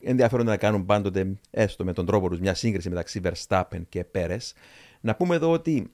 ενδιαφέρονται 0.00 0.50
να 0.50 0.56
κάνουν 0.56 0.84
πάντοτε, 0.86 1.32
έστω 1.50 1.84
με 1.84 1.92
τον 1.92 2.06
τρόπο 2.06 2.28
τους, 2.28 2.40
μια 2.40 2.54
σύγκριση 2.54 2.88
μεταξύ 2.88 3.20
Verstappen 3.24 3.82
και 3.88 4.06
Pérez. 4.14 4.52
Να 5.00 5.14
πούμε 5.14 5.34
εδώ 5.34 5.50
ότι 5.50 5.92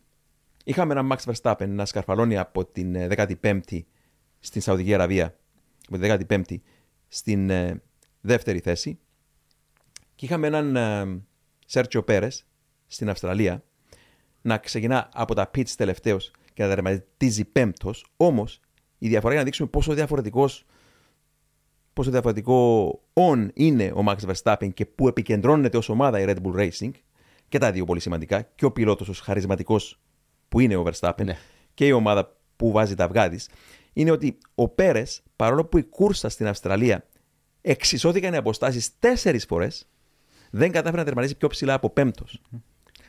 Είχαμε 0.68 0.94
ένα 0.94 1.16
Max 1.16 1.32
Verstappen 1.32 1.68
να 1.68 1.84
σκαρφαλώνει 1.84 2.36
από 2.36 2.64
την 2.64 2.96
15η 2.96 3.60
ε, 3.72 3.80
στην 4.38 4.60
Σαουδική 4.60 4.94
Αραβία, 4.94 5.38
από 5.88 5.98
την 5.98 6.26
15η 6.28 6.56
στην 7.08 7.50
ε, 7.50 7.82
δεύτερη 8.20 8.58
θέση. 8.58 8.98
Και 10.14 10.24
είχαμε 10.24 10.46
έναν 10.46 10.76
Σέρτσιο 11.66 12.02
Πέρες 12.02 12.46
στην 12.86 13.08
Αυστραλία 13.08 13.64
να 14.42 14.58
ξεκινά 14.58 15.08
από 15.12 15.34
τα 15.34 15.50
pits 15.54 15.70
τελευταίος 15.76 16.30
και 16.54 16.62
να 16.62 16.68
τερματίζει 16.68 17.44
πέμπτος. 17.44 18.06
Όμως 18.16 18.60
η 18.98 19.08
διαφορά 19.08 19.30
για 19.30 19.38
να 19.38 19.44
δείξουμε 19.44 19.68
πόσο 19.68 19.94
διαφορετικός 19.94 20.64
πόσο 21.92 22.10
διαφορετικό 22.10 22.90
on 23.12 23.48
είναι 23.54 23.92
ο 23.94 24.04
Max 24.08 24.16
Verstappen 24.32 24.74
και 24.74 24.86
πού 24.86 25.08
επικεντρώνεται 25.08 25.76
ως 25.76 25.88
ομάδα 25.88 26.20
η 26.20 26.24
Red 26.28 26.36
Bull 26.42 26.54
Racing 26.54 26.90
και 27.48 27.58
τα 27.58 27.72
δύο 27.72 27.84
πολύ 27.84 28.00
σημαντικά 28.00 28.42
και 28.42 28.64
ο 28.64 28.72
πιλότος 28.72 29.08
ως 29.08 29.20
χαρισματικός 29.20 30.00
που 30.48 30.60
είναι 30.60 30.76
ο 30.76 30.84
Verstappen 30.90 31.24
ναι. 31.24 31.36
και 31.74 31.86
η 31.86 31.92
ομάδα 31.92 32.36
που 32.56 32.70
βάζει 32.70 32.94
τα 32.94 33.04
αυγά 33.04 33.28
της, 33.28 33.48
είναι 33.92 34.10
ότι 34.10 34.38
ο 34.54 34.68
Πέρες, 34.68 35.22
παρόλο 35.36 35.64
που 35.64 35.78
η 35.78 35.82
κούρσα 35.82 36.28
στην 36.28 36.46
Αυστραλία 36.46 37.06
εξισώθηκαν 37.60 38.32
οι 38.32 38.36
αποστάσεις 38.36 38.98
τέσσερις 38.98 39.44
φορές, 39.44 39.88
δεν 40.50 40.72
κατάφερε 40.72 40.96
να 40.96 41.04
τερματίσει 41.04 41.36
πιο 41.36 41.48
ψηλά 41.48 41.74
από 41.74 41.90
πέμπτος. 41.90 42.40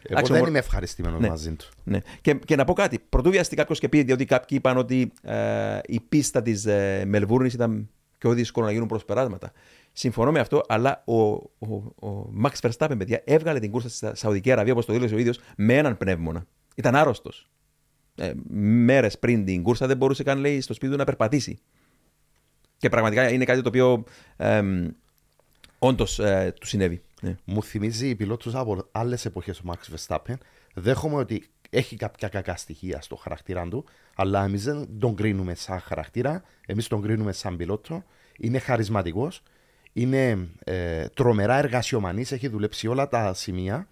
Εγώ 0.10 0.28
δεν 0.28 0.46
είμαι 0.46 0.60
ευχαριστημένος 0.60 1.22
ναι, 1.22 1.28
μαζί 1.28 1.56
του. 1.56 1.66
Ναι. 1.84 2.00
Και, 2.22 2.34
και 2.34 2.56
να 2.56 2.64
πω 2.64 2.74
κάτι. 2.74 3.00
Πρωτού 3.10 3.30
βιαστεί 3.30 3.56
κάποιος 3.56 3.80
και 3.80 3.90
πει, 3.90 4.04
διότι 4.04 4.26
κάποιοι 4.26 4.58
είπαν 4.62 4.78
ότι 4.78 5.12
ε, 5.22 5.80
η 5.86 6.00
πίστα 6.00 6.42
της 6.42 6.66
ε, 6.66 7.04
Μελβούρνης 7.06 7.54
ήταν 7.54 7.90
πιο 8.18 8.34
δύσκολο 8.34 8.66
να 8.66 8.72
γίνουν 8.72 8.88
προσπεράσματα. 8.88 9.52
Συμφωνώ 9.92 10.32
με 10.32 10.40
αυτό, 10.40 10.62
αλλά 10.68 11.04
ο, 11.06 11.18
ο, 11.18 11.76
ο 12.08 12.34
Max 12.44 12.70
Verstappen, 12.70 12.96
παιδιά, 12.98 13.22
έβγαλε 13.26 13.60
την 13.60 13.72
κούρσα 13.72 13.90
στη 13.90 14.10
Σαουδική 14.14 14.52
Αραβία, 14.52 14.72
όπως 14.72 14.86
το 14.86 14.94
δήλωσε 14.94 15.16
ο 15.16 15.18
ίδιος, 15.18 15.40
με 15.58 15.78
έναν 15.78 15.98
πνεύμονα. 15.98 16.46
Ήταν 16.78 16.96
άρρωστος. 16.96 17.50
Ε, 18.16 18.34
Μέρες 18.50 19.20
πριν 19.20 19.46
την 19.46 19.64
κούρσα 19.64 19.88
δεν 19.88 19.98
μπορούσε 19.98 20.24
καν 20.24 20.40
λέει, 20.40 20.62
στο 20.62 20.74
σπίτι 20.74 20.92
του 20.92 20.98
να 20.98 21.04
περπατήσει. 21.04 21.60
Και 22.78 22.90
πραγματικά 22.90 23.32
είναι 23.32 23.46
κάτι 23.46 23.62
το 23.62 23.68
οποίο 23.70 24.04
ε, 24.38 24.62
όντως 25.80 26.20
ε, 26.20 26.54
του 26.60 26.68
συνέβη. 26.68 27.02
Ναι. 27.22 27.36
Μου 27.46 27.64
θυμίζει 27.64 28.10
η 28.10 28.16
πιλότου 28.16 28.60
από 28.60 28.88
άλλες 28.92 29.26
εποχές 29.26 29.60
ο 29.60 29.64
Max 29.66 29.96
Verstappen. 29.96 30.36
Δέχομαι 30.74 31.16
ότι 31.16 31.50
έχει 31.70 31.96
κάποια 31.96 32.28
κακά 32.28 32.56
στοιχεία 32.56 33.02
στο 33.02 33.16
χαρακτήρα 33.16 33.68
του, 33.68 33.86
αλλά 34.16 34.44
εμείς 34.44 34.64
δεν 34.64 34.88
τον 35.00 35.16
κρίνουμε 35.16 35.56
σαν 35.56 35.80
χαρακτήρα, 35.80 36.44
εμείς 36.66 36.88
τον 36.88 37.02
κρίνουμε 37.02 37.32
σαν 37.32 37.58
πιλότο. 37.58 38.04
Είναι 38.38 38.60
χαρισματικός, 38.60 39.44
είναι 39.94 40.48
ε, 40.64 41.08
τρομερά 41.08 41.58
εργασιομανής, 41.58 42.32
έχει 42.32 42.48
δουλέψει 42.48 42.88
όλα 42.88 43.08
τα 43.08 43.34
σημεία 43.34 43.88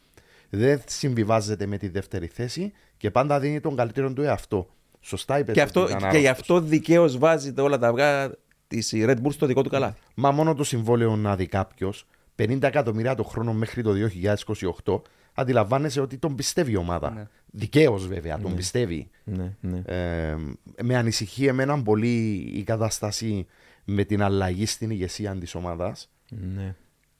δεν 0.56 0.82
συμβιβάζεται 0.86 1.66
με 1.66 1.78
τη 1.78 1.88
δεύτερη 1.88 2.28
θέση 2.28 2.72
και 2.98 3.12
πάντα 3.12 3.40
δίνει 3.40 3.60
τον 3.60 3.76
καλύτερο 3.76 4.14
του 4.14 4.22
εαυτό. 4.22 4.70
Σωστά 5.00 5.40
είπε. 5.40 5.52
Και, 5.52 5.62
αυτό, 5.62 5.88
και 6.12 6.18
γι' 6.18 6.28
αυτό 6.28 6.60
δικαίως 6.60 7.18
βάζει 7.18 7.54
όλα 7.58 7.78
τα 7.78 7.88
αυγά 7.88 8.32
της 8.68 8.94
Red 8.96 9.16
Bull 9.24 9.32
στο 9.32 9.46
δικό 9.46 9.62
του 9.62 9.70
καλάθι. 9.70 10.00
Μα 10.16 10.32
μόνο 10.32 10.54
το 10.54 10.64
συμβόλαιο 10.64 11.16
να 11.16 11.36
δει 11.36 11.48
κάποιος 11.48 12.08
50 12.36 12.62
εκατομμύρια 12.62 13.16
το 13.16 13.24
χρόνο 13.24 13.54
μέχρι 13.54 13.84
το 13.84 13.94
2028, 14.86 15.02
αντιλαμβάνεσαι 15.34 16.02
ότι 16.02 16.18
τον 16.18 16.36
πιστεύει 16.36 16.72
η 16.72 16.76
ομάδα. 16.76 17.12
Ναι. 17.12 17.28
Δικαίως 17.46 18.08
βέβαια, 18.08 18.40
τον 18.40 18.52
ναι. 18.52 18.58
πιστεύει. 18.58 19.10
Ναι, 19.24 19.56
ναι. 19.60 19.82
Ε, 19.86 20.36
με 20.82 20.96
ανησυχεί 20.96 21.46
εμένα 21.46 21.84
πολύ 21.84 22.34
η 22.54 22.64
κατάσταση 22.64 23.48
με 23.84 24.04
την 24.04 24.22
αλλαγή 24.22 24.66
στην 24.66 24.90
ηγεσία 24.90 25.36
της 25.36 25.56
ομάδας. 25.56 26.10
Ναι 26.30 26.76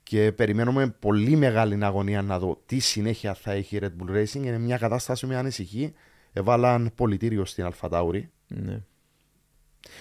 και 0.06 0.32
περιμένουμε 0.32 0.96
πολύ 1.00 1.36
μεγάλη 1.36 1.86
αγωνία 1.86 2.22
να 2.22 2.40
δω 2.40 2.62
τι 2.66 2.80
συνέχεια 2.80 3.34
θα 3.34 3.52
έχει 3.52 3.76
η 3.76 3.80
Red 3.82 3.86
Bull 3.86 4.16
Racing. 4.16 4.46
Είναι 4.46 4.58
μια 4.58 4.78
κατάσταση 4.78 5.26
με 5.26 5.36
ανησυχεί. 5.36 5.94
Έβαλαν 6.34 6.92
πολιτήριο 6.96 7.46
στην 7.46 7.66
Αλφατάουρη. 7.66 8.30
Ναι. 8.48 8.82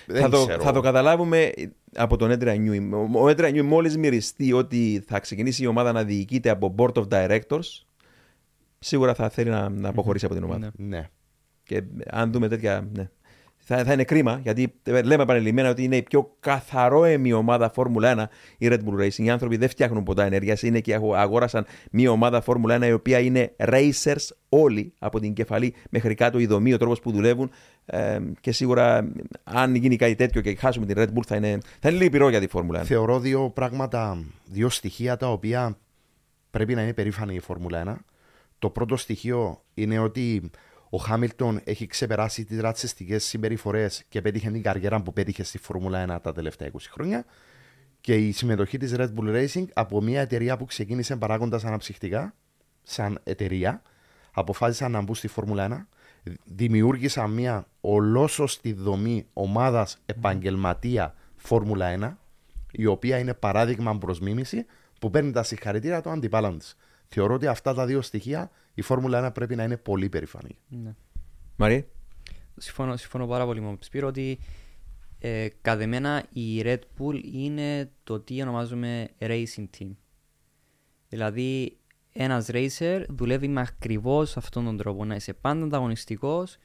Θα 0.07 0.29
το, 0.29 0.47
θα 0.61 0.73
το 0.73 0.81
καταλάβουμε 0.81 1.53
από 1.95 2.17
τον 2.17 2.31
Έντρια 2.31 2.55
Νιούι. 2.55 2.91
Ο 3.13 3.29
Έντρια 3.29 3.51
Νιούι 3.51 3.67
μόλις 3.67 3.97
μυριστεί 3.97 4.53
ότι 4.53 5.05
θα 5.07 5.21
ξεκινήσει 5.21 5.63
η 5.63 5.67
ομάδα 5.67 5.93
να 5.93 6.05
διοικείται 6.05 6.51
από 6.51 6.75
Board 6.79 6.95
of 6.95 7.09
Directors, 7.09 7.83
σίγουρα 8.79 9.15
θα 9.15 9.29
θέλει 9.29 9.51
να, 9.51 9.69
να 9.69 9.89
αποχωρήσει 9.89 10.25
από 10.25 10.35
την 10.35 10.45
ομάδα. 10.45 10.73
Ναι. 10.77 10.97
ναι. 10.97 11.09
Και 11.63 11.83
αν 12.07 12.33
δούμε 12.33 12.49
τέτοια. 12.49 12.89
Ναι 12.93 13.09
θα, 13.65 13.85
θα 13.85 13.93
είναι 13.93 14.05
κρίμα, 14.05 14.41
γιατί 14.43 14.75
λέμε 14.85 15.23
επανελειμμένα 15.23 15.71
ότι 15.71 15.83
είναι 15.83 15.97
η 15.97 16.03
πιο 16.03 16.37
καθαρόεμη 16.41 17.33
ομάδα 17.33 17.71
Φόρμουλα 17.71 18.31
1 18.31 18.57
η 18.59 18.69
Red 18.71 18.79
Bull 18.79 19.05
Racing. 19.05 19.25
Οι 19.25 19.31
άνθρωποι 19.31 19.57
δεν 19.57 19.69
φτιάχνουν 19.69 20.03
ποτά 20.03 20.25
ενέργειας, 20.25 20.62
είναι 20.62 20.81
και 20.81 20.95
αγόρασαν 20.95 21.67
μια 21.91 22.11
ομάδα 22.11 22.41
Φόρμουλα 22.41 22.79
1 22.79 22.87
η 22.87 22.93
οποία 22.93 23.19
είναι 23.19 23.53
racers 23.59 24.29
όλοι 24.49 24.93
από 24.99 25.21
την 25.21 25.33
κεφαλή 25.33 25.75
μέχρι 25.91 26.15
κάτω, 26.15 26.39
η 26.39 26.47
δομή, 26.47 26.73
ο 26.73 26.79
τρόπος 26.79 27.01
που 27.01 27.12
δουλεύουν. 27.12 27.51
Ε, 27.87 28.19
και 28.41 28.53
σίγουρα, 28.53 29.12
αν 29.45 29.75
γίνει 29.75 29.97
κάτι 29.97 30.15
τέτοιο 30.15 30.41
και 30.41 30.55
χάσουμε 30.55 30.87
την 30.87 30.97
Red 30.99 31.19
Bull, 31.19 31.25
θα 31.27 31.37
είναι, 31.37 31.59
θα 31.81 31.89
είναι 31.89 32.09
λίγο 32.09 32.29
για 32.29 32.41
τη 32.41 32.47
Φόρμουλα 32.47 32.83
1. 32.83 32.85
Θεωρώ 32.85 33.21
δύο 33.21 33.51
πράγματα, 33.51 34.25
δύο 34.45 34.69
στοιχεία 34.69 35.17
τα 35.17 35.31
οποία 35.31 35.79
πρέπει 36.51 36.75
να 36.75 36.83
είναι 36.83 36.93
περήφανη 36.93 37.35
η 37.35 37.41
Φόρμουλα 37.41 37.83
1. 37.87 37.95
Το 38.59 38.71
πρώτο 38.71 38.97
στοιχείο 38.97 39.62
είναι 39.75 39.99
ότι 39.99 40.51
ο 40.95 40.97
Χάμιλτον 40.97 41.61
έχει 41.64 41.86
ξεπεράσει 41.86 42.45
τις 42.45 42.61
ρατσιστικές 42.61 43.24
συμπεριφορές 43.24 44.05
και 44.09 44.20
πέτυχε 44.22 44.51
την 44.51 44.62
καριέρα 44.62 45.03
που 45.03 45.12
πέτυχε 45.12 45.42
στη 45.42 45.59
Φόρμουλα 45.59 46.16
1 46.16 46.22
τα 46.22 46.32
τελευταία 46.32 46.70
20 46.72 46.76
χρόνια. 46.90 47.24
Και 48.01 48.14
η 48.14 48.32
συμμετοχή 48.32 48.78
της 48.78 48.95
Red 48.97 49.09
Bull 49.14 49.34
Racing 49.34 49.64
από 49.72 50.03
μια 50.03 50.20
εταιρεία 50.20 50.57
που 50.57 50.64
ξεκίνησε 50.64 51.16
παράγοντας 51.16 51.64
αναψυχτικά, 51.64 52.34
σαν 52.82 53.20
εταιρεία, 53.24 53.82
αποφάσισαν 54.32 54.90
να 54.90 55.01
μπουν 55.01 55.14
στη 55.14 55.28
Φόρμουλα 55.28 55.88
1. 56.22 56.32
Δημιούργησαν 56.45 57.30
μια 57.30 57.66
ολόσωστη 57.80 58.72
δομή 58.72 59.26
ομάδας 59.32 59.99
επαγγελματία 60.07 61.14
Φόρμουλα 61.36 61.86
1, 61.99 62.16
η 62.72 62.86
οποία 62.86 63.18
είναι 63.18 63.34
παράδειγμα 63.34 63.99
προς 63.99 64.20
μίμηση 64.20 64.66
που 65.01 65.11
παίρνει 65.11 65.30
τα 65.30 65.42
συγχαρητήρια 65.42 66.01
των 66.01 66.12
αντιπάλων 66.12 66.59
τη. 66.59 66.66
Θεωρώ 67.09 67.34
ότι 67.34 67.47
αυτά 67.47 67.74
τα 67.74 67.86
δύο 67.86 68.03
στοιχεία 68.03 68.51
η 68.75 68.83
Φόρμουλα 68.83 69.29
1 69.29 69.35
πρέπει 69.35 69.57
να 69.57 69.62
είναι 69.62 69.77
πολύ 69.77 70.09
περηφανή. 70.09 70.57
Ναι. 70.68 70.95
Μαρή. 71.57 71.89
Συμφωνώ, 72.57 72.97
συμφωνώ 72.97 73.27
πάρα 73.27 73.45
πολύ 73.45 73.61
με 73.61 73.66
τον 73.66 73.79
Σπύρο 73.81 74.07
ότι 74.07 74.39
ε, 75.18 75.49
κατά 75.61 75.83
εμένα 75.83 76.25
η 76.33 76.62
Red 76.64 76.79
Bull 76.99 77.20
είναι 77.33 77.91
το 78.05 78.20
τι 78.20 78.43
ονομάζουμε 78.43 79.09
racing 79.18 79.66
team. 79.79 79.91
Δηλαδή 81.09 81.79
ένας 82.12 82.49
racer 82.53 83.05
δουλεύει 83.09 83.49
με 83.49 83.61
ακριβώς 83.61 84.37
αυτόν 84.37 84.64
τον 84.64 84.77
τρόπο. 84.77 85.05
Να 85.05 85.14
είσαι 85.14 85.33
πάντα 85.33 85.64
ανταγωνιστικός, 85.64 86.57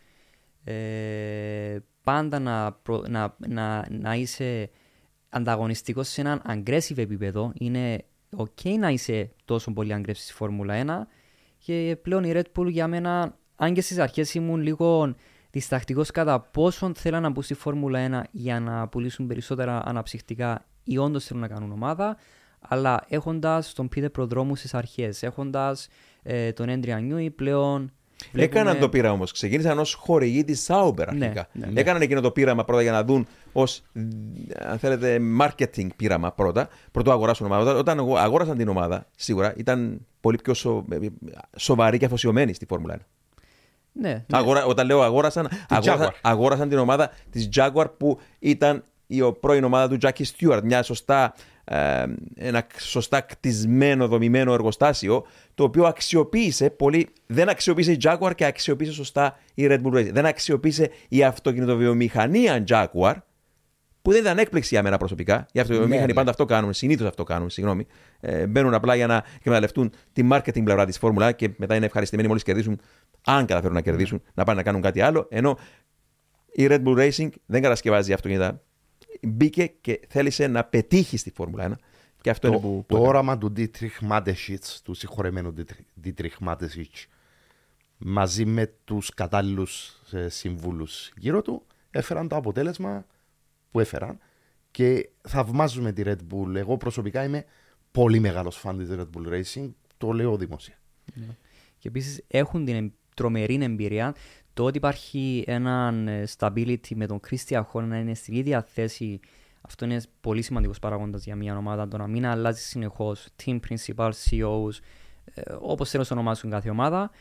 ε, 0.63 1.77
πάντα 2.03 2.39
να, 2.39 2.71
προ, 2.71 3.03
να, 3.07 3.35
να, 3.47 3.87
να 3.89 4.15
είσαι 4.15 4.69
ανταγωνιστικός 5.29 6.07
σε 6.07 6.21
έναν 6.21 6.41
aggressive 6.47 6.97
επίπεδο. 6.97 7.51
Είναι 7.59 8.05
ok 8.37 8.75
να 8.79 8.89
είσαι 8.89 9.31
τόσο 9.45 9.73
πολύ 9.73 9.95
aggressive 9.97 10.11
στη 10.13 10.33
Φόρμουλα 10.33 11.05
1 11.05 11.18
και 11.59 11.97
πλέον 12.01 12.23
η 12.23 12.31
Red 12.35 12.59
Bull 12.59 12.69
για 12.69 12.87
μένα, 12.87 13.37
αν 13.55 13.73
και 13.73 13.81
στις 13.81 13.97
αρχές 13.97 14.33
ήμουν 14.33 14.61
λίγο 14.61 15.15
διστακτικός 15.51 16.11
κατά 16.11 16.39
πόσον 16.39 16.95
θέλαν 16.95 17.21
να 17.21 17.29
μπουν 17.29 17.43
στη 17.43 17.53
Φόρμουλα 17.53 18.23
1 18.23 18.29
για 18.31 18.59
να 18.59 18.87
πουλήσουν 18.87 19.27
περισσότερα 19.27 19.81
αναψυχτικά 19.85 20.65
ή 20.83 20.97
όντως 20.97 21.25
θέλουν 21.25 21.41
να 21.41 21.47
κάνουν 21.47 21.71
ομάδα. 21.71 22.17
Αλλά 22.59 23.05
έχοντας 23.07 23.73
τον 23.73 23.87
Πίτερ 23.87 24.09
Προδρόμου 24.09 24.55
στις 24.55 24.73
αρχές, 24.73 25.23
έχοντας 25.23 25.87
ε, 26.23 26.51
τον 26.51 26.69
Έντρια 26.69 26.99
Νιούι 26.99 27.29
πλέον. 27.31 27.91
Βλέπουμε... 28.31 28.59
Έκαναν 28.61 28.79
το 28.79 28.89
πείραμα 28.89 29.13
όμως. 29.13 29.31
Ξεκίνησαν 29.31 29.79
ως 29.79 29.93
χορηγοί 29.93 30.43
της 30.43 30.65
Sauber 30.69 30.93
Ναι, 31.13 31.25
αρχικά. 31.25 31.47
ναι, 31.51 31.65
ναι. 31.65 31.79
Έκαναν 31.79 32.01
εκείνο 32.01 32.21
το 32.21 32.31
πείραμα 32.31 32.63
πρώτα 32.65 32.81
για 32.81 32.91
να 32.91 33.03
δουν 33.03 33.27
ως 33.51 33.81
αν 34.59 34.77
θέλετε 34.79 35.19
marketing 35.41 35.87
πείραμα 35.95 36.31
πρώτα. 36.31 36.67
Πρωτού 36.91 37.11
αγοράσουν 37.11 37.45
ομάδα. 37.45 37.75
Όταν 37.75 37.99
αγο- 37.99 38.17
αγόρασαν 38.17 38.57
την 38.57 38.67
ομάδα, 38.67 39.05
σίγουρα 39.15 39.53
ήταν 39.57 40.05
πολύ 40.21 40.37
πιο 40.43 40.53
σο... 40.53 40.85
σοβαροί 41.57 41.97
και 41.97 42.05
αφοσιωμένοι 42.05 42.53
στη 42.53 42.65
Φόρμουλα 42.65 42.95
1. 42.97 42.99
Ναι, 43.91 44.25
Αγορα... 44.31 44.65
Όταν 44.65 44.85
λέω 44.85 45.01
αγόρασαν, 45.01 45.49
αγόρασαν, 45.69 46.07
Jaguar. 46.07 46.13
αγόρασαν 46.21 46.69
την 46.69 46.77
ομάδα 46.77 47.11
της 47.29 47.49
Jaguar 47.55 47.85
που 47.97 48.19
ήταν 48.39 48.83
η 49.07 49.21
ο- 49.21 49.33
πρώην 49.33 49.63
ομάδα 49.63 49.97
του 49.97 50.07
Jackie 50.07 50.23
Stewart. 50.37 50.59
Μια 50.63 50.83
σωστά, 50.83 51.33
ε, 51.33 51.58
ένα 52.35 52.67
σωστά 52.77 53.21
κτισμένο, 53.21 54.07
δομημένο 54.07 54.53
εργοστάσιο 54.53 55.25
το 55.53 55.63
οποίο 55.63 55.85
αξιοποίησε 55.85 56.69
πολύ. 56.69 57.07
Δεν 57.25 57.49
αξιοποίησε 57.49 57.91
η 57.91 57.97
Jaguar 58.03 58.31
και 58.35 58.45
αξιοποίησε 58.45 58.91
σωστά 58.91 59.39
η 59.53 59.67
Red 59.69 59.81
Bull 59.81 59.93
Racing. 59.93 60.11
Δεν 60.11 60.25
αξιοποίησε 60.25 60.89
η 61.07 61.23
αυτοκινητοβιομηχανία 61.23 62.63
Jaguar 62.67 63.13
που 64.01 64.11
δεν 64.11 64.21
ήταν 64.21 64.37
έκπληξη 64.37 64.69
για 64.73 64.83
μένα 64.83 64.97
προσωπικά. 64.97 65.35
Οι 65.35 65.59
αυτοκινητοβιομηχανοί 65.59 66.07
ναι. 66.07 66.13
πάντα 66.13 66.29
αυτό 66.29 66.45
κάνουν, 66.45 66.73
συνήθως 66.73 67.07
αυτό 67.07 67.23
κάνουν, 67.23 67.49
συγγνώμη. 67.49 67.85
Ε, 68.19 68.47
μπαίνουν 68.47 68.73
απλά 68.73 68.95
για 68.95 69.07
να 69.07 69.23
εκμεταλλευτούν 69.39 69.91
τη 70.13 70.27
marketing 70.31 70.63
πλευρά 70.63 70.85
της 70.85 70.97
Φόρμουλα 70.97 71.31
και 71.31 71.49
μετά 71.57 71.75
είναι 71.75 71.85
ευχαριστημένοι 71.85 72.27
μόλις 72.27 72.43
κερδίσουν, 72.43 72.79
αν 73.25 73.45
καταφέρουν 73.45 73.75
να 73.75 73.81
κερδίσουν, 73.81 74.21
να 74.33 74.43
πάνε 74.43 74.57
να 74.57 74.63
κάνουν 74.63 74.81
κάτι 74.81 75.01
άλλο. 75.01 75.27
Ενώ 75.29 75.57
η 76.51 76.67
Red 76.69 76.83
Bull 76.83 76.97
Racing 76.97 77.29
δεν 77.45 77.61
κατασκευάζει 77.61 78.13
αυτοκίνητα. 78.13 78.61
Μπήκε 79.21 79.65
και 79.81 79.99
θέλησε 80.07 80.47
να 80.47 80.63
πετύχει 80.63 81.17
στη 81.17 81.31
Φόρμουλα 81.31 81.67
1. 81.69 81.73
Και 82.21 82.29
αυτό 82.29 82.47
είναι 82.47 82.55
Το, 82.55 82.61
που. 82.61 82.67
το 82.77 82.83
που 82.87 82.95
έκανε. 82.95 83.07
όραμα 83.09 83.37
του 83.37 83.53
Dietrich 83.57 84.09
Mateschitz, 84.11 84.77
του 84.83 84.93
συγχωρεμένου 84.93 85.53
Dietrich- 85.57 86.05
Dietrich 86.07 86.47
Mateschitz, 86.47 87.05
μαζί 87.97 88.45
με 88.45 88.73
τους 88.83 89.09
κατάλληλους 89.13 90.01
ε, 90.11 90.29
συμβούλους 90.29 91.11
γύρω 91.17 91.41
του, 91.41 91.65
έφεραν 91.91 92.27
το 92.27 92.35
αποτέλεσμα 92.35 93.05
που 93.71 93.79
έφεραν 93.79 94.19
και 94.71 95.09
θαυμάζουμε 95.27 95.91
τη 95.91 96.01
Red 96.05 96.17
Bull. 96.33 96.55
Εγώ 96.55 96.77
προσωπικά 96.77 97.23
είμαι 97.23 97.45
πολύ 97.91 98.19
μεγάλος 98.19 98.55
φαν 98.57 98.77
της 98.77 98.87
Red 98.91 99.07
Bull 99.17 99.27
Racing, 99.33 99.69
το 99.97 100.11
λέω 100.11 100.37
δημόσια. 100.37 100.79
Και 101.77 101.87
επίσης 101.87 102.23
έχουν 102.27 102.65
την 102.65 102.75
εμ- 102.75 102.91
τρομερή 103.15 103.57
εμπειρία. 103.61 104.15
Το 104.59 104.65
ότι 104.65 104.77
υπάρχει 104.77 105.43
έναν 105.47 106.07
ε, 106.07 106.23
stability 106.37 106.95
με 106.95 107.05
τον 107.05 107.19
Christian 107.29 107.61
Horner 107.71 107.83
να 107.83 107.97
είναι 107.97 108.13
στην 108.13 108.33
ίδια 108.33 108.61
θέση, 108.61 109.19
αυτό 109.61 109.85
είναι 109.85 110.01
πολύ 110.21 110.41
σημαντικός 110.41 110.79
παράγοντας 110.79 111.23
για 111.23 111.35
μια 111.35 111.57
ομάδα. 111.57 111.87
Το 111.87 111.97
να 111.97 112.07
μην 112.07 112.25
αλλάζει 112.25 112.61
συνεχώς 112.61 113.27
team 113.43 113.59
principal, 113.69 114.09
CEOs, 114.09 114.71
ε, 115.33 115.41
όπως 115.59 115.89
θέλουν 115.89 116.05
να 116.09 116.15
ονομάσουν 116.15 116.49
κάθε 116.49 116.69
ομάδα. 116.69 117.11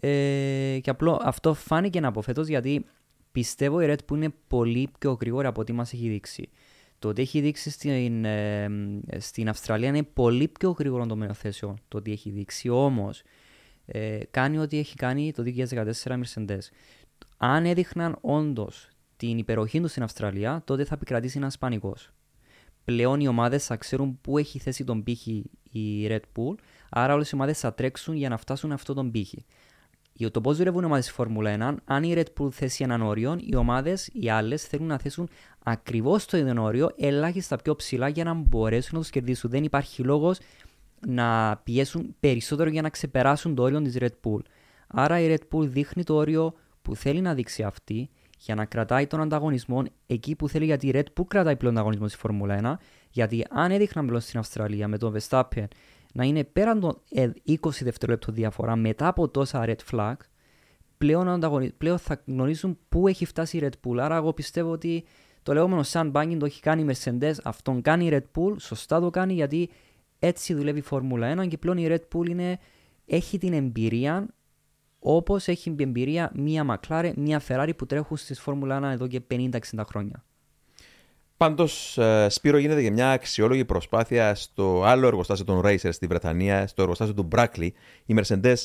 Ε, 0.00 0.78
και 0.82 0.90
απλό 0.90 1.20
αυτό 1.22 1.54
φάνηκε 1.54 1.98
από 1.98 2.22
φέτος 2.22 2.46
γιατί 2.46 2.84
πιστεύω 3.32 3.80
η 3.80 3.86
Red 3.88 4.12
Bull 4.12 4.16
είναι 4.16 4.34
πολύ 4.46 4.90
πιο 4.98 5.12
γρήγορη 5.20 5.46
από 5.46 5.60
ό,τι 5.60 5.72
μας 5.72 5.92
έχει 5.92 6.08
δείξει. 6.08 6.48
Το 6.98 7.08
ότι 7.08 7.22
έχει 7.22 7.40
δείξει 7.40 7.70
στην, 7.70 8.24
ε, 8.24 8.68
στην 9.18 9.48
Αυστραλία 9.48 9.88
είναι 9.88 10.02
πολύ 10.02 10.48
πιο 10.48 10.70
γρήγορο 10.70 11.06
το 11.06 11.16
μενοθέσιο 11.16 11.76
το 11.88 11.96
ότι 11.96 12.12
έχει 12.12 12.30
δείξει. 12.30 12.68
Όμως, 12.68 13.22
ε, 13.92 14.18
κάνει 14.30 14.58
ό,τι 14.58 14.78
έχει 14.78 14.96
κάνει 14.96 15.32
το 15.32 15.42
2014 15.46 15.92
Mercedes. 16.02 16.58
Αν 17.36 17.64
έδειχναν 17.64 18.18
όντως 18.20 18.88
την 19.16 19.38
υπεροχή 19.38 19.80
τους 19.80 19.90
στην 19.90 20.02
Αυστραλία, 20.02 20.62
τότε 20.64 20.84
θα 20.84 20.94
επικρατήσει 20.94 21.38
ένας 21.38 21.58
πανικός. 21.58 22.10
Πλέον 22.84 23.20
οι 23.20 23.28
ομάδες 23.28 23.66
θα 23.66 23.76
ξέρουν 23.76 24.18
πού 24.20 24.38
έχει 24.38 24.58
θέσει 24.58 24.84
τον 24.84 25.02
πύχη 25.02 25.50
η 25.70 26.06
Red 26.08 26.20
Bull, 26.36 26.54
άρα 26.90 27.14
όλες 27.14 27.30
οι 27.30 27.34
ομάδες 27.34 27.58
θα 27.58 27.74
τρέξουν 27.74 28.14
για 28.14 28.28
να 28.28 28.36
φτάσουν 28.36 28.72
αυτό 28.72 28.94
τον 28.94 29.10
πύχη. 29.10 29.44
Για 30.12 30.30
το 30.30 30.40
πώς 30.40 30.56
δουλεύουν 30.56 30.82
οι 30.82 30.84
ομάδες 30.84 31.04
στη 31.04 31.12
Φόρμουλα 31.12 31.56
1, 31.58 31.74
αν 31.84 32.02
η 32.02 32.14
Red 32.16 32.40
Bull 32.40 32.50
θέσει 32.52 32.84
έναν 32.84 33.02
όριο, 33.02 33.36
οι 33.40 33.56
ομάδες, 33.56 34.08
οι 34.12 34.30
άλλες, 34.30 34.64
θέλουν 34.64 34.86
να 34.86 34.98
θέσουν 34.98 35.28
ακριβώς 35.64 36.24
το 36.24 36.36
ίδιο 36.36 36.62
όριο, 36.62 36.90
ελάχιστα 36.96 37.56
πιο 37.56 37.76
ψηλά 37.76 38.08
για 38.08 38.24
να 38.24 38.34
μπορέσουν 38.34 38.90
να 38.94 39.00
τους 39.00 39.10
κερδίσουν. 39.10 39.50
Δεν 39.50 39.64
υπάρχει 39.64 40.02
λόγος 40.02 40.38
να 41.06 41.56
πιέσουν 41.64 42.16
περισσότερο 42.20 42.70
για 42.70 42.82
να 42.82 42.88
ξεπεράσουν 42.88 43.54
το 43.54 43.62
όριο 43.62 43.82
της 43.82 43.96
Red 44.00 44.06
Bull. 44.24 44.40
Άρα 44.86 45.20
η 45.20 45.36
Red 45.36 45.56
Bull 45.56 45.66
δείχνει 45.66 46.04
το 46.04 46.14
όριο 46.14 46.54
που 46.82 46.96
θέλει 46.96 47.20
να 47.20 47.34
δείξει 47.34 47.62
αυτή 47.62 48.10
για 48.38 48.54
να 48.54 48.64
κρατάει 48.64 49.06
τον 49.06 49.20
ανταγωνισμό 49.20 49.82
εκεί 50.06 50.36
που 50.36 50.48
θέλει 50.48 50.64
γιατί 50.64 50.86
η 50.86 50.92
Red 50.94 51.20
Bull 51.20 51.24
κρατάει 51.28 51.56
πλέον 51.56 51.74
τον 51.74 51.82
ανταγωνισμό 51.82 52.08
στη 52.08 52.18
Φόρμουλα 52.18 52.78
1 52.78 52.84
γιατί 53.10 53.44
αν 53.50 53.70
έδειχναν 53.70 54.06
πλέον 54.06 54.20
στην 54.20 54.38
Αυστραλία 54.38 54.88
με 54.88 54.98
τον 54.98 55.14
Verstappen 55.16 55.64
να 56.12 56.24
είναι 56.24 56.44
πέραν 56.44 56.80
των 56.80 57.00
ε, 57.10 57.30
20 57.46 57.56
δευτερόλεπτων 57.80 58.34
διαφορά 58.34 58.76
μετά 58.76 59.06
από 59.06 59.28
τόσα 59.28 59.64
red 59.66 59.90
flag 59.92 60.14
πλέον, 60.98 61.28
ο 61.28 61.32
ανταγωνι- 61.32 61.72
πλέον 61.72 61.98
θα 61.98 62.22
γνωρίζουν 62.26 62.78
πού 62.88 63.08
έχει 63.08 63.24
φτάσει 63.24 63.56
η 63.56 63.60
Red 63.62 63.88
Bull. 63.88 63.98
Άρα 63.98 64.16
εγώ 64.16 64.32
πιστεύω 64.32 64.70
ότι 64.70 65.04
το 65.42 65.52
λεγόμενο 65.52 65.82
sandbagging 65.92 66.36
το 66.38 66.44
έχει 66.44 66.60
κάνει 66.60 66.82
η 66.82 66.94
Mercedes, 66.94 67.32
αυτόν 67.44 67.82
κάνει 67.82 68.06
η 68.06 68.10
Red 68.12 68.40
Bull, 68.40 68.54
σωστά 68.58 69.00
το 69.00 69.10
κάνει 69.10 69.32
γιατί 69.32 69.70
έτσι 70.22 70.54
δουλεύει 70.54 70.78
η 70.78 70.82
Φόρμουλα 70.82 71.42
1 71.42 71.48
και 71.48 71.58
πλέον 71.58 71.78
η 71.78 71.86
Red 71.88 72.16
Bull 72.16 72.28
είναι, 72.28 72.58
έχει 73.06 73.38
την 73.38 73.52
εμπειρία 73.52 74.28
όπως 74.98 75.48
έχει 75.48 75.74
την 75.74 75.86
εμπειρία 75.86 76.32
μία 76.34 76.80
McLaren, 76.88 77.12
μία 77.16 77.42
Ferrari 77.48 77.70
που 77.76 77.86
τρέχουν 77.86 78.16
στη 78.16 78.34
Φόρμουλα 78.34 78.78
1 78.78 78.92
εδώ 78.92 79.06
και 79.06 79.20
50-60 79.30 79.58
χρόνια. 79.88 80.24
Πάντως, 81.36 81.98
Σπύρο, 82.26 82.58
γίνεται 82.58 82.82
και 82.82 82.90
μια 82.90 83.10
αξιόλογη 83.10 83.64
προσπάθεια 83.64 84.34
στο 84.34 84.82
άλλο 84.84 85.06
εργοστάσιο 85.06 85.44
των 85.44 85.60
Racers 85.64 85.92
στη 85.92 86.06
Βρετανία, 86.06 86.66
στο 86.66 86.82
εργοστάσιο 86.82 87.14
του 87.14 87.28
Brackley. 87.32 87.68
Η 88.06 88.14
Mercedes 88.16 88.56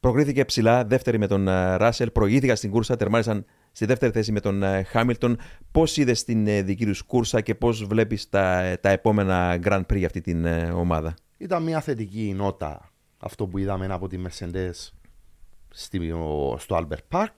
προκρίθηκε 0.00 0.44
ψηλά, 0.44 0.84
δεύτερη 0.84 1.18
με 1.18 1.26
τον 1.26 1.44
Ράσελ, 1.76 2.10
προηγήθηκαν 2.10 2.56
στην 2.56 2.70
κούρσα, 2.70 2.96
τερμάρισαν 2.96 3.44
στη 3.76 3.84
δεύτερη 3.86 4.12
θέση 4.12 4.32
με 4.32 4.40
τον 4.40 4.62
Χάμιλτον. 4.84 5.38
Πώς 5.72 5.96
είδες 5.96 6.24
την 6.24 6.46
ε, 6.46 6.62
δική 6.62 6.86
τους 6.86 7.02
κούρσα 7.02 7.40
και 7.40 7.54
πώς 7.54 7.84
βλέπεις 7.84 8.28
τα, 8.28 8.76
τα 8.80 8.88
επόμενα 8.88 9.58
Grand 9.64 9.80
Prix 9.80 9.96
για 9.96 10.06
αυτή 10.06 10.20
την 10.20 10.44
ε, 10.44 10.70
ομάδα; 10.70 11.14
Ήταν 11.36 11.62
μια 11.62 11.80
θετική 11.80 12.32
νότα 12.36 12.92
αυτό 13.18 13.46
που 13.46 13.58
είδαμε 13.58 13.86
από 13.90 14.08
τη 14.08 14.18
Mercedes 14.28 14.90
στη- 15.70 16.12
ο- 16.12 16.56
στο 16.58 16.76
Albert 16.88 17.18
Park. 17.18 17.34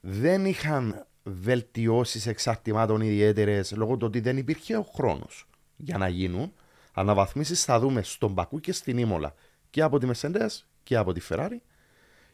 Δεν 0.00 0.44
είχαν 0.44 1.06
βελτιώσεις 1.22 2.26
εξαρτημάτων 2.26 3.00
ιδιαίτερες 3.00 3.72
λόγω 3.76 3.96
του 3.96 4.06
ότι 4.06 4.20
δεν 4.20 4.36
υπήρχε 4.36 4.76
ο 4.76 4.82
χρόνος 4.94 5.48
για 5.76 5.98
να 5.98 6.08
γίνουν. 6.08 6.52
Αναβαθμίσεις 6.92 7.64
θα 7.64 7.78
δούμε 7.78 8.02
στον 8.02 8.34
Πακού 8.34 8.60
και 8.60 8.72
στην 8.72 8.98
Ήμολα 8.98 9.34
και 9.70 9.82
από 9.82 9.98
τη 9.98 10.06
Mercedes 10.12 10.48
και 10.82 10.96
από 10.96 11.12
τη 11.12 11.20
Ferrari. 11.28 11.58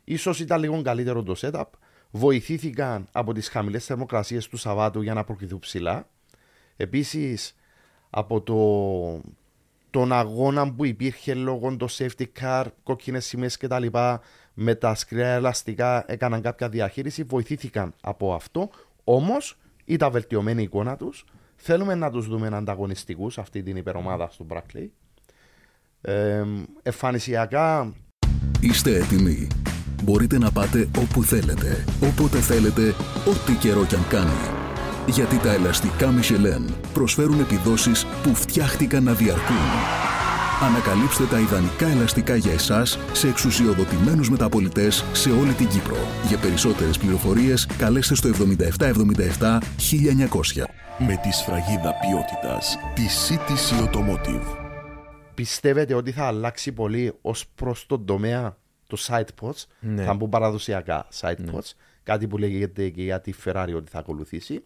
Ίσως 0.05 0.40
ήταν 0.40 0.61
λίγο 0.61 0.82
καλύτερο 0.82 1.22
το 1.22 1.34
setup. 1.36 1.64
Βοηθήθηκαν 2.15 3.09
από 3.13 3.33
τις 3.33 3.49
χαμηλές 3.49 3.85
θερμοκρασίες 3.85 4.49
του 4.49 4.57
Σαββάτου 4.57 5.03
για 5.03 5.15
να 5.15 5.25
προκριθούν 5.25 5.59
ψηλά. 5.59 6.09
Επίσης, 6.77 7.55
από 8.11 8.41
το 8.41 8.57
τον 9.91 10.13
αγώνα 10.13 10.73
που 10.73 10.85
υπήρχε 10.85 11.35
λόγω 11.35 11.77
των 11.77 11.89
safety 11.91 12.25
car, 12.41 12.65
κόκκινες 12.83 13.25
σημαίες 13.25 13.57
κτλ. 13.57 13.87
Με 14.55 14.75
τα 14.75 14.95
σκληρά 14.95 15.27
ελαστικά 15.27 16.05
έκαναν 16.07 16.43
κάποια 16.43 16.69
διαχείριση, 16.69 17.23
βοηθήθηκαν 17.23 17.95
από 18.01 18.35
αυτό. 18.35 18.71
Όμως 19.05 19.59
ήταν 19.85 20.11
βελτιωμένη 20.11 20.61
η 20.61 20.65
εικόνα 20.65 20.97
τους. 20.97 21.25
Θέλουμε 21.57 21.95
να 21.95 22.11
τους 22.11 22.27
δούμε 22.27 22.47
ανταγωνιστικούς 22.53 23.39
αυτή 23.39 23.63
την 23.63 23.77
υπερομάδα 23.77 24.29
στο 24.31 24.47
Brackley. 24.51 24.87
Ε, 26.01 26.45
εμφανισιακά 26.83 27.93
Είστε 28.61 28.97
έτοιμοι. 28.97 29.62
Μπορείτε 30.03 30.38
να 30.38 30.50
πάτε 30.50 30.88
όπου 30.98 31.22
θέλετε, 31.22 31.84
όποτε 32.00 32.38
θέλετε, 32.38 32.94
ό,τι 33.26 33.53
καιρό 33.53 33.84
κι 33.84 33.94
αν 33.94 34.07
κάνει. 34.09 34.40
Γιατί 35.07 35.36
τα 35.38 35.53
ελαστικά 35.53 36.14
Michelin 36.14 36.72
προσφέρουν 36.92 37.40
επιδόσεις 37.40 38.07
που 38.22 38.34
φτιάχτηκαν 38.34 39.03
να 39.03 39.12
διαρκούν. 39.12 39.57
Ανακαλύψτε 40.62 41.24
τα 41.24 41.38
ιδανικά 41.38 41.86
ελαστικά 41.86 42.36
για 42.36 42.53
εσάς 42.53 42.98
σε 43.12 43.28
εξουσιοδοτημένους 43.28 44.30
μεταπολιτές 44.30 45.05
σε 45.12 45.30
όλη 45.30 45.53
την 45.53 45.68
Κύπρο. 45.68 45.96
Για 46.28 46.38
περισσότερες 46.38 46.98
πληροφορίες 46.98 47.66
καλέστε 47.78 48.14
στο 48.14 48.28
7777 48.28 49.59
1900. 49.76 50.64
Με 50.98 51.20
τη 51.22 51.30
σφραγίδα 51.32 51.94
ποιότητας 52.00 52.78
τη 52.94 53.03
CTC 53.07 53.84
Automotive. 53.84 54.57
πιστεύετε 55.34 55.94
ότι 55.94 56.12
θα 56.12 56.26
αλλάξει 56.26 56.72
πολύ 56.72 57.12
ως 57.22 57.44
προς 57.55 57.86
τον 57.86 58.05
τομέα; 58.05 58.57
Του 58.93 58.99
side 59.05 59.28
pods. 59.40 59.64
Ναι. 59.80 60.03
Θα 60.05 60.14
μπουν 60.14 60.28
παραδοσιακά 60.28 61.07
side 61.20 61.36
pods. 61.55 61.72
Κάτι 62.03 62.26
που 62.26 62.38
λέγεται 62.38 62.88
και 62.88 63.03
για 63.03 63.20
τη 63.20 63.32
Ferrari 63.45 63.72
ότι 63.76 63.90
θα 63.90 63.99
ακολουθήσει. 63.99 64.64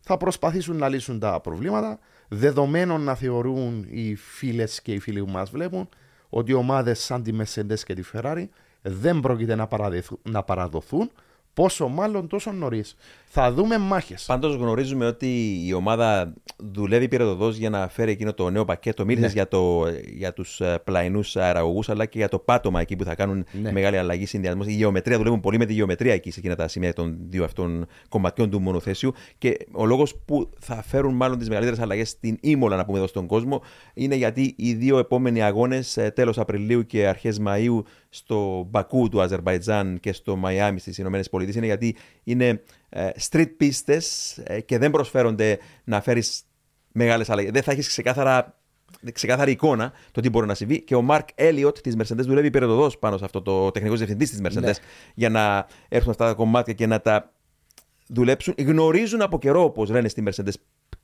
Θα 0.00 0.16
προσπαθήσουν 0.16 0.76
να 0.76 0.88
λύσουν 0.88 1.18
τα 1.18 1.40
προβλήματα. 1.40 1.98
Δεδομένων 2.28 3.00
να 3.02 3.14
θεωρούν 3.14 3.86
οι 3.90 4.14
φίλες 4.14 4.82
και 4.82 4.92
οι 4.92 4.98
φίλοι 4.98 5.24
που 5.24 5.30
μας 5.30 5.50
βλέπουν 5.50 5.88
ότι 6.28 6.50
οι 6.50 6.54
ομάδες 6.54 7.00
σαν 7.00 7.22
τη 7.22 7.32
Mercedes 7.38 7.78
και 7.78 7.94
τη 7.94 8.02
Ferrari 8.12 8.44
δεν 8.82 9.20
πρόκειται 9.20 9.54
να, 9.54 9.66
παραδεθ- 9.66 10.28
να 10.28 10.42
παραδοθούν. 10.42 11.10
Πόσο 11.54 11.88
μάλλον 11.88 12.28
τόσο 12.28 12.52
νωρίς. 12.52 12.96
Θα 13.34 13.52
δούμε 13.52 13.78
μάχες. 13.78 14.24
Πάντως 14.26 14.54
γνωρίζουμε 14.54 15.06
ότι 15.06 15.60
η 15.66 15.72
ομάδα 15.72 16.32
δουλεύει 16.56 17.08
πυροδοδός 17.08 17.56
για 17.56 17.70
να 17.70 17.88
φέρει 17.88 18.10
εκείνο 18.10 18.32
το 18.32 18.50
νέο 18.50 18.64
πακέτο. 18.64 19.04
Μίλησες 19.04 19.26
Ναι. 19.26 19.32
για, 19.34 19.48
το, 19.48 19.84
για 20.14 20.32
τους 20.32 20.60
πλαϊνούς 20.84 21.36
αεραγωγούς, 21.36 21.88
αλλά 21.88 22.06
και 22.06 22.18
για 22.18 22.28
το 22.28 22.38
πάτωμα 22.38 22.80
εκεί 22.80 22.96
που 22.96 23.04
θα 23.04 23.14
κάνουν 23.14 23.44
Ναι. 23.62 23.72
μεγάλη 23.72 23.98
αλλαγή 23.98 24.26
συνδυασμός. 24.26 24.66
Η 24.66 24.72
γεωμετρία 24.72 25.16
δουλεύουν 25.16 25.40
πολύ 25.40 25.58
με 25.58 25.64
τη 25.66 25.72
γεωμετρία 25.72 26.12
εκεί 26.12 26.30
σε 26.30 26.38
εκείνα 26.38 26.54
τα 26.56 26.68
σημεία 26.68 26.92
των 26.92 27.16
δύο 27.28 27.44
αυτών 27.44 27.86
κομματιών 28.08 28.50
του 28.50 28.60
μονοθέσιου. 28.60 29.12
Και 29.38 29.56
ο 29.72 29.86
λόγος 29.86 30.14
που 30.24 30.50
θα 30.60 30.82
φέρουν 30.82 31.14
μάλλον 31.14 31.38
τις 31.38 31.48
μεγαλύτερες 31.48 31.80
αλλαγές 31.80 32.08
στην 32.08 32.38
Ήμολα, 32.40 32.76
να 32.76 32.84
πούμε 32.84 32.98
εδώ 32.98 33.06
στον 33.06 33.26
κόσμο, 33.26 33.62
είναι 33.94 34.14
γιατί 34.14 34.54
οι 34.56 34.72
δύο 34.72 34.98
επόμενοι 34.98 35.42
αγώνες, 35.42 35.98
τέλος 36.14 36.38
Απριλίου 36.38 36.86
και 36.86 37.06
αρχές 37.06 37.38
Μαου, 37.38 37.84
στο 38.14 38.66
Μπακού 38.70 39.08
του 39.08 39.22
Αζερβαϊτζάν 39.22 40.00
και 40.00 40.12
στο 40.12 40.36
Μαϊάμι 40.36 40.78
στις 40.78 40.98
ΗΠΑ, 40.98 41.20
είναι 41.32 41.66
γιατί 41.66 41.96
είναι 42.24 42.62
ε, 42.88 43.08
street 43.30 43.56
πίστες 43.56 44.38
ε, 44.38 44.60
και 44.60 44.78
δεν 44.78 44.90
προσφέρονται 44.90 45.58
να 45.84 46.00
φέρεις 46.00 46.42
μεγάλες 46.92 47.30
αλλαγές. 47.30 47.52
Δεν 47.52 47.62
θα 47.62 47.72
έχεις 47.72 47.88
ξεκάθαρα 47.88 48.56
ξεκάθαρη 49.12 49.50
εικόνα 49.50 49.92
το 50.10 50.20
τι 50.20 50.30
μπορεί 50.30 50.46
να 50.46 50.54
συμβεί 50.54 50.80
και 50.82 50.94
ο 50.94 51.02
Μαρκ 51.02 51.28
Έλιοτ 51.34 51.78
της 51.78 51.96
Mercedes 51.98 52.24
δουλεύει 52.24 52.46
υπεροδοδό 52.46 52.98
πάνω 52.98 53.16
σε 53.16 53.24
αυτό 53.24 53.42
το 53.42 53.70
τεχνικός 53.70 53.98
διευθυντής 53.98 54.30
της 54.30 54.40
Mercedes 54.42 54.62
Ναι. 54.62 54.72
για 55.14 55.28
να 55.28 55.66
έρθουν 55.88 56.10
αυτά 56.10 56.26
τα 56.26 56.34
κομμάτια 56.34 56.72
και 56.72 56.86
να 56.86 57.00
τα 57.00 57.32
δουλέψουν. 58.06 58.54
Γνωρίζουν 58.58 59.22
από 59.22 59.38
καιρό, 59.38 59.64
όπω 59.64 59.84
λένε 59.84 60.08
στη 60.08 60.22
Mercedes, 60.26 60.52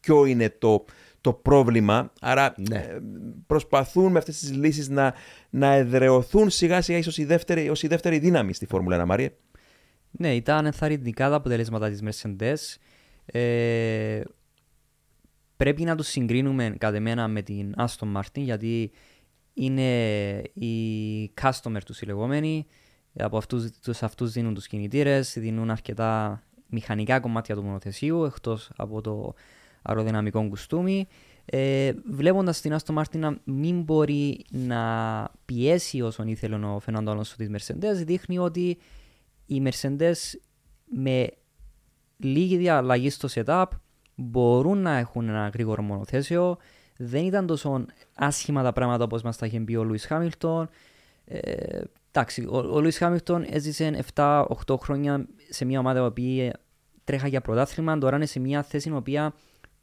ποιο 0.01 0.25
είναι 0.25 0.51
το, 0.59 0.85
το 1.21 1.33
πρόβλημα. 1.33 2.13
Άρα 2.21 2.55
Ναι. 2.57 2.77
ε, 2.77 2.99
προσπαθούν 3.47 4.13
με 4.13 4.19
αυτές 4.19 4.39
τις 4.39 4.53
λύσεις 4.55 4.89
να, 4.89 5.15
να 5.51 5.73
εδρεωθούν 5.73 6.51
σιγά 6.51 6.81
σιγά 6.83 6.99
ίσως 6.99 7.19
η, 7.19 7.25
δεύτερη- 7.25 7.71
ως 7.71 7.83
η 7.83 7.87
δεύτερη 7.87 8.19
δύναμη 8.19 8.53
στη 8.53 8.67
Φόρμουλα 8.67 9.03
1, 9.03 9.07
Μαρία. 9.07 9.31
Ναι, 10.11 10.35
ήταν 10.35 10.67
ενθαρρυντικά 10.67 11.29
τα 11.29 11.35
αποτελέσματα 11.35 11.91
της 11.91 12.03
Mercedes. 12.05 12.77
Ε, 13.27 14.21
πρέπει 15.57 15.83
να 15.85 15.97
τους 15.97 16.07
συγκρίνουμε 16.09 16.75
κατά 16.79 16.97
εμένα 16.97 17.29
με 17.29 17.43
την 17.43 17.75
Aston 17.77 18.17
Martin 18.17 18.21
γιατί 18.41 18.91
είναι 19.55 19.83
οι 20.53 21.33
customer 21.43 21.79
τους 21.85 22.01
οι 22.01 22.07
λεγόμενοι. 22.07 22.67
Από 23.21 23.37
αυτούς, 23.37 23.71
τους 23.71 24.03
αυτούς 24.03 24.33
δίνουν 24.33 24.55
τους 24.55 24.67
κινητήρες, 24.67 25.35
δίνουν 25.39 25.71
αρκετά 25.71 26.43
μηχανικά 26.67 27.21
κομμάτια 27.21 27.55
του 27.55 27.63
μονοθεσίου 27.63 28.25
εκτός 28.25 28.71
από 28.77 29.01
το 29.01 29.35
αεροδυναμικό 29.89 30.49
κουστούμι. 30.49 31.07
Ε, 31.45 31.93
Βλέποντας 32.11 32.61
την 32.61 32.77
Aston 32.77 32.95
Martin 32.95 33.19
να 33.19 33.39
μην 33.45 33.83
μπορεί 33.83 34.45
να 34.51 34.83
πιέσει 35.45 36.01
όσον 36.01 36.29
ήθελε 36.29 36.57
ο 36.67 36.79
Φερνάντο 36.79 37.11
Αλόνσο 37.11 37.37
της 37.37 37.51
Mercedes, 37.53 38.05
δείχνει 38.05 38.39
ότι 38.39 38.79
οι 39.47 39.63
Mercedes 39.65 40.17
με 40.85 41.29
λίγη 42.17 42.57
διαλλαγή 42.57 43.11
στο 43.11 43.29
setup 43.35 43.65
μπορούν 44.15 44.79
να 44.79 44.97
έχουν 44.97 45.29
ένα 45.29 45.51
γρήγορο 45.53 45.83
μονοθέσιο. 45.83 46.57
Δεν 46.97 47.25
ήταν 47.25 47.47
τόσο 47.47 47.87
άσχημα 48.15 48.63
τα 48.63 48.73
πράγματα 48.73 49.05
όπως 49.05 49.23
μας 49.23 49.37
τα 49.37 49.47
είχε 49.47 49.61
πει 49.61 49.75
ο 49.75 49.85
Λουίς 49.85 50.07
Χάμιλτον. 50.07 50.69
Ε, 51.25 51.81
εντάξει, 52.11 52.45
ο, 52.51 52.57
ο 52.57 52.81
Λουίς 52.81 52.99
Χάμιλτον 52.99 53.45
έζησε 53.51 54.05
7-8 54.15 54.45
χρόνια 54.79 55.27
σε 55.49 55.65
μια 55.65 55.79
ομάδα 55.79 56.01
η 56.01 56.05
οποία 56.05 56.61
τρέχα 57.05 57.29
για 57.29 57.41
πρωτάθλημα. 57.41 57.99
Τώρα 57.99 58.17
είναι 58.17 58.27
σε 58.27 58.41
μια 58.41 58.63
θέση 58.63 58.89
η 58.89 58.93
οποία 58.93 59.35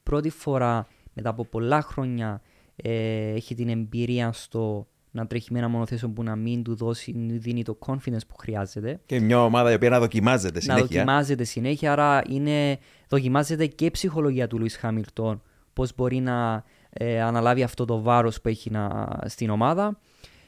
πρώτη 0.05 0.29
φορά 0.29 0.87
μετά 1.13 1.29
από 1.29 1.45
πολλά 1.45 1.81
χρόνια 1.81 2.41
ε, 2.75 3.29
έχει 3.33 3.55
την 3.55 3.69
εμπειρία 3.69 4.31
στο 4.31 4.87
να 5.11 5.27
τρέχει 5.27 5.53
με 5.53 5.59
ένα 5.59 5.67
μονοθέσιο 5.67 6.09
που 6.09 6.23
να 6.23 6.35
μην 6.35 6.63
του 6.63 6.75
δώσει, 6.75 7.13
δίνει 7.17 7.63
το 7.63 7.77
confidence 7.85 8.27
που 8.27 8.35
χρειάζεται 8.37 8.99
Και 9.05 9.19
μια 9.19 9.43
ομάδα 9.43 9.71
η 9.71 9.73
οποία 9.73 9.89
να 9.89 9.99
δοκιμάζεται 9.99 10.53
να 10.53 10.61
συνέχεια. 10.61 10.85
δοκιμάζεται 10.85 11.43
συνέχεια. 11.43 11.91
Άρα 11.91 12.21
είναι, 12.27 12.77
δοκιμάζεται 13.09 13.65
και 13.65 13.85
η 13.85 13.91
ψυχολογία 13.91 14.47
του 14.47 14.57
Λουίς 14.57 14.77
Χάμιλτον. 14.77 15.41
Πώς 15.73 15.95
μπορεί 15.95 16.19
να 16.19 16.63
ε, 16.89 17.21
αναλάβει 17.21 17.63
αυτό 17.63 17.85
το 17.85 18.01
βάρος 18.01 18.41
που 18.41 18.47
έχει 18.47 18.71
να, 18.71 19.07
στην 19.25 19.49
ομάδα. 19.49 19.99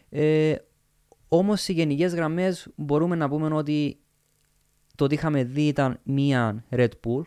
Ε, 0.09 0.55
όμως 1.27 1.61
σε 1.61 1.73
γενικές 1.73 2.13
γραμμές 2.13 2.67
μπορούμε 2.75 3.15
να 3.15 3.29
πούμε 3.29 3.55
ότι 3.55 3.99
το 4.95 5.03
ότι 5.03 5.13
είχαμε 5.13 5.43
δει 5.43 5.67
ήταν 5.67 5.99
μία 6.03 6.63
Red 6.69 6.89
Bull 7.07 7.23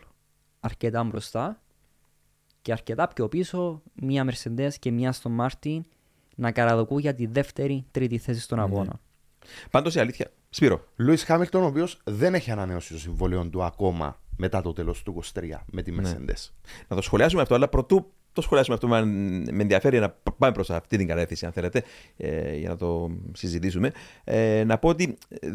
αρκετά 0.60 1.04
μπροστά 1.04 1.62
και 2.62 2.72
αρκετά 2.72 3.08
πιο 3.08 3.28
πίσω 3.28 3.82
μία 3.94 4.26
Mercedes 4.30 4.72
και 4.78 4.90
μία 4.90 5.12
στο 5.12 5.30
Martin 5.40 5.80
να 6.36 6.52
καραδοκούν 6.52 6.98
για 6.98 7.14
τη 7.14 7.26
δεύτερη, 7.26 7.84
τρίτη 7.90 8.18
θέση 8.18 8.40
στον 8.40 8.60
αγώνα. 8.60 9.00
Πάντως 9.70 9.94
η 9.94 10.00
αλήθεια. 10.00 10.30
Σπύρο. 10.50 10.84
Λούι 10.96 11.16
Χάμιλτον, 11.16 11.62
ο 11.62 11.66
οποίος 11.66 12.00
δεν 12.04 12.34
έχει 12.34 12.50
ανανεώσει 12.50 12.92
το 12.92 12.98
συμβόλαιο 12.98 13.48
του 13.48 13.62
ακόμα 13.62 14.20
μετά 14.36 14.62
το 14.62 14.72
τέλος 14.72 15.02
του 15.02 15.22
23 15.34 15.42
με 15.66 15.82
τη 15.82 15.92
Mercedes. 16.00 16.50
Να 16.88 16.96
το 16.96 17.02
σχολιάσουμε 17.02 17.42
αυτό, 17.42 17.54
αλλά 17.54 17.68
πρωτού 17.68 18.12
το 18.32 18.40
σχολιάσουμε 18.40 18.74
αυτό, 18.74 18.88
με 18.88 19.04
με 19.52 19.62
ενδιαφέρει 19.62 19.98
να 19.98 20.10
πάμε 20.38 20.52
προς 20.52 20.70
αυτή 20.70 20.96
την 20.96 21.06
κατεύθυνση, 21.06 21.46
αν 21.46 21.52
θέλετε, 21.52 21.82
ε, 22.16 22.56
για 22.56 22.68
να 22.68 22.76
το 22.76 23.10
συζητήσουμε. 23.32 23.92
Ε, 24.24 24.64
να 24.64 24.78
πω 24.78 24.88
ότι 24.88 25.18
ε, 25.28 25.48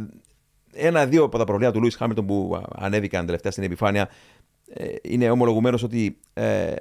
ένα-δύο 0.73 1.23
από 1.23 1.37
τα 1.37 1.43
προβλήματα 1.43 1.73
του 1.73 1.81
Λούι 1.81 1.91
Χάμιλτον 1.91 2.25
που 2.25 2.61
ανέβηκαν 2.75 3.25
τελευταία 3.25 3.51
στην 3.51 3.63
επιφάνεια 3.63 4.01
ε, 4.01 4.07
είναι 5.01 5.29
ομολογουμένως 5.29 5.83
ότι 5.83 6.17
ε, 6.33 6.73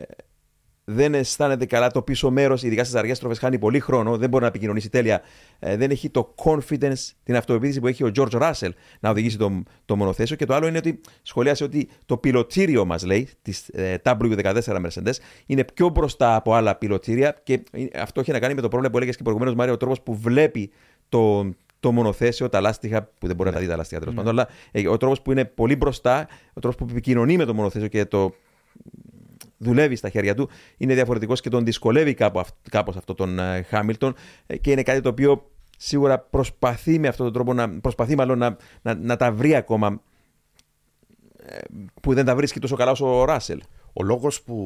δεν 0.84 1.14
αισθάνεται 1.14 1.66
καλά 1.66 1.90
το 1.90 2.02
πίσω 2.02 2.30
μέρος, 2.30 2.62
ειδικά 2.62 2.84
στις 2.84 2.96
αργές 2.96 3.16
στροφές, 3.16 3.38
χάνει 3.38 3.58
πολύ 3.58 3.80
χρόνο, 3.80 4.16
δεν 4.16 4.28
μπορεί 4.28 4.42
να 4.42 4.48
επικοινωνήσει 4.48 4.88
τέλεια. 4.88 5.22
Ε, 5.58 5.76
δεν 5.76 5.90
έχει 5.90 6.10
το 6.10 6.34
confidence, 6.44 7.10
την 7.22 7.36
αυτοεπίθεση 7.36 7.80
που 7.80 7.86
έχει 7.86 8.04
ο 8.04 8.10
George 8.16 8.40
Russell 8.40 8.70
να 9.00 9.10
οδηγήσει 9.10 9.38
το, 9.38 9.62
το 9.84 9.96
μονοθέσιο. 9.96 10.36
Και 10.36 10.46
το 10.46 10.54
άλλο 10.54 10.66
είναι 10.66 10.78
ότι 10.78 11.00
σχολίασε 11.22 11.64
ότι 11.64 11.88
το 12.06 12.16
πιλωτήριο 12.16 12.84
μας, 12.84 13.04
λέει, 13.04 13.28
της 13.42 13.68
ε, 13.68 13.96
W14 14.04 14.60
Mercedes, 14.62 15.14
είναι 15.46 15.64
πιο 15.74 15.88
μπροστά 15.88 16.34
από 16.34 16.54
άλλα 16.54 16.76
πιλωτήρια. 16.76 17.40
Και 17.42 17.62
ε, 17.70 17.84
αυτό 17.94 18.20
έχει 18.20 18.32
να 18.32 18.38
κάνει 18.38 18.54
με 18.54 18.60
το 18.60 18.68
πρόβλημα 18.68 18.92
που 18.92 18.96
έλεγες 18.96 19.16
και 19.16 19.22
προηγουμένως, 19.22 19.54
Μάρια, 19.54 19.72
ο 19.72 19.76
τρόπος 19.76 20.00
που 20.00 20.14
βλέπει 20.16 20.70
το, 21.08 21.50
το 21.84 21.92
μονοθέσιο, 21.92 22.48
τα 22.48 22.60
λάστιχα, 22.60 23.02
που 23.02 23.26
δεν 23.26 23.36
μπορεί 23.36 23.48
να 23.48 23.54
τα 23.54 23.60
δει 23.60 23.68
τα 23.68 23.76
λάστιχα 23.76 24.00
τέλος 24.00 24.14
πάντων, 24.14 24.30
αλλά 24.32 24.48
ε, 24.70 24.88
ο 24.88 24.96
τρόπος 24.96 25.22
που 25.22 25.32
είναι 25.32 25.44
πολύ 25.44 25.76
μπροστά, 25.76 26.28
ο 26.52 26.60
τρόπος 26.60 26.76
που 26.76 26.86
επικοινωνεί 26.90 27.36
με 27.36 27.44
το 27.44 27.54
μονοθέσιο 27.54 27.88
και 27.88 28.04
το 28.04 28.34
δουλεύει 29.56 29.96
στα 29.96 30.08
χέρια 30.08 30.34
του, 30.34 30.48
είναι 30.76 30.94
διαφορετικός 30.94 31.40
και 31.40 31.48
τον 31.48 31.64
δυσκολεύει 31.64 32.14
κάπου, 32.14 32.38
αυ- 32.38 32.68
κάπως 32.70 32.96
αυτό 32.96 33.14
τον 33.14 33.38
ε, 33.38 33.62
Χάμιλτον 33.62 34.14
ε, 34.46 34.56
και 34.56 34.70
είναι 34.70 34.82
κάτι 34.82 35.00
το 35.00 35.08
οποίο 35.08 35.50
σίγουρα 35.78 36.18
προσπαθεί 36.18 36.98
με 36.98 37.08
αυτόν 37.08 37.24
τον 37.24 37.34
τρόπο, 37.34 37.52
να, 37.54 37.80
προσπαθεί 37.80 38.16
μάλλον 38.16 38.38
να, 38.38 38.56
να, 38.82 38.94
να 38.94 39.16
τα 39.16 39.32
βρει 39.32 39.54
ακόμα 39.54 40.02
ε, 41.36 41.58
που 42.02 42.14
δεν 42.14 42.24
τα 42.24 42.36
βρίσκει 42.36 42.60
τόσο 42.60 42.76
καλά 42.76 42.90
όσο 42.90 43.20
ο 43.20 43.24
Ράσελ. 43.24 43.60
Ο 43.92 44.02
λόγος 44.02 44.42
που 44.42 44.56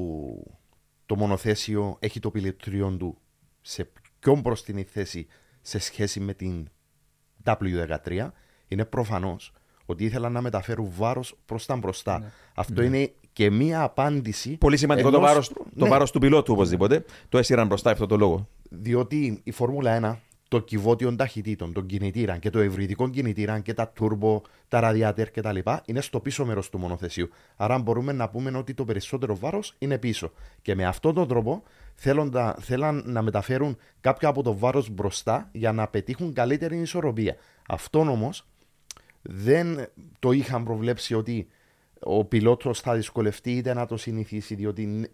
το 1.06 1.16
μονοθέσιο 1.16 1.96
έχει 1.98 2.20
το 2.20 2.30
πιλωτήριο 2.30 2.96
του 2.98 3.18
σε 3.60 3.90
πιο 4.18 4.36
μπροστινή 4.36 4.82
θέση 4.82 5.26
σε 5.60 5.78
σχέση 5.78 6.20
με 6.20 6.34
την 6.34 6.68
W13 7.56 8.28
είναι 8.68 8.84
προφανώς 8.84 9.52
ότι 9.86 10.04
ήθελαν 10.04 10.32
να 10.32 10.40
μεταφέρουν 10.40 10.88
βάρος 10.96 11.34
προς 11.46 11.66
τα 11.66 11.76
μπροστά. 11.76 12.32
Αυτό 12.54 12.82
είναι 12.82 13.12
και 13.32 13.50
μία 13.50 13.82
απάντηση. 13.82 14.56
Πολύ 14.56 14.76
σημαντικό 14.76 15.10
το 15.10 15.16
ενός- 15.16 15.28
βάρος, 15.30 15.48
το 15.48 15.64
Ναι. 15.74 15.88
βάρος 15.88 16.10
του 16.10 16.18
πιλότου 16.18 16.52
οπωσδήποτε. 16.52 17.04
Το 17.28 17.38
έσυραν 17.38 17.66
μπροστά 17.66 17.90
αυτό 17.90 18.06
το 18.06 18.16
λόγο. 18.16 18.48
Διότι 18.70 19.40
η 19.44 19.50
Φόρμουλα 19.50 19.94
1, 19.96 20.18
το 20.48 20.58
κυβότιο 20.60 21.16
ταχυτήτων, 21.16 21.72
τον 21.72 21.86
κινητήρα 21.86 22.36
και 22.36 22.50
το 22.50 22.58
ευρυδικό 22.58 23.08
κινητήρα 23.08 23.58
και 23.58 23.74
τα 23.74 23.92
turbo, 24.00 24.40
τα 24.68 24.80
radiator 24.82 25.24
κτλ. 25.32 25.58
είναι 25.84 26.00
στο 26.00 26.20
πίσω 26.20 26.44
μέρος 26.44 26.70
του 26.70 26.78
μονοθεσίου. 26.78 27.28
Άρα 27.56 27.78
μπορούμε 27.78 28.12
να 28.12 28.28
πούμε 28.28 28.50
ότι 28.58 28.74
το 28.74 28.84
περισσότερο 28.84 29.36
βάρος 29.36 29.74
είναι 29.78 29.98
πίσω. 29.98 30.32
Και 30.62 30.74
με 30.74 30.84
αυτόν 30.84 31.14
τον 31.14 31.28
τρόπο 31.28 31.62
θέλοντα, 32.00 32.56
θέλαν 32.60 33.02
να 33.06 33.22
μεταφέρουν 33.22 33.76
κάποιο 34.00 34.28
από 34.28 34.42
το 34.42 34.58
βάρος 34.58 34.90
μπροστά 34.90 35.48
για 35.52 35.72
να 35.72 35.88
πετύχουν 35.88 36.32
καλύτερη 36.32 36.78
ισορροπία. 36.78 37.36
Αυτό 37.68 37.98
όμως 37.98 38.46
δεν 39.22 39.88
το 40.18 40.32
είχαν 40.32 40.64
προβλέψει 40.64 41.14
ότι 41.14 41.48
ο 42.00 42.24
πιλότος 42.24 42.80
θα 42.80 42.94
δυσκολευτεί 42.94 43.56
είτε 43.56 43.74
να 43.74 43.86
το 43.86 43.96
συνηθίσει, 43.96 44.54
διότι 44.54 45.10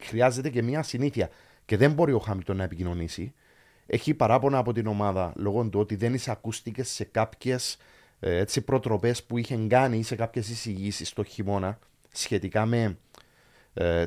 χρειάζεται 0.00 0.50
και 0.50 0.62
μια 0.62 0.82
συνήθεια. 0.82 1.28
Και 1.64 1.76
δεν 1.76 1.92
μπορεί 1.92 2.12
ο 2.12 2.18
Χάμιλτον 2.18 2.56
να 2.56 2.64
επικοινωνήσει. 2.64 3.32
Έχει 3.86 4.14
παράπονα 4.14 4.58
από 4.58 4.72
την 4.72 4.86
ομάδα 4.86 5.32
λόγω 5.36 5.68
του 5.68 5.80
ότι 5.80 5.96
δεν 5.96 6.14
εισακούστηκε 6.14 6.82
σε 6.82 7.04
κάποιες 7.04 7.76
προτροπές 8.64 9.24
που 9.24 9.38
είχε 9.38 9.66
κάνει 9.68 9.98
ή 9.98 10.02
σε 10.02 10.14
κάποιες 10.16 10.48
εισηγήσεις 10.48 11.12
το 11.12 11.24
χειμώνα 11.24 11.78
σχετικά 12.12 12.66
με 12.66 12.98
ε, 13.74 14.04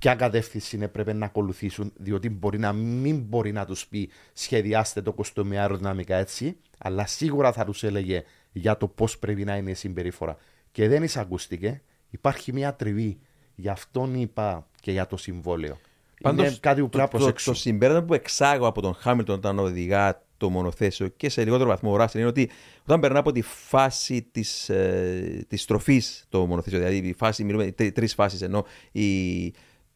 ποια 0.00 0.14
κατεύθυνση 0.14 0.78
έπρεπε 0.80 1.12
να 1.12 1.26
ακολουθήσουν, 1.26 1.92
διότι 1.96 2.28
μπορεί 2.30 2.58
να 2.58 2.72
μην 2.72 3.18
μπορεί 3.18 3.52
να 3.52 3.64
τους 3.64 3.86
πει 3.86 4.10
σχεδιάστε 4.32 5.02
το 5.02 5.12
κοστομί 5.12 5.58
αεροδυναμικά 5.58 6.16
έτσι, 6.16 6.56
αλλά 6.78 7.06
σίγουρα 7.06 7.52
θα 7.52 7.64
τους 7.64 7.82
έλεγε 7.82 8.24
για 8.52 8.76
το 8.76 8.88
πώς 8.88 9.18
πρέπει 9.18 9.44
να 9.44 9.56
είναι 9.56 9.70
η 9.70 9.74
συμπεριφορά. 9.74 10.36
Και 10.72 10.88
δεν 10.88 11.02
εισακούστηκε. 11.02 11.82
Υπάρχει 12.10 12.52
μια 12.52 12.74
τριβή. 12.74 13.18
Γι' 13.54 13.68
αυτόν 13.68 14.14
είπα 14.14 14.66
και 14.80 14.92
για 14.92 15.06
το 15.06 15.16
συμβόλαιο. 15.16 15.78
Πάντως, 16.22 16.60
κάτι 16.60 16.80
που 16.80 16.88
πρέπει 16.88 17.18
το, 17.18 17.18
το, 17.18 17.32
το, 17.44 17.54
συμπέρασμα 17.54 18.02
που 18.02 18.14
εξάγω 18.14 18.66
από 18.66 18.80
τον 18.80 18.94
Χάμιλτον 18.94 19.36
όταν 19.36 19.58
οδηγά 19.58 20.22
το 20.36 20.50
μονοθέσιο 20.50 21.08
και 21.08 21.28
σε 21.28 21.44
λιγότερο 21.44 21.68
βαθμό 21.68 21.92
ο 21.92 21.96
Ράσελ 21.96 22.20
είναι 22.20 22.28
ότι 22.28 22.50
όταν 22.82 23.00
περνά 23.00 23.18
από 23.18 23.32
τη 23.32 23.42
φάση 23.42 24.28
της 24.30 24.68
ε, 24.68 25.44
της 25.48 25.62
στροφής 25.62 26.26
το 26.28 26.46
μονοθέσιο, 26.46 26.78
δηλαδή 26.78 26.96
η 26.96 27.12
φάση, 27.12 27.44
μιλούμε 27.44 27.72
τρεις 27.72 28.14
φάσεις 28.14 28.42
ενώ 28.42 28.64
η, 28.92 29.46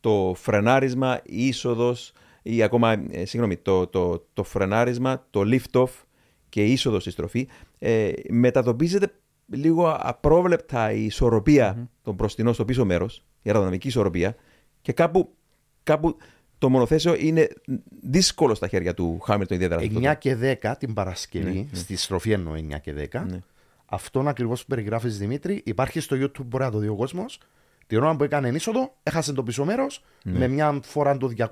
το 0.03 0.35
φρενάρισμα, 0.37 1.21
η 1.25 1.47
είσοδος 1.47 2.13
ή 2.43 2.63
ακόμα, 2.63 2.93
ε, 3.11 3.25
συγγνώμη, 3.25 3.57
το, 3.57 3.87
το, 3.87 4.27
το 4.33 4.43
φρενάρισμα, 4.43 5.27
το 5.31 5.41
lift-off 5.45 5.91
και 6.49 6.65
η 6.65 6.73
είσοδος 6.73 7.03
στη 7.03 7.11
στροφή, 7.11 7.49
ε, 7.79 8.11
μετατοπίζεται 8.29 9.13
λίγο 9.47 9.97
απρόβλεπτα 10.01 10.93
η 10.93 11.05
ισορροπία 11.05 11.77
mm-hmm. 11.77 11.89
των 12.03 12.15
μπροστινών 12.15 12.55
στο 12.55 12.65
πίσω 12.65 12.85
μέρος, 12.85 13.25
η 13.43 13.49
αεροδυναμική 13.49 13.89
ισορροπία, 13.89 14.37
και 14.81 14.93
κάπου, 14.93 15.35
κάπου 15.83 16.17
το 16.59 16.69
μονοθέσιο 16.69 17.15
είναι 17.19 17.49
δύσκολο 18.01 18.55
στα 18.55 18.69
χέρια 18.69 18.95
του 18.95 19.19
Χάμιλτον 19.21 19.57
ιδιαίτερα. 19.57 20.15
9 20.15 20.19
και 20.19 20.59
10 20.63 20.75
την 20.79 20.95
Παρασκευή, 20.95 21.53
ναι, 21.53 21.67
ναι. 21.71 21.79
στη 21.79 21.97
στροφή 21.97 22.31
εννοώ 22.31 22.55
9 22.55 22.81
και 22.81 23.09
10. 23.13 23.25
Ναι. 23.29 23.39
Αυτόν 23.87 24.29
ακριβώς 24.29 24.61
που 24.61 24.67
περιγράφεις 24.67 25.19
Δημήτρη, 25.19 25.63
υπάρχει 25.65 26.01
στο 26.01 26.17
YouTube, 26.17 26.45
μπορεί 26.45 26.65
να 26.65 26.71
το 26.71 26.79
δει 26.79 26.89
ο 26.89 26.95
κόσμος. 26.95 27.39
Την 27.87 27.99
ώρα 27.99 28.17
που 28.17 28.25
έκανε 28.25 28.49
είσοδο, 28.49 28.95
έχασε 29.03 29.33
το 29.33 29.43
πίσω 29.43 29.65
μέρος 29.65 30.05
ναι. 30.25 30.39
με 30.39 30.49
μια 30.49 30.81
φορά 30.83 31.17
των 31.17 31.35
220-230 31.39 31.47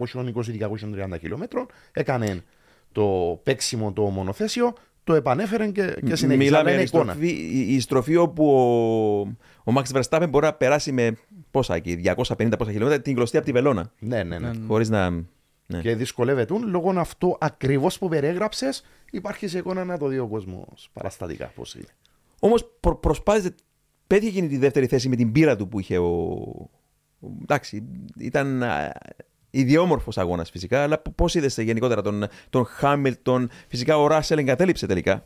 χιλιόμετρων. 1.20 1.66
Έκανε 1.92 2.42
το 2.92 3.40
παίξιμο 3.42 3.92
το 3.92 4.02
μονοθέσιο, 4.02 4.72
το 5.04 5.14
επανέφερε 5.14 5.66
και, 5.66 5.96
και 6.06 6.16
συνέχισε. 6.16 6.36
Μιλάμε 6.36 6.74
για 6.74 6.86
στροφή, 6.86 7.28
η 7.68 7.80
στροφή 7.80 8.16
όπου 8.16 8.50
ο, 9.64 9.70
ο 9.70 9.74
Max 9.74 10.00
Verstappen 10.00 10.26
μπορεί 10.30 10.44
να 10.44 10.52
περάσει 10.52 10.92
με 10.92 11.16
πόσα 11.50 11.74
εκεί, 11.74 12.02
250 12.04 12.52
πόσα 12.58 12.70
χιλιόμετρα 12.70 13.00
την 13.00 13.14
κλωστή 13.14 13.36
από 13.36 13.46
τη 13.46 13.52
βελόνα. 13.52 13.92
Ναι, 13.98 14.22
ναι, 14.22 14.38
ναι. 14.38 14.50
Χωρίς 14.66 14.88
να. 14.88 15.10
Ναι. 15.66 15.80
Και 15.80 15.94
δυσκολεύεται 15.94 16.54
λόγω 16.66 16.92
αυτό 16.96 17.36
ακριβώς 17.40 17.98
που 17.98 18.08
περιέγραψες, 18.08 18.84
υπάρχει 19.10 19.48
σε 19.48 19.58
εικόνα 19.58 19.84
να 19.84 19.98
το 19.98 20.06
δει 20.06 20.18
ο 20.18 20.26
κόσμος 20.26 20.90
παραστατικά 20.92 21.46
πώς 21.54 21.74
είναι. 21.74 21.88
Όμως 22.38 22.70
προ, 22.80 22.96
προσπάθησε, 22.96 23.54
πέτυχε 24.10 24.30
εκείνη 24.30 24.48
τη 24.48 24.56
δεύτερη 24.56 24.86
θέση 24.86 25.08
με 25.08 25.16
την 25.16 25.32
πείρα 25.32 25.56
του 25.56 25.68
που 25.68 25.80
είχε 25.80 25.98
ο. 25.98 26.70
Εντάξει, 27.42 27.82
ήταν 28.18 28.62
ιδιόμορφος 29.50 30.18
αγώνας 30.18 30.50
φυσικά, 30.50 30.82
αλλά 30.82 30.98
πώς 30.98 31.34
είδες 31.34 31.58
γενικότερα 31.58 32.02
τον, 32.02 32.26
τον 32.50 32.64
Χάμιλτον; 32.64 33.50
Φυσικά 33.68 33.98
ο 33.98 34.06
Ράσελ 34.06 34.38
εγκατέλειψε 34.38 34.86
τελικά 34.86 35.24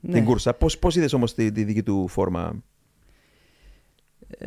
ναι. 0.00 0.12
την 0.12 0.24
κούρσα. 0.24 0.54
Πώς 0.54 0.96
είδες 0.96 1.12
όμως 1.12 1.34
τη, 1.34 1.52
τη, 1.52 1.64
δική 1.64 1.82
του 1.82 2.08
φόρμα; 2.08 2.62
Ε, 4.28 4.46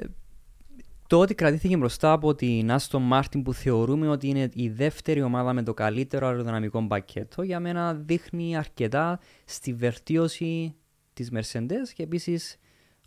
το 1.07 1.19
ότι 1.19 1.35
κρατήθηκε 1.35 1.77
μπροστά 1.77 2.11
από 2.11 2.35
την 2.35 2.71
Άστον 2.71 3.01
Μάρτιν 3.01 3.43
που 3.43 3.53
θεωρούμε 3.53 4.07
ότι 4.07 4.27
είναι 4.27 4.49
η 4.53 4.69
δεύτερη 4.69 5.21
ομάδα 5.21 5.53
με 5.53 5.63
το 5.63 5.73
καλύτερο 5.73 6.27
αεροδυναμικό 6.27 6.87
πακέτο 6.87 7.41
για 7.41 7.59
μένα 7.59 7.93
δείχνει 7.93 8.57
αρκετά 8.57 9.19
στη 9.45 9.73
βελτίωση 9.73 10.75
της 11.13 11.31
Mercedes 11.33 11.89
και 11.93 12.03
επίσης 12.03 12.57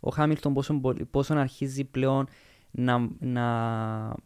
ο 0.03 0.09
Χάμιλτον 0.09 0.53
πόσο, 0.53 0.81
πόσο 1.11 1.33
αρχίζει 1.33 1.83
πλέον 1.83 2.27
να, 2.71 3.09
να 3.19 3.45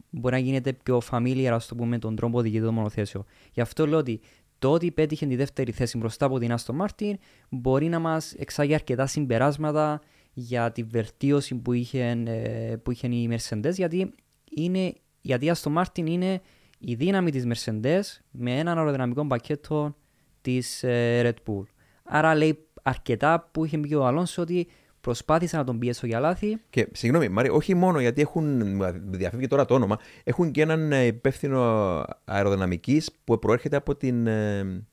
μπορεί 0.10 0.34
να 0.34 0.42
γίνεται 0.42 0.74
πιο 0.74 1.02
familiar, 1.12 1.50
ας 1.52 1.68
το 1.68 1.76
πούμε, 1.76 2.00
τον 2.00 2.16
τρόπο 2.16 2.38
οδηγεί 2.38 2.62
το 2.62 2.72
μονοθέσιο. 2.72 3.26
Γι' 3.54 3.62
αυτό 3.62 3.88
λέω 3.88 3.98
ότι 3.98 4.20
το 4.60 4.72
ότι 4.72 4.92
πέτυχε 4.92 5.26
τη 5.26 5.36
δεύτερη 5.36 5.72
θέση 5.72 5.98
μπροστά 5.98 6.26
από 6.26 6.40
την 6.40 6.52
Άστον 6.52 6.74
Μάρτιν 6.74 7.18
μπορεί 7.50 7.88
να 7.88 8.00
μας 8.00 8.34
εξάγει 8.34 8.74
αρκετά 8.74 9.06
συμπεράσματα 9.06 10.02
για 10.34 10.72
τη 10.72 10.84
βελτίωση 10.84 11.56
που 11.56 11.74
είχε, 11.74 12.24
ε, 12.26 12.76
που 12.84 12.92
είχε 12.92 13.08
η 13.08 13.30
Mercedes, 13.32 13.74
γιατί, 13.74 14.14
είναι, 14.56 14.94
γιατί 15.22 15.46
η 15.46 15.50
Άστο 15.50 15.70
Μάρτιν 15.70 16.06
είναι 16.06 16.42
η 16.80 16.94
δύναμη 16.94 17.32
της 17.32 17.46
Mercedes 17.48 18.02
με 18.32 18.60
έναν 18.60 18.78
αεροδυναμικό 18.78 19.28
πακέτο 19.28 19.96
της 20.42 20.84
ε, 20.84 21.22
Red 21.24 21.52
Bull. 21.52 21.64
Άρα 22.04 22.36
λέει 22.36 22.68
αρκετά 22.84 23.50
που 23.52 23.66
είχε 23.66 23.78
πει 23.78 23.94
ο 23.94 24.06
Αλόνσο 24.06 24.42
ότι 24.42 24.68
Προσπάθησα 25.08 25.58
να 25.58 25.64
τον 25.64 25.80
πιέσω 25.80 26.08
για 26.08 26.20
λάθη. 26.20 26.62
Και 26.70 26.88
συγγνώμη, 26.92 27.30
Μάρη, 27.30 27.50
όχι 27.50 27.76
μόνο 27.76 28.00
γιατί 28.00 28.22
έχουν, 28.22 28.78
διαφεύγει 29.10 29.48
τώρα 29.48 29.66
το 29.66 29.74
όνομα, 29.74 30.00
έχουν 30.24 30.52
και 30.52 30.62
έναν 30.62 30.92
ε, 30.92 31.06
υπεύθυνο 31.06 32.04
αεροδυναμικής 32.26 33.12
που 33.24 33.40
προέρχεται 33.40 33.76
από 33.76 33.96
την, 33.96 34.28
ε, 34.28 34.84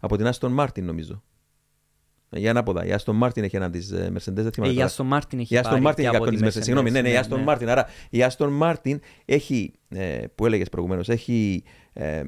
από 0.00 0.16
την 0.16 0.26
Aston 0.26 0.56
Martin, 0.58 0.82
νομίζω. 0.82 1.22
Για 2.30 2.50
ανάποδα. 2.50 2.86
Η 2.86 2.94
Aston 2.98 3.22
Martin 3.22 3.42
έχει 3.42 3.56
έναν 3.56 3.70
της 3.70 3.90
ε, 3.90 4.12
Mercedes. 4.14 4.32
Δεν 4.32 4.52
θυμάμαι. 4.52 4.72
Η 4.72 4.84
Aston 4.88 5.08
Martin 5.12 5.38
έχει, 5.38 5.54
η 5.54 5.60
Aston 5.62 5.82
Martin 5.86 5.98
έχει 5.98 6.16
από 6.16 6.26
τη 6.26 6.38
Mercedes. 6.40 6.62
Συγγνώμη, 6.62 6.90
ναι, 6.90 7.00
ναι, 7.00 7.08
η 7.08 7.20
Aston 7.28 7.44
Martin. 7.48 7.66
Άρα 7.66 7.86
η 8.10 8.18
Aston 8.18 8.60
Martin 8.60 8.96
έχει, 9.24 9.72
που 10.34 10.46
έλεγες 10.46 10.68
προηγουμένως, 10.68 11.08
έχει 11.08 11.64
ε, 11.96 12.22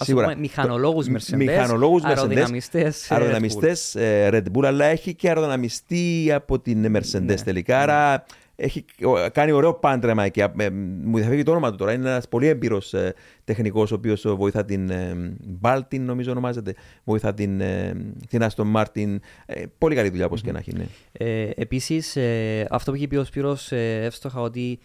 σίγουρα, 0.00 0.36
μηχανολόγους 0.36 1.06
Mercedes, 1.08 1.36
μηχανολόγους 1.36 2.04
αεροδυναμιστές, 2.04 3.10
αεροδυναμιστές 3.10 3.96
Red, 3.98 4.00
Bull. 4.00 4.34
Red 4.34 4.44
Bull, 4.52 4.64
αλλά 4.64 4.84
έχει 4.84 5.14
και 5.14 5.28
αεροδυναμιστή 5.28 6.32
από 6.34 6.60
την 6.60 6.96
Mercedes 6.96 7.22
ναι, 7.22 7.34
τελικά. 7.34 7.76
Ναι. 7.76 7.82
Άρα 7.82 8.24
έχει 8.56 8.84
κάνει 9.32 9.52
ωραίο 9.52 9.74
πάντρεμα 9.74 10.24
εκεί. 10.24 10.40
Ε, 10.40 10.70
μου 11.04 11.16
διαφεύγει 11.16 11.42
το 11.42 11.50
όνομα 11.50 11.70
του 11.70 11.76
τώρα. 11.76 11.92
Είναι 11.92 12.08
ένας 12.08 12.28
πολύ 12.28 12.46
έμπειρος 12.46 12.94
ε, 12.94 13.14
τεχνικός, 13.44 13.92
ο 13.92 13.94
οποίος 13.94 14.24
βοηθά 14.36 14.64
την 14.64 14.90
ε, 14.90 15.34
Baltin, 15.60 16.00
νομίζω 16.00 16.30
ονομάζεται. 16.30 16.74
Βοηθά 17.04 17.34
την, 17.34 17.60
ε, 17.60 17.94
την 18.28 18.42
Aston 18.42 18.72
Martin. 18.74 19.16
Ε, 19.46 19.62
πολύ 19.78 19.94
καλή 19.94 20.08
δουλειά, 20.08 20.26
όπως 20.26 20.40
mm-hmm. 20.40 20.44
και 20.44 20.52
να 20.52 20.58
έχει. 20.58 20.72
Ναι. 20.72 20.86
Ε, 21.12 21.50
Επίσης, 21.56 22.16
ε, 22.16 22.66
αυτό 22.70 22.90
που 22.90 22.96
είχε 22.96 23.06
πει 23.06 23.16
ο 23.16 23.24
Σπύρος 23.24 23.72
εύστοχα, 23.72 24.40
ότι 24.40 24.78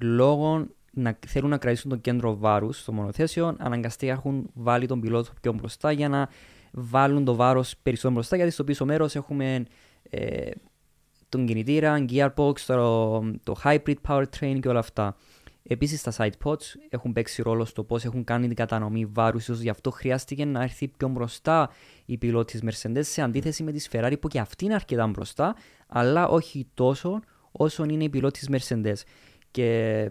λόγω 0.00 0.66
να 0.98 1.18
θέλουν 1.26 1.50
να 1.50 1.58
κρατήσουν 1.58 1.90
το 1.90 1.96
κέντρο 1.96 2.36
βάρους 2.36 2.80
στο 2.80 2.92
μονοθέσιο, 2.92 3.56
αναγκαστικά 3.58 4.12
έχουν 4.12 4.50
βάλει 4.54 4.86
τον 4.86 5.00
πιλότο 5.00 5.30
πιο 5.40 5.52
μπροστά 5.52 5.92
για 5.92 6.08
να 6.08 6.28
βάλουν 6.72 7.24
το 7.24 7.34
βάρος 7.34 7.74
περισσότερο 7.82 8.14
μπροστά. 8.14 8.36
Γιατί 8.36 8.50
στο 8.50 8.64
πίσω 8.64 8.84
μέρος 8.84 9.16
έχουμε 9.16 9.64
ε, 10.10 10.50
τον 11.28 11.46
κινητήρα, 11.46 12.04
gearbox, 12.08 12.60
το, 12.66 13.18
το 13.42 13.56
hybrid 13.64 13.94
powertrain 14.08 14.58
και 14.60 14.68
όλα 14.68 14.78
αυτά. 14.78 15.16
Επίσης, 15.70 16.02
τα 16.02 16.12
side 16.16 16.44
pods 16.44 16.74
έχουν 16.88 17.12
παίξει 17.12 17.42
ρόλο 17.42 17.64
στο 17.64 17.84
πώς 17.84 18.04
έχουν 18.04 18.24
κάνει 18.24 18.46
την 18.46 18.56
κατανομή 18.56 19.06
βάρους. 19.06 19.42
ίσως 19.42 19.60
γι' 19.60 19.68
αυτό 19.68 19.90
χρειάστηκε 19.90 20.44
να 20.44 20.62
έρθει 20.62 20.88
πιο 20.88 21.08
μπροστά 21.08 21.70
η 22.04 22.18
πιλότης 22.18 22.60
της 22.60 22.82
Mercedes 22.84 23.00
σε 23.02 23.22
αντίθεση 23.22 23.62
με 23.62 23.72
τη 23.72 23.86
Ferrari 23.92 24.14
που 24.20 24.28
και 24.28 24.38
αυτή 24.38 24.64
είναι 24.64 24.74
αρκετά 24.74 25.06
μπροστά, 25.06 25.56
αλλά 25.86 26.28
όχι 26.28 26.66
τόσο 26.74 27.20
όσο 27.52 27.84
είναι 27.84 28.04
η 28.04 28.08
πιλότης 28.08 28.46
της 28.46 28.68
Mercedes. 28.68 28.96
Και 29.50 30.08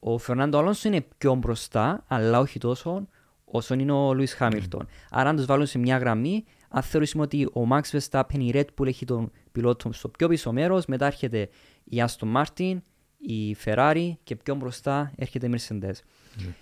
ο 0.00 0.18
Φερνάντο 0.18 0.58
Αλόνσο 0.58 0.88
είναι 0.88 1.06
πιο 1.18 1.34
μπροστά, 1.34 2.04
αλλά 2.06 2.38
όχι 2.38 2.58
τόσο 2.58 3.06
όσο 3.44 3.74
είναι 3.74 3.92
ο 3.92 4.14
Λουίς 4.14 4.34
Χάμιλτον. 4.34 4.86
Mm. 4.86 5.06
Άρα, 5.10 5.28
αν 5.28 5.36
τους 5.36 5.44
βάλουν 5.44 5.66
σε 5.66 5.78
μια 5.78 5.98
γραμμή, 5.98 6.44
αν 6.68 6.82
θεωρήσουμε 6.82 7.22
ότι 7.22 7.44
ο 7.44 7.68
Max 7.70 7.98
Verstappen, 7.98 8.38
η 8.38 8.50
Red 8.54 8.64
Bull 8.78 8.86
έχει 8.86 9.04
τον 9.04 9.30
πιλότο 9.52 9.92
στο 9.92 10.08
πιο 10.08 10.28
πίσω 10.28 10.52
μέρος, 10.52 10.86
μετά 10.86 11.06
έρχεται 11.06 11.48
η 11.84 12.02
Aston 12.06 12.42
Martin, 12.42 12.78
η 13.18 13.56
Ferrari 13.64 14.12
και 14.22 14.36
πιο 14.36 14.54
μπροστά 14.54 15.12
έρχεται 15.16 15.46
η 15.46 15.54
Mercedes. 15.56 15.92
Mm. 15.92 16.52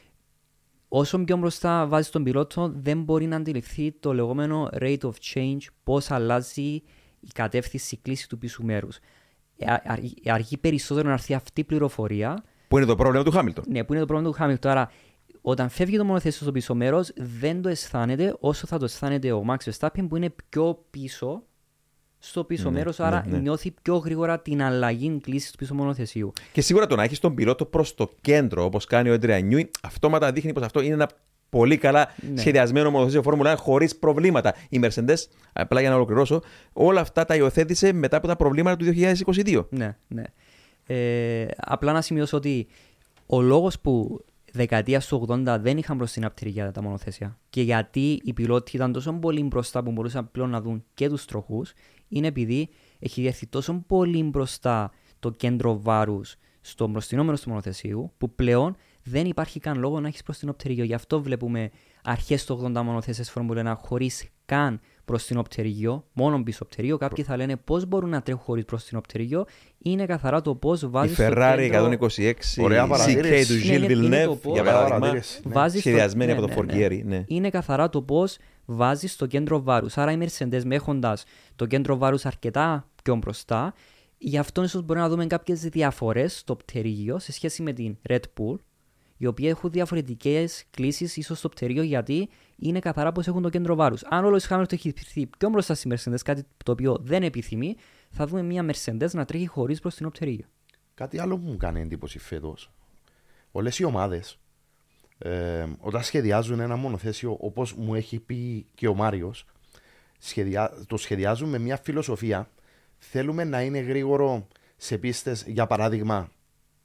Όσο 0.89 1.19
πιο 1.19 1.37
μπροστά 1.37 1.87
βάζει 1.87 2.11
τον 2.11 2.23
πιλότο, 2.23 2.73
δεν 2.75 3.03
μπορεί 3.03 3.27
να 3.27 3.37
αντιληφθεί 3.37 3.93
το 3.93 4.13
λεγόμενο 4.13 4.69
rate 4.73 5.01
of 5.01 5.13
change, 5.35 5.61
πώς 5.83 6.11
αλλάζει 6.11 6.83
η 7.21 7.29
κατεύθυνση 7.35 7.95
η 7.95 7.99
κλίση 8.03 8.29
του 8.29 8.39
πίσω 8.39 8.63
μέρους. 8.63 8.99
Αργεί 10.25 10.57
περισσότερο 10.57 11.07
να 11.07 11.13
έρθει 11.13 11.35
αυτή 11.35 11.61
η 11.61 11.65
πληροφορία 11.65 12.45
που 12.69 12.77
είναι 12.77 12.87
το 12.87 12.97
πρόβλημα 12.97 13.25
του 13.25 13.31
Χάμιλτον. 13.31 13.65
Ναι, 13.69 13.85
που 13.85 13.93
είναι 13.93 14.01
το 14.01 14.07
πρόβλημα 14.07 14.33
του 14.33 14.39
Χάμιλτον. 14.39 14.71
Άρα, 14.71 14.91
όταν 15.41 15.69
φεύγει 15.69 15.97
το 15.97 16.05
μονοθέσιο 16.05 16.43
στο 16.43 16.53
πίσω 16.53 16.75
μέρος, 16.75 17.13
δεν 17.17 17.63
το 17.63 17.69
αισθάνεται 17.69 18.37
όσο 18.41 18.67
θα 18.67 18.79
το 18.79 18.85
αισθάνεται 18.85 19.33
ο 19.33 19.45
Max 19.49 19.71
Verstappen 19.71 20.07
που 20.09 20.17
είναι 20.17 20.35
πιο 20.49 20.85
πίσω 20.91 21.43
στο 22.19 22.45
πίσω 22.45 22.71
Ναι, 22.71 22.77
μέρος, 22.77 22.99
ναι, 22.99 23.07
άρα 23.07 23.25
ναι. 23.29 23.39
νιώθει 23.39 23.75
πιο 23.83 23.97
γρήγορα 23.97 24.41
την 24.41 24.63
αλλαγή 24.63 25.19
κλίση 25.23 25.51
του 25.51 25.59
πίσω 25.59 25.75
μονοθεσίου. 25.75 26.33
Και 26.53 26.61
σίγουρα 26.61 26.87
το 26.87 26.97
να 26.97 27.03
έχεις 27.03 27.19
τον 27.19 27.35
πιλότο 27.35 27.65
προς 27.65 27.95
το 27.95 28.11
κέντρο, 28.21 28.65
όπως 28.65 28.85
κάνει 28.85 29.09
ο 29.09 29.13
Έντρια 29.13 29.39
Νιούι, 29.41 29.71
αυτόματα 29.83 30.33
δείχνει 30.33 30.53
πως 30.53 30.63
αυτό 30.63 30.81
είναι 30.81 30.95
ένα 30.95 31.09
πολύ 31.49 31.77
καλά 31.77 32.09
Ναι. 32.33 32.41
σχεδιασμένο 32.41 32.91
μονοθέσιο 32.91 33.23
Φόρμουλα 33.23 33.53
1 33.53 33.57
χωρίς 33.59 33.97
προβλήματα. 33.99 34.55
Η 34.69 34.81
Mercedes, 34.83 35.17
απλά 35.53 35.81
για 35.81 35.89
να 35.91 35.95
ολοκληρώσω, 35.97 36.43
όλα 36.73 37.01
αυτά 37.01 37.25
τα 37.25 37.37
υιοθέτησε 37.37 37.93
μετά 37.93 38.17
από 38.17 38.27
τα 38.27 38.37
προβλήματα 38.37 38.77
του 38.77 38.85
2022. 38.85 39.67
Ναι, 39.71 39.97
ναι. 40.09 40.23
Ε, 40.91 41.47
απλά 41.57 41.93
να 41.93 42.01
σημειώσω 42.01 42.37
ότι 42.37 42.67
ο 43.27 43.41
λόγος 43.41 43.81
που 43.81 44.25
δεκαετίας 44.53 45.07
του 45.07 45.27
80 45.29 45.57
δεν 45.61 45.79
είχαν 45.79 45.97
μπροστά 45.97 46.27
απτηρία 46.27 46.73
τα 46.73 46.83
μονοθέσια 46.83 47.39
και 47.51 47.63
γιατί 47.63 48.21
οι 48.25 48.33
πιλότοι 48.33 48.77
ήταν 48.77 48.93
τόσο 48.93 49.13
πολύ 49.13 49.43
μπροστά 49.43 49.83
που 49.83 49.93
μπορούσαν 49.93 50.31
πλέον 50.31 50.51
να 50.51 50.61
δουν 50.61 50.85
και 50.95 51.09
τους 51.09 51.25
τροχούς, 51.25 51.73
είναι 52.09 52.27
επειδή 52.27 52.69
έχει 52.99 53.27
έρθει 53.27 53.47
τόσο 53.47 53.85
πολύ 53.87 54.23
μπροστά 54.23 54.93
το 55.19 55.31
κέντρο 55.31 55.81
βάρους 55.81 56.37
στο 56.61 56.87
μπροστινό 56.87 57.25
μέρο 57.25 57.39
του 57.39 57.49
μονοθεσίου, 57.49 58.13
που 58.19 58.35
πλέον 58.35 58.77
δεν 59.03 59.27
υπάρχει 59.27 59.61
καν 59.61 59.79
λόγο 59.79 60.01
να 60.01 60.09
έχεις 60.09 60.23
μπροστινό 60.25 60.53
πτέρυγιο. 60.53 60.85
Γι' 60.85 60.95
αυτό 60.95 61.23
βλέπουμε 61.23 61.71
αρχές 62.03 62.45
του 62.45 62.61
80 62.65 62.83
μονοθέσει 62.83 63.23
Φόρμουλα 63.23 63.77
1 63.77 63.81
χωρίς 63.87 64.29
καν 64.45 64.81
μπροστινό 65.09 65.43
πτέρυγιο, 65.43 66.05
μόνο 66.13 66.43
πίσω 66.43 66.65
πτέρυγιο. 66.65 66.97
Κάποιοι 66.97 67.25
θα 67.25 67.37
λένε 67.37 67.57
πώς 67.57 67.87
μπορούν 67.87 68.11
να 68.11 68.23
τρέχουν 68.23 68.43
χωρίς 68.43 68.65
μπροστινό 68.65 69.01
πτέρυγιο. 69.01 69.45
Είναι 69.79 70.07
καθαρά 70.07 70.41
το 70.41 70.55
πώς 70.55 70.83
Η 70.83 70.87
βάζεις. 70.87 71.17
Ferrari 71.21 71.71
126 71.73 72.33
Ωραία 72.59 72.85
CK 72.85 72.89
παρατήρηση. 72.89 73.47
του 73.61 73.67
Ναι, 73.69 73.77
Gilles 73.77 73.83
είναι- 73.91 73.93
είναι 73.93 74.25
το 74.25 74.33
Villeneuve, 74.33 74.39
πώς- 74.43 74.53
για 74.53 74.61
Ωραία 74.63 74.73
παράδειγμα, 74.73 74.99
παρατήρηση. 74.99 75.41
Ναι. 75.45 75.53
Βάζεις 75.53 75.83
το- 75.83 75.89
σχεδιασμένη 75.89 76.33
ναι, 76.33 76.39
από 76.39 76.47
το 76.47 76.55
ναι, 76.55 76.55
ναι. 76.55 76.61
Φορκιέρι. 76.69 77.05
Ναι. 77.07 77.25
Είναι 77.27 77.51
καθαρά 77.51 77.89
το 77.89 78.03
πώς 78.03 78.39
βάζεις 78.65 79.17
το 79.17 79.27
κέντρο 79.27 79.63
βάρους. 79.63 79.97
Άρα 79.99 80.13
οι 80.13 80.19
Mercedes 80.21 80.63
με 80.65 80.75
έχοντας 80.75 81.25
το 81.57 81.67
κέντρο 81.67 81.97
βάρους 81.97 82.27
αρκετά 82.27 82.89
πιο 83.03 83.17
μπροστά, 83.17 83.75
γι' 84.19 84.39
αυτό 84.39 84.63
ίσως 84.63 84.83
μπορεί 84.83 84.99
να 85.01 85.09
δούμε 85.09 85.27
κάποιες 85.27 85.61
διαφορές 85.61 86.39
στο 86.39 86.57
πτερίγιο 86.57 87.19
σε 87.19 87.33
σχέση 87.33 87.63
με 87.63 87.73
την 87.73 87.97
Red 88.09 88.21
Bull, 88.41 88.57
οι 89.17 89.27
οποίοι 89.27 89.47
έχουν 89.49 89.71
διαφορετικές 89.71 90.65
κλήσει 90.71 91.11
ίσως 91.15 91.39
στο 91.39 91.49
πτερίγιο 91.49 91.83
γιατί 91.83 92.29
είναι 92.59 92.79
καθαρά 92.79 93.13
πώ 93.13 93.23
έχουν 93.27 93.43
το 93.43 93.49
κέντρο 93.49 93.75
βάρους. 93.75 94.03
Αν 94.05 94.25
ο 94.25 94.37
Lewis 94.37 94.49
Hamilton 94.49 94.73
έχει 94.73 94.95
έρθει 94.97 95.27
πιο 95.27 95.49
μπροστά 95.49 95.75
στη 95.75 95.89
Mercedes, 95.93 96.21
κάτι 96.25 96.45
το 96.65 96.73
οποίο 96.73 96.99
δεν 97.01 97.23
επιθυμεί, 97.23 97.77
θα 98.11 98.27
δούμε 98.27 98.43
μια 98.43 98.67
Mercedes 98.71 99.11
να 99.13 99.25
τρέχει 99.25 99.47
χωρίς 99.47 99.81
μπροστινό 99.81 100.11
πτερίγιο. 100.11 100.47
Κάτι 100.95 101.19
άλλο 101.19 101.39
που 101.39 101.51
μου 101.51 101.57
κάνει 101.57 101.81
εντύπωση 101.81 102.19
φέτος. 102.19 102.71
Όλες 103.53 103.79
οι 103.79 103.85
ομάδες 103.85 104.39
ε, 105.19 105.67
όταν 105.79 106.03
σχεδιάζουν 106.03 106.61
ένα 106.61 106.77
μονοθέσιο, 106.77 107.37
όπως 107.41 107.75
μου 107.75 107.95
έχει 107.95 108.19
πει 108.19 108.67
και 108.75 108.89
ο 108.89 108.95
Μάριος, 108.95 109.47
το 110.87 110.97
σχεδιάζουν 110.97 111.49
με 111.49 111.59
μια 111.59 111.77
φιλοσοφία. 111.77 112.49
Θέλουμε 112.99 113.45
να 113.45 113.63
είναι 113.63 113.79
γρήγορο 113.79 114.47
σε 114.77 114.99
πίστες, 114.99 115.45
για 115.47 115.67
παράδειγμα, 115.67 116.31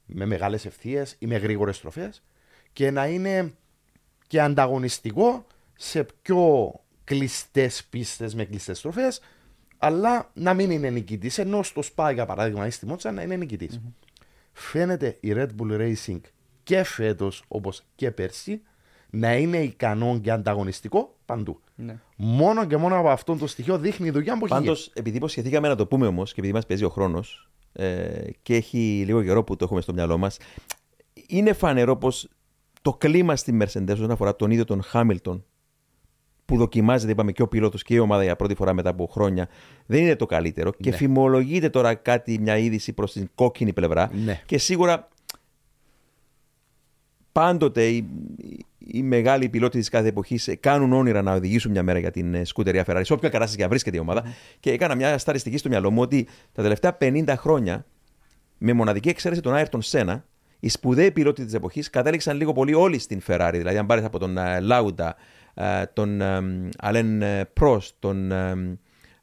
με 0.05 0.25
μεγάλες 0.25 0.65
ευθείες 0.65 1.15
ή 1.19 1.27
με 1.27 1.37
γρήγορες 1.37 1.75
στροφές 1.75 2.23
και 2.73 2.91
να 2.91 3.07
είναι 3.07 3.53
και 4.27 4.41
ανταγωνιστικό 4.41 5.45
σε 5.75 6.05
πιο 6.21 6.73
κλειστές 7.03 7.85
πίστες 7.89 8.35
με 8.35 8.45
κλειστές 8.45 8.77
στροφές, 8.77 9.21
αλλά 9.77 10.29
να 10.33 10.53
μην 10.53 10.71
είναι 10.71 10.89
νικητής. 10.89 11.37
Ενώ 11.37 11.63
στο 11.63 11.81
Spa, 11.95 12.11
για 12.13 12.25
παράδειγμα, 12.25 12.67
ή 12.67 12.69
στη 12.69 12.85
Μότσα 12.85 13.11
να 13.11 13.21
είναι 13.21 13.35
νικητής. 13.35 13.81
Φαίνεται 14.51 15.17
η 15.19 15.33
Red 15.35 15.47
Bull 15.59 15.79
Racing 15.79 16.19
και 16.63 16.83
φέτος, 16.83 17.43
όπως 17.47 17.83
και 17.95 18.11
πέρσι, 18.11 18.61
να 19.09 19.35
είναι 19.35 19.57
ικανό 19.57 20.19
και 20.19 20.31
ανταγωνιστικό 20.31 21.15
παντού. 21.25 21.59
Ναι. 21.75 21.99
Μόνο 22.15 22.65
και 22.65 22.77
μόνο 22.77 22.99
από 22.99 23.09
αυτό 23.09 23.35
το 23.35 23.47
στοιχείο 23.47 23.77
δείχνει 23.77 24.07
η 24.07 24.11
δουλειά 24.11 24.37
που 24.37 24.45
έχει 24.45 24.53
Πάντως, 24.53 24.79
γίνει. 24.79 24.93
επειδή 24.95 25.17
υποσχεθήκαμε 25.17 25.67
να 25.67 25.75
το 25.75 25.87
πούμε 25.87 26.07
όμως 26.07 26.33
και 26.33 26.39
επειδή 26.39 26.53
μας 26.53 26.65
παίζει 26.65 26.83
ο 26.83 26.89
χρόνος 26.89 27.49
ε, 27.73 28.29
και 28.41 28.55
έχει 28.55 29.03
λίγο 29.05 29.23
καιρό 29.23 29.43
που 29.43 29.55
το 29.55 29.63
έχουμε 29.65 29.81
στο 29.81 29.93
μυαλό 29.93 30.17
μας, 30.17 30.37
είναι 31.27 31.53
φανερό 31.53 31.97
πως 31.97 32.29
το 32.81 32.93
κλίμα 32.93 33.35
στη 33.35 33.57
Mercedes 33.61 33.91
όσον 33.91 34.11
αφορά 34.11 34.35
τον 34.35 34.51
ίδιο 34.51 34.65
τον 34.65 34.83
Χάμιλτον 34.83 35.45
που 36.45 36.57
δοκιμάζεται, 36.57 37.11
είπαμε, 37.11 37.31
και 37.31 37.41
ο 37.41 37.47
πιλότος 37.47 37.83
και 37.83 37.93
η 37.93 37.97
ομάδα 37.99 38.23
για 38.23 38.35
πρώτη 38.35 38.55
φορά 38.55 38.73
μετά 38.73 38.89
από 38.89 39.05
χρόνια, 39.11 39.47
δεν 39.85 40.01
είναι 40.01 40.15
το 40.15 40.25
καλύτερο. 40.25 40.71
Και 40.79 40.89
Ναι. 40.89 40.95
φημολογείται 40.95 41.69
τώρα 41.69 41.93
κάτι, 41.95 42.39
μια 42.39 42.57
είδηση 42.57 42.93
προς 42.93 43.11
την 43.11 43.29
κόκκινη 43.35 43.73
πλευρά. 43.73 44.11
Ναι. 44.25 44.41
Και 44.45 44.57
σίγουρα 44.57 45.07
πάντοτε 47.31 47.83
οι, 47.87 47.95
οι- 48.37 48.65
οι 48.77 49.03
μεγάλοι 49.03 49.49
πιλότοι 49.49 49.79
της 49.79 49.89
κάθε 49.89 50.07
εποχής 50.07 50.49
κάνουν 50.59 50.93
όνειρα 50.93 51.21
να 51.21 51.33
οδηγήσουν 51.33 51.71
μια 51.71 51.83
μέρα 51.83 51.99
για 51.99 52.11
την 52.11 52.33
ε, 52.33 52.43
σκουτερία 52.45 52.83
Ferrari, 52.87 53.01
σε 53.03 53.13
όποια 53.13 53.29
κατάσταση 53.29 53.57
και 53.57 53.63
αν 53.63 53.69
βρίσκεται 53.69 53.97
η 53.97 53.99
ομάδα. 53.99 54.23
Και 54.59 54.71
έκανα 54.71 54.95
μια 54.95 55.17
σταριστική 55.17 55.57
στο 55.57 55.69
μυαλό 55.69 55.91
μου 55.91 56.01
ότι 56.01 56.27
τα 56.51 56.61
τελευταία 56.61 56.97
50 57.01 57.33
χρόνια, 57.37 57.85
με 58.57 58.73
μοναδική 58.73 59.09
εξαίρεση 59.09 59.41
τον 59.41 59.53
Άιρτον 59.53 59.81
Σένα, 59.81 60.25
οι 60.59 60.69
σπουδαίοι 60.69 61.11
πιλότοι 61.11 61.45
της 61.45 61.53
εποχής 61.53 61.89
κατέληξαν 61.89 62.37
λίγο 62.37 62.53
πολύ 62.53 62.73
όλοι 62.73 62.99
στην 62.99 63.21
Ferrari. 63.27 63.51
Δηλαδή, 63.53 63.77
αν 63.77 63.85
πάρεις 63.85 64.03
από 64.05 64.19
τον 64.19 64.37
ε, 64.37 64.59
Λάουντα, 64.59 65.09
ε, 65.09 65.15
τον 65.93 66.21
Αλέν 66.77 67.23
Πρό, 67.53 67.81
τον 67.99 68.31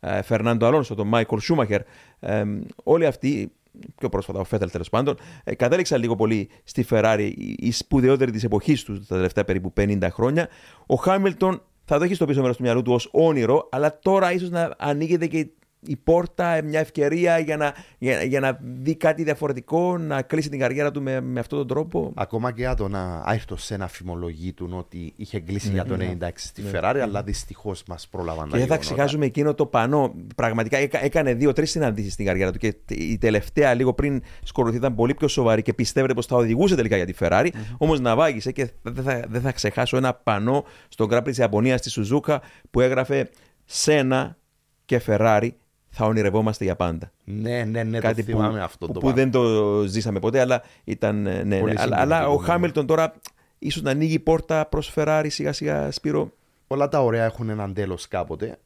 ε, 0.00 0.22
Φερνάντο 0.22 0.66
Αλόνσο, 0.66 0.94
τον 0.94 1.08
Μάικολ 1.08 1.38
Σούμαχερ, 1.40 1.80
ε, 2.20 2.44
όλοι 2.84 3.06
αυτοί, 3.06 3.52
πιο 3.98 4.08
πρόσφατα 4.08 4.38
ο 4.40 4.44
Φέτελ 4.44 4.70
τέλος 4.70 4.88
πάντων, 4.88 5.16
ε, 5.44 5.54
κατέληξαν 5.54 6.00
λίγο 6.00 6.16
πολύ 6.16 6.48
στη 6.64 6.86
Ferrari, 6.90 7.32
οι- 7.36 7.56
οι 7.58 7.70
σπουδαιότεροι 7.72 8.30
της 8.30 8.44
εποχής 8.44 8.82
τους 8.84 9.06
τα 9.06 9.14
τελευταία 9.16 9.44
περίπου 9.44 9.72
50 9.72 10.10
χρόνια. 10.10 10.48
Ο 10.86 10.94
Χάμιλτον 10.94 11.62
θα 11.84 11.98
το 11.98 12.04
έχει 12.04 12.14
στο 12.14 12.24
πίσω 12.26 12.40
μέρος 12.40 12.56
του 12.56 12.62
μυαλού 12.62 12.82
του 12.82 12.92
ως 12.92 13.08
όνειρο, 13.12 13.68
αλλά 13.70 13.98
τώρα 13.98 14.32
ίσως 14.32 14.50
να 14.50 14.74
ανοίγεται 14.78 15.26
και 15.26 15.46
η 15.86 15.96
πόρτα, 15.96 16.62
μια 16.64 16.80
ευκαιρία 16.80 17.38
για 17.38 17.56
να, 17.56 17.74
για, 17.98 18.22
για 18.22 18.40
να 18.40 18.58
δει 18.62 18.94
κάτι 18.96 19.22
διαφορετικό, 19.22 19.98
να 19.98 20.22
κλείσει 20.22 20.48
την 20.48 20.58
καριέρα 20.58 20.90
του 20.90 21.02
με, 21.02 21.20
με 21.20 21.40
αυτόν 21.40 21.58
τον 21.58 21.66
τρόπο. 21.68 22.12
Ακόμα 22.14 22.52
και 22.52 22.60
για 22.60 22.74
τον 22.74 22.94
Άιρτο 23.24 23.56
Σένα 23.56 23.88
φημολογεί 23.88 24.52
του 24.52 24.68
ότι 24.72 25.12
είχε 25.16 25.40
κλείσει 25.40 25.70
για 25.70 25.84
το 25.84 25.96
96 26.20 26.28
στη 26.34 26.62
Ferrari, 26.72 26.98
αλλά 27.02 27.22
δυστυχώς 27.22 27.82
μας 27.88 28.08
πρόλαβαν 28.08 28.44
Και 28.44 28.50
τα 28.50 28.56
δεν 28.58 28.66
θα 28.66 28.74
γεγονότα. 28.74 28.94
ξεχάσουμε 28.94 29.26
εκείνο 29.26 29.54
το 29.54 29.66
πανό. 29.66 30.14
Πραγματικά 30.36 30.76
έκα- 30.78 31.04
έκανε 31.04 31.34
δύο-τρεις 31.34 31.70
συναντήσεις 31.70 32.12
στην 32.12 32.26
καριέρα 32.26 32.52
του 32.52 32.58
και 32.58 32.74
η 32.88 33.18
τελευταία, 33.18 33.74
λίγο 33.74 33.94
πριν 33.94 34.22
σκορωθεί, 34.42 34.76
ήταν 34.76 34.94
πολύ 34.94 35.14
πιο 35.14 35.28
σοβαρή 35.28 35.62
και 35.62 35.74
πιστεύετε 35.74 36.14
πως 36.14 36.26
θα 36.26 36.36
οδηγούσε 36.36 36.74
τελικά 36.74 36.96
για 36.96 37.06
τη 37.06 37.14
Ferrari. 37.18 37.48
Όμως 37.78 38.00
ναυάγησε 38.00 38.52
και 38.52 38.70
δεν 38.82 39.04
θα, 39.04 39.24
δεν 39.28 39.40
θα 39.40 39.52
ξεχάσω 39.52 39.96
ένα 39.96 40.14
πανό 40.14 40.64
στον 40.88 41.08
Grand 41.10 41.18
Prix 41.18 41.24
της 41.24 41.38
Ιαπωνίας 41.38 41.80
στη 41.80 41.90
Σουζούκα 41.90 42.42
που 42.70 42.80
έγραφε 42.80 43.30
Σένα 43.64 44.36
και 44.84 45.00
Ferrari 45.06 45.48
θα 45.90 46.04
ονειρευόμαστε 46.06 46.64
για 46.64 46.76
πάντα. 46.76 47.12
Ναι, 47.24 47.64
ναι, 47.64 47.82
ναι, 47.82 47.98
Κάτι 47.98 48.24
το 48.24 48.30
θυμάμαι 48.30 48.62
αυτό 48.62 48.86
που, 48.86 48.92
το 48.92 49.00
που 49.00 49.06
πράγμα. 49.12 49.22
δεν 49.22 49.30
το 49.30 49.82
ζήσαμε 49.86 50.18
ποτέ, 50.18 50.40
αλλά 50.40 50.62
ήταν. 50.84 51.26
ε, 51.26 51.42
Ναι, 51.42 51.58
Πολύ 51.58 51.72
ναι. 51.72 51.80
Αλλά, 51.82 51.96
αλλά 52.00 52.16
ο 52.16 52.20
συγκινητικό, 52.20 52.40
ναι. 52.42 52.46
Χάμιλτον 52.52 52.86
τώρα 52.86 53.14
ίσως 53.58 53.82
να 53.82 53.90
ανοίγει 53.90 54.18
πόρτα 54.18 54.66
προς 54.66 54.92
Ferrari 54.96 55.26
σιγά 55.28 55.52
σιγά 55.52 55.90
Σπύρο. 55.90 56.32
Όλα 56.66 56.88
τα 56.88 57.02
ωραία 57.02 57.24
έχουν 57.24 57.48
έναν 57.48 57.74
τέλος 57.74 58.08
κάποτε. 58.08 58.58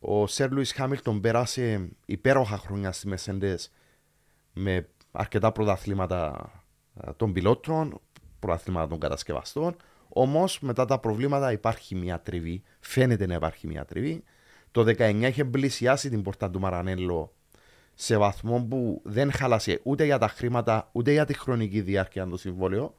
Ο 0.00 0.26
Σερ 0.26 0.50
Λουίς 0.52 0.72
Χάμιλτον 0.72 1.20
πέρασε 1.20 1.88
υπέροχα 2.06 2.56
χρόνια 2.56 2.92
στη 2.92 3.08
Mercedes 3.14 3.56
με 4.52 4.88
αρκετά 5.12 5.52
πρωταθλήματα 5.52 6.50
ε, 7.06 7.10
των 7.16 7.32
πιλότων, 7.32 8.00
πρωταθλήματα 8.38 8.88
των 8.88 8.98
κατασκευαστών. 8.98 9.76
Όμως 10.08 10.60
μετά 10.60 10.84
τα 10.84 10.98
προβλήματα 10.98 11.52
υπάρχει 11.52 11.94
μια 11.94 12.20
τριβή. 12.20 12.62
Φαίνεται 12.80 13.26
να 13.26 13.34
υπάρχει 13.34 13.66
μια 13.66 13.84
τριβή. 13.84 14.22
Το 14.74 14.84
19 14.98 15.22
είχε 15.22 15.44
πλησιάσει 15.44 16.08
την 16.08 16.22
πόρτα 16.22 16.50
του 16.50 16.60
Μαρανέλο 16.60 17.34
σε 17.94 18.16
βαθμό 18.16 18.66
που 18.70 19.00
δεν 19.04 19.32
χάλασε 19.32 19.80
ούτε 19.82 20.04
για 20.04 20.18
τα 20.18 20.28
χρήματα 20.28 20.88
ούτε 20.92 21.12
για 21.12 21.24
τη 21.24 21.38
χρονική 21.38 21.80
διάρκεια 21.80 22.26
το 22.26 22.36
συμβόλαιο, 22.36 22.94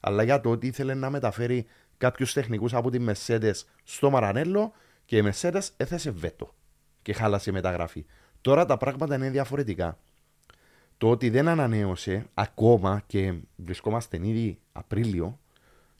αλλά 0.00 0.22
για 0.22 0.40
το 0.40 0.50
ότι 0.50 0.66
ήθελε 0.66 0.94
να 0.94 1.10
μεταφέρει 1.10 1.66
κάποιους 1.96 2.32
τεχνικούς 2.32 2.74
από 2.74 2.90
τη 2.90 2.98
Mercedes 3.08 3.52
στο 3.84 4.10
Μαρανέλο 4.10 4.72
και 5.04 5.16
η 5.16 5.32
Mercedes 5.32 5.68
έθεσε 5.76 6.10
βέτο 6.10 6.54
και 7.02 7.12
χάλασε 7.12 7.52
μεταγραφή. 7.52 8.06
Τώρα 8.40 8.64
τα 8.64 8.76
πράγματα 8.76 9.14
είναι 9.14 9.30
διαφορετικά. 9.30 9.98
Το 10.98 11.10
ότι 11.10 11.30
δεν 11.30 11.48
ανανέωσε 11.48 12.26
ακόμα 12.34 13.02
και 13.06 13.34
βρισκόμαστε 13.56 14.16
ήδη 14.22 14.58
Απρίλιο 14.72 15.38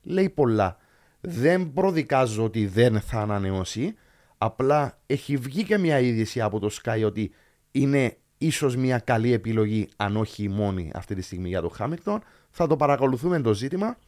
λέει 0.02 0.28
πολλά. 0.28 0.76
Δεν 1.20 1.72
προδικάζω 1.72 2.44
ότι 2.44 2.66
δεν 2.66 3.00
θα 3.00 3.20
ανανεώσει. 3.20 3.94
Απλά 4.38 4.98
έχει 5.06 5.36
βγει 5.36 5.64
και 5.64 5.78
μια 5.78 6.00
είδηση 6.00 6.40
από 6.40 6.58
το 6.58 6.70
Sky 6.82 7.02
ότι 7.04 7.32
είναι 7.70 8.16
ίσως 8.38 8.76
μια 8.76 8.98
καλή 8.98 9.32
επιλογή, 9.32 9.88
αν 9.96 10.16
όχι 10.16 10.42
η 10.42 10.48
μόνη 10.48 10.90
αυτή 10.94 11.14
τη 11.14 11.22
στιγμή 11.22 11.48
για 11.48 11.60
το 11.60 11.68
Χάμιλτον. 11.68 12.22
Θα 12.50 12.66
το 12.66 12.76
παρακολουθούμε 12.76 13.40
το 13.40 13.54
ζήτημα. 13.54 13.98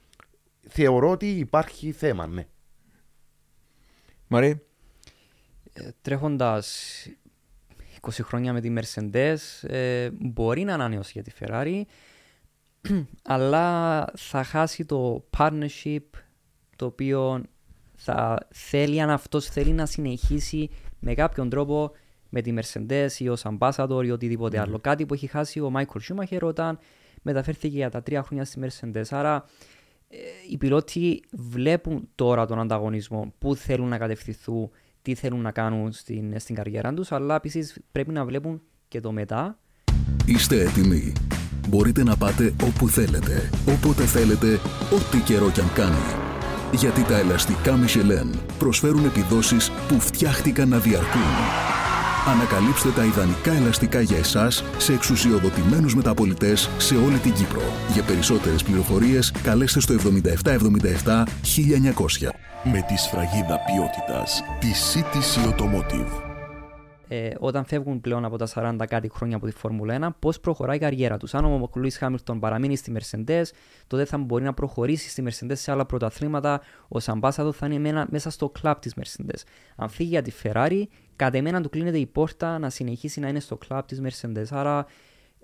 Θεωρώ 0.68 1.10
ότι 1.10 1.30
υπάρχει 1.30 1.92
θέμα, 1.92 2.26
ναι. 2.26 2.46
Μαρή. 4.26 4.66
τρέχοντας 6.02 7.06
20 8.00 8.10
χρόνια 8.22 8.52
με 8.52 8.60
τη 8.60 8.74
Mercedes 8.76 9.68
ε, 9.68 10.10
μπορεί 10.10 10.64
να 10.64 10.74
ανανεώσει 10.74 11.10
για 11.14 11.22
τη 11.22 11.30
Ferrari 11.40 11.82
αλλά 13.34 14.04
θα 14.16 14.42
χάσει 14.42 14.84
το 14.84 15.28
partnership 15.36 16.04
το 16.76 16.86
οποίο 16.86 17.42
θα 18.02 18.46
θέλει, 18.50 19.00
αν 19.00 19.10
αυτός 19.10 19.46
θέλει 19.46 19.72
να 19.72 19.86
συνεχίσει 19.86 20.70
με 20.98 21.14
κάποιον 21.14 21.48
τρόπο 21.48 21.92
με 22.28 22.40
τη 22.40 22.54
Mercedes 22.56 23.10
ή 23.18 23.28
ως 23.28 23.42
ambassador 23.44 24.02
ή 24.04 24.10
οτιδήποτε 24.10 24.60
άλλο. 24.60 24.78
Κάτι 24.78 25.06
που 25.06 25.14
έχει 25.14 25.26
χάσει 25.26 25.60
ο 25.60 25.72
Michael 25.76 26.00
Schumacher 26.08 26.40
όταν 26.42 26.78
μεταφέρθηκε 27.22 27.76
για 27.76 27.90
τα 27.90 28.02
τρία 28.02 28.22
χρόνια 28.22 28.44
στη 28.44 28.60
Mercedes. 28.62 29.04
Άρα 29.10 29.44
ε, 30.08 30.16
οι 30.50 30.56
πιλότοι 30.56 31.22
βλέπουν 31.30 32.08
τώρα 32.14 32.46
τον 32.46 32.60
ανταγωνισμό, 32.60 33.32
πού 33.38 33.54
θέλουν 33.56 33.88
να 33.88 33.98
κατευθυνθούν, 33.98 34.70
τι 35.02 35.14
θέλουν 35.14 35.40
να 35.40 35.50
κάνουν 35.50 35.92
στην, 35.92 36.40
στην 36.40 36.54
καριέρα 36.54 36.94
τους, 36.94 37.12
αλλά 37.12 37.34
επίσης 37.34 37.78
πρέπει 37.92 38.12
να 38.12 38.24
βλέπουν 38.24 38.62
και 38.88 39.00
το 39.00 39.12
μετά. 39.12 39.58
Είστε 40.26 40.60
έτοιμοι. 40.60 41.12
Μπορείτε 41.68 42.02
να 42.02 42.16
πάτε 42.16 42.54
όπου 42.64 42.88
θέλετε, 42.88 43.50
όποτε 43.68 44.04
θέλετε, 44.04 44.54
ό,τι 44.92 45.18
καιρό 45.24 45.50
κι 45.50 45.60
αν 45.60 45.72
κάνει. 45.72 46.19
Γιατί 46.72 47.02
τα 47.02 47.18
ελαστικά 47.18 47.78
Michelin 47.78 48.38
προσφέρουν 48.58 49.04
επιδόσεις 49.04 49.70
που 49.88 50.00
φτιάχτηκαν 50.00 50.68
να 50.68 50.78
διαρκούν. 50.78 51.20
Ανακαλύψτε 52.26 52.88
τα 52.88 53.04
ιδανικά 53.04 53.52
ελαστικά 53.52 54.00
για 54.00 54.18
εσάς 54.18 54.64
σε 54.76 54.92
εξουσιοδοτημένους 54.92 55.94
μεταπολιτές 55.94 56.70
σε 56.78 56.94
όλη 56.94 57.18
την 57.18 57.32
Κύπρο. 57.32 57.62
Για 57.92 58.02
περισσότερες 58.02 58.62
πληροφορίες 58.62 59.32
καλέστε 59.42 59.80
στο 59.80 59.94
7777 59.94 61.24
1900. 61.42 62.28
Με 62.64 62.84
τη 62.88 62.96
σφραγίδα 62.96 63.58
ποιότητας 63.66 64.42
τη 64.60 64.68
CTC 64.92 65.48
Automotive. 65.48 66.29
Ε, 67.12 67.30
όταν 67.38 67.64
φεύγουν 67.64 68.00
πλέον 68.00 68.24
από 68.24 68.36
τα 68.36 68.46
40 68.54 68.84
κάτι 68.88 69.08
χρόνια 69.08 69.36
από 69.36 69.46
τη 69.46 69.52
Φόρμουλα 69.52 70.08
1, 70.08 70.08
πώς 70.18 70.40
προχωράει 70.40 70.76
η 70.76 70.78
καριέρα 70.78 71.16
τους. 71.16 71.34
Αν 71.34 71.44
ο 71.44 71.70
Λουίς 71.74 71.96
Χάμιλτον 71.98 72.40
παραμείνει 72.40 72.76
στη 72.76 72.92
Mercedes, 72.98 73.42
τότε 73.86 74.04
θα 74.04 74.18
μπορεί 74.18 74.44
να 74.44 74.54
προχωρήσει 74.54 75.08
στη 75.08 75.24
Mercedes 75.26 75.52
σε 75.56 75.70
άλλα 75.70 75.86
πρωταθλήματα. 75.86 76.60
Ο 76.88 77.00
Σαμπάσαδο 77.00 77.52
θα 77.52 77.66
είναι 77.66 77.78
μένα- 77.78 78.06
μέσα 78.10 78.30
στο 78.30 78.48
κλαμπ 78.48 78.76
της 78.78 78.94
Mercedes. 79.00 79.42
Αν 79.76 79.88
φύγει 79.88 80.08
για 80.08 80.22
τη 80.22 80.32
Ferrari, 80.42 80.82
κατ' 81.16 81.34
εμένα 81.34 81.60
του 81.62 81.68
κλείνεται 81.68 81.98
η 81.98 82.06
πόρτα 82.06 82.58
να 82.58 82.70
συνεχίσει 82.70 83.20
να 83.20 83.28
είναι 83.28 83.40
στο 83.40 83.56
κλαμπ 83.56 83.84
της 83.84 84.00
Mercedes. 84.04 84.44
Άρα 84.50 84.86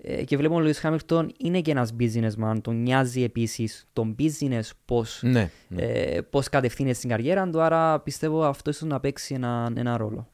ε, 0.01 0.23
και 0.23 0.37
βλέπουμε 0.37 0.59
ο 0.59 0.63
Λουίς 0.63 0.79
Χάμιλτον 0.79 1.31
είναι 1.37 1.61
και 1.61 1.71
ένας 1.71 1.93
businessman. 1.99 2.55
Τον 2.61 2.81
νοιάζει 2.81 3.23
επίσης 3.23 3.87
τον 3.93 4.15
business 4.19 4.69
πώς 4.85 5.19
Ναι. 5.23 5.49
ε, 5.75 6.19
πώς 6.29 6.49
κατευθύνεται 6.49 6.95
στην 6.95 7.09
καριέρα 7.09 7.49
του. 7.49 7.61
Άρα 7.61 7.99
πιστεύω 7.99 8.43
αυτό 8.43 8.69
ίσως 8.69 8.87
να 8.89 8.99
παίξει 8.99 9.33
ένα, 9.33 9.71
ένα 9.75 9.97
ρόλο. 9.97 10.27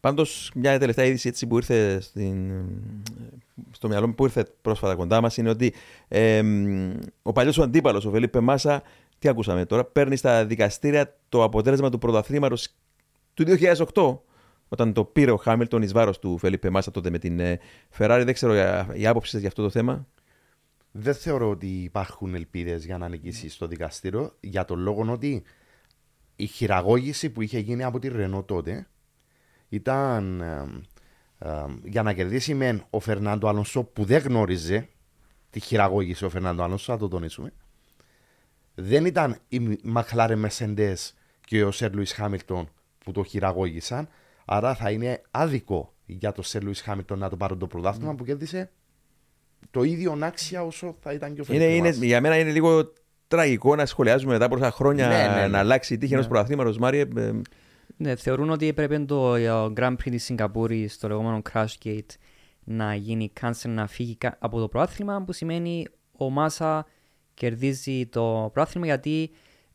Πάντως, 0.00 0.50
μια 0.54 0.78
τελευταία 0.78 1.04
είδηση 1.04 1.28
έτσι 1.28 1.46
που 1.46 1.56
ήρθε 1.56 2.00
στην, 2.00 2.64
στο 3.70 3.88
μυαλό 3.88 4.06
μου, 4.06 4.14
που 4.14 4.24
ήρθε 4.24 4.46
πρόσφατα 4.62 4.94
κοντά 4.94 5.20
μας, 5.20 5.36
είναι 5.36 5.48
ότι 5.48 5.74
ε, 6.08 6.42
μ, 6.42 6.92
ο 7.22 7.32
παλιός 7.32 7.54
σου 7.54 7.62
αντίπαλος, 7.62 8.04
ο 8.04 8.10
Βελίπε 8.10 8.40
Μάσα, 8.40 8.82
τι 9.18 9.28
ακούσαμε 9.28 9.64
τώρα, 9.64 9.84
παίρνει 9.84 10.16
στα 10.16 10.46
δικαστήρια 10.46 11.16
το 11.28 11.42
αποτέλεσμα 11.42 11.90
του 11.90 11.98
πρωταθλήματος 11.98 12.68
του 13.34 13.44
2008, 13.92 14.18
όταν 14.68 14.92
το 14.92 15.04
πήρε 15.04 15.30
ο 15.30 15.36
Χάμιλτον 15.36 15.82
εις 15.82 15.92
βάρος 15.92 16.18
του 16.18 16.38
Φελίπε 16.38 16.70
Μάσα 16.70 16.90
τότε 16.90 17.10
με 17.10 17.18
την 17.18 17.40
ε, 17.40 17.58
Ferrari. 17.98 18.22
Δεν 18.24 18.34
ξέρω 18.34 18.52
ε, 18.52 18.86
η 18.92 19.06
άποψη 19.06 19.30
σας 19.30 19.40
για 19.40 19.48
αυτό 19.48 19.62
το 19.62 19.70
θέμα. 19.70 20.06
Δεν 20.92 21.14
θεωρώ 21.14 21.50
ότι 21.50 21.66
υπάρχουν 21.66 22.34
ελπίδες 22.34 22.84
για 22.84 22.98
να 22.98 23.08
νικήσει 23.08 23.48
στο 23.48 23.66
δικαστήριο 23.66 24.36
για 24.40 24.64
τον 24.64 24.78
λόγο 24.78 25.12
ότι 25.12 25.42
η 26.36 26.46
χειραγώγηση 26.46 27.30
που 27.30 27.42
είχε 27.42 27.58
γίνει 27.58 27.84
από 27.84 27.98
τη 27.98 28.08
Ρενό 28.08 28.42
τότε 28.42 28.88
ήταν 29.70 30.40
ε, 30.40 30.66
ε, 31.38 31.64
για 31.84 32.02
να 32.02 32.12
κερδίσει 32.12 32.54
μεν 32.54 32.84
ο 32.90 33.00
Φερνάντο 33.00 33.48
Αλονσό 33.48 33.82
που 33.82 34.04
δεν 34.04 34.22
γνώριζε 34.22 34.88
τη 35.50 35.60
χειραγώγηση 35.60 36.24
ο 36.24 36.28
Φερνάντο 36.28 36.62
Αλονσό, 36.62 36.92
θα 36.92 36.98
το 36.98 37.08
τονίσουμε. 37.08 37.52
Δεν 38.74 39.04
ήταν 39.04 39.36
η 39.48 39.78
Μαχλάρε 39.82 40.36
Μεσεντέ 40.36 40.96
και 41.40 41.64
ο 41.64 41.70
Σερ 41.70 41.94
Λουί 41.94 42.06
Χάμιλτον 42.06 42.68
που 42.98 43.12
το 43.12 43.24
χειραγώγησαν. 43.24 44.08
Άρα 44.44 44.74
θα 44.74 44.90
είναι 44.90 45.22
άδικο 45.30 45.94
για 46.06 46.32
το 46.32 46.42
Σερ 46.42 46.62
Λουί 46.62 46.74
Χάμιλτον 46.74 47.18
να 47.18 47.28
το 47.28 47.36
πάρουν 47.36 47.58
το 47.58 47.66
πρωτάθλημα 47.66 48.14
που 48.14 48.24
κέρδισε 48.24 48.70
το 49.70 49.82
ίδιο 49.82 50.18
άξια 50.20 50.62
όσο 50.62 50.96
θα 51.00 51.12
ήταν 51.12 51.34
και 51.34 51.40
ο 51.40 51.44
Είναι, 51.48 51.64
Φερνάντο 51.64 51.88
είναι, 51.96 52.06
για 52.06 52.20
μένα 52.20 52.38
είναι 52.38 52.50
λίγο 52.50 52.92
τραγικό 53.28 53.76
να 53.76 53.86
σχολιάζουμε 53.86 54.32
μετά 54.32 54.44
από 54.44 54.56
τόσα 54.56 54.70
χρόνια 54.70 55.08
Ναι, 55.08 55.28
ναι, 55.28 55.40
ναι. 55.40 55.46
να 55.46 55.58
αλλάξει 55.58 55.94
η 55.94 55.98
τύχη 55.98 56.12
ενός 56.12 56.26
πρωταθλήματος, 56.26 56.78
Μάριε. 56.78 57.06
Ε, 58.00 58.02
Ναι, 58.02 58.16
θεωρούν 58.16 58.50
ότι 58.50 58.66
έπρεπε 58.68 58.98
το 58.98 59.34
ε, 59.34 59.48
Grand 59.50 59.92
Prix 59.92 60.10
της 60.10 60.24
Σιγκαπούρης, 60.24 60.98
το 60.98 61.08
λεγόμενο 61.08 61.42
Crashgate, 61.52 62.10
να 62.64 62.94
γίνει 62.94 63.32
cancel, 63.40 63.68
να 63.68 63.86
φύγει 63.86 64.16
κα- 64.16 64.36
από 64.40 64.60
το 64.60 64.68
πρόθυμα, 64.68 65.22
που 65.22 65.32
σημαίνει 65.32 65.86
ο 66.12 66.30
Μάσα 66.30 66.86
κερδίζει 67.34 68.06
το 68.06 68.50
πρόθυμα 68.52 68.86
γιατί 68.86 69.30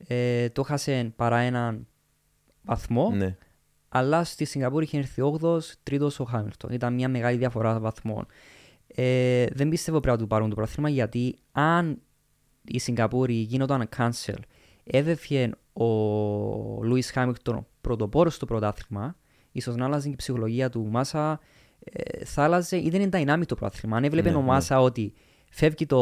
ε, 0.08 0.50
το 0.50 0.64
χάσε 0.64 1.14
παρά 1.16 1.38
έναν 1.38 1.88
βαθμό, 2.62 3.10
ναι. 3.10 3.38
αλλά 3.90 4.24
στη 4.24 4.46
Σιγκαπούρη 4.46 4.84
είχε 4.84 4.98
έρθει 4.98 5.22
8ο, 5.42 5.58
τρίτος 5.84 6.20
ο 6.20 6.24
Χάμιλτον. 6.24 6.72
Ήταν 6.72 6.94
μια 6.94 7.10
μεγάλη 7.10 7.38
διαφορά 7.38 7.80
βαθμών. 7.80 8.26
Ε, 8.88 9.46
δεν 9.52 9.70
πιστεύω 9.70 10.00
πρέπει 10.00 10.16
να 10.18 10.22
του 10.22 10.28
πάρουν 10.30 10.50
το 10.50 10.56
πρόθυμα 10.56 10.90
γιατί 10.90 11.36
αν 11.52 12.02
η 12.64 12.80
Σιγκαπούρη 12.80 13.34
γίνονταν 13.34 13.90
cancel, 13.98 14.38
έδεφε 14.84 15.52
ο 15.74 15.86
Λούι 16.84 17.02
Χάμιλτον 17.02 17.68
πρωτοπόρος 17.86 18.36
στο 18.36 18.46
πρωτάθλημα, 18.46 19.16
ίσω 19.52 19.72
να 19.76 19.86
άλλαζε 19.86 20.08
και 20.08 20.14
η 20.14 20.16
ψυχολογία 20.16 20.70
του 20.70 20.88
Μάσα, 20.90 21.40
ε, 21.80 22.26
θα 22.26 22.44
άλλαζε 22.44 22.78
ή 22.78 22.90
δεν 22.90 23.02
είναι 23.02 23.10
dynamic 23.24 23.46
το 23.46 23.56
πρωτάθλημα. 23.56 23.98
Αν 23.98 24.04
έβλεπε 24.04 24.30
Ναι, 24.30 24.36
ο 24.36 24.40
ναι. 24.40 24.46
Μάσα 24.46 24.82
ότι 24.82 25.14
φεύγει 25.50 25.86
το 25.86 26.02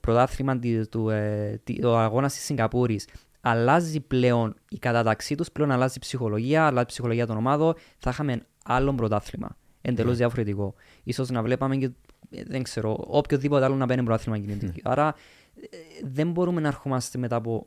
πρωτάθλημα 0.00 0.58
τη- 0.58 0.88
του, 0.88 1.08
ε, 1.08 1.60
τη- 1.64 1.84
ο 1.84 1.98
αγώνας 1.98 2.32
της 2.34 2.44
Σιγκαπούρης, 2.44 3.08
αλλάζει 3.40 4.00
πλέον 4.00 4.54
η 4.68 4.78
κατάταξή 4.78 5.34
τους, 5.34 5.50
πλέον 5.52 5.70
αλλάζει 5.70 5.94
η 5.96 6.00
ψυχολογία, 6.00 6.66
αλλάζει 6.66 6.84
η 6.84 6.88
ψυχολογία 6.88 7.26
των 7.26 7.36
ομάδων, 7.36 7.74
θα 7.98 8.10
είχαμε 8.10 8.46
άλλο 8.64 8.94
πρωτάθλημα. 8.94 9.56
Εντελώς 9.82 10.10
Ναι. 10.12 10.16
διαφορετικό. 10.18 10.74
σω 11.14 11.24
να 11.28 11.42
βλέπαμε 11.42 11.76
και 11.76 11.90
ε, 12.30 12.42
δεν 12.46 12.62
ξέρω, 12.62 13.04
οποιοδήποτε 13.06 13.64
άλλο 13.64 13.74
να 13.74 13.86
παίρνει 13.86 14.02
πρωτάθλημα 14.04 14.38
κινητή. 14.38 14.66
Ναι. 14.66 14.72
Άρα 14.82 15.14
ε, 15.60 15.76
δεν 16.04 16.30
μπορούμε 16.30 16.60
να 16.60 16.68
ερχόμαστε 16.68 17.18
μετά 17.18 17.36
από 17.36 17.66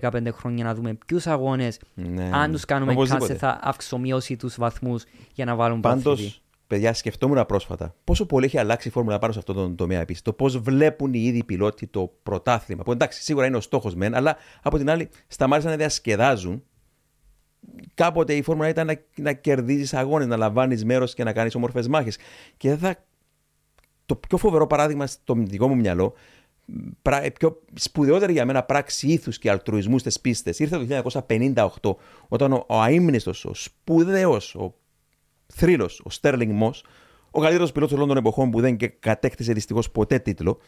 15 0.00 0.28
χρόνια 0.32 0.64
να 0.64 0.74
δούμε 0.74 0.98
ποιους 1.06 1.26
αγώνες, 1.26 1.80
Ναι, 1.94 2.30
αν 2.32 2.46
ναι. 2.46 2.52
τους 2.54 2.64
κάνουμε 2.64 2.92
Οπωσδήποτε. 2.92 3.26
κάσε, 3.26 3.38
θα 3.38 3.58
αυξομοιώσει 3.62 4.36
τους 4.36 4.56
βαθμούς 4.58 5.04
για 5.34 5.44
να 5.44 5.54
βάλουν 5.54 5.80
Πάντως, 5.80 6.02
πρωταθλητή. 6.02 6.34
παιδιά, 6.66 6.92
σκεφτόμουν 6.94 7.46
πρόσφατα 7.46 7.94
πόσο 8.04 8.26
πολύ 8.26 8.44
έχει 8.46 8.58
αλλάξει 8.58 8.88
η 8.88 8.90
φόρμουλα 8.90 9.18
πάνω 9.18 9.32
σε 9.32 9.38
αυτόν 9.38 9.54
τον 9.54 9.76
τομέα 9.76 10.00
επίσης. 10.00 10.22
Το 10.22 10.32
πώς 10.32 10.58
βλέπουν 10.58 11.12
οι 11.14 11.20
ίδιοι 11.22 11.44
πιλότοι 11.44 11.86
το 11.86 12.12
πρωτάθλημα. 12.22 12.82
Που 12.82 12.92
εντάξει, 12.92 13.22
σίγουρα 13.22 13.46
είναι 13.46 13.56
ο 13.56 13.60
στόχος 13.60 13.94
μεν, 13.94 14.14
αλλά 14.14 14.36
από 14.62 14.78
την 14.78 14.90
άλλη 14.90 15.08
σταμάτησαν 15.26 15.70
να 15.70 15.76
διασκεδάζουν. 15.76 16.62
Κάποτε 17.94 18.34
η 18.34 18.42
φόρμουλα 18.42 18.68
ήταν 18.68 18.86
να, 18.86 18.94
να 19.16 19.32
κερδίζεις 19.32 19.94
αγώνες, 19.94 20.26
να 20.26 20.36
λαμβάνεις 20.36 20.84
μέρος 20.84 21.14
και 21.14 21.24
να 21.24 21.32
κάνεις 21.32 21.54
όμορφε 21.54 21.88
μάχες. 21.88 22.18
Και 22.56 22.68
δεν 22.68 22.78
θα. 22.78 23.04
Το 24.06 24.16
πιο 24.16 24.36
φοβερό 24.38 24.66
παράδειγμα 24.66 25.06
στο 25.06 25.34
δικό 25.38 25.68
μου 25.68 25.76
μυαλό, 25.76 26.10
πρα- 26.10 26.18
πιο 27.38 27.62
σπουδαιότερη 27.74 28.32
για 28.32 28.44
μένα 28.44 28.62
πράξη 28.62 29.06
ήθους 29.06 29.38
και 29.38 29.50
αλτρουισμού 29.50 29.98
στις 29.98 30.20
πίστες, 30.20 30.58
ήρθε 30.58 30.78
το 30.78 31.12
1958, 31.82 31.96
όταν 32.28 32.52
ο, 32.52 32.64
ο 32.68 32.80
αείμνηστος, 32.80 33.44
ο 33.44 33.54
σπουδαίος, 33.54 34.54
ο 34.54 34.74
θρύλος, 35.46 36.00
ο 36.04 36.10
Στέρλινγκ 36.10 36.52
Μό, 36.52 36.74
ο 37.30 37.40
καλύτερος 37.40 37.72
πιλότος 37.72 37.96
όλων 37.96 38.08
των 38.08 38.16
εποχών 38.16 38.50
που 38.50 38.60
δεν 38.60 38.76
και 38.76 38.88
κατέκτησε 38.88 39.52
δυστυχώς 39.52 39.90
ποτέ 39.90 40.18
τίτλο. 40.18 40.58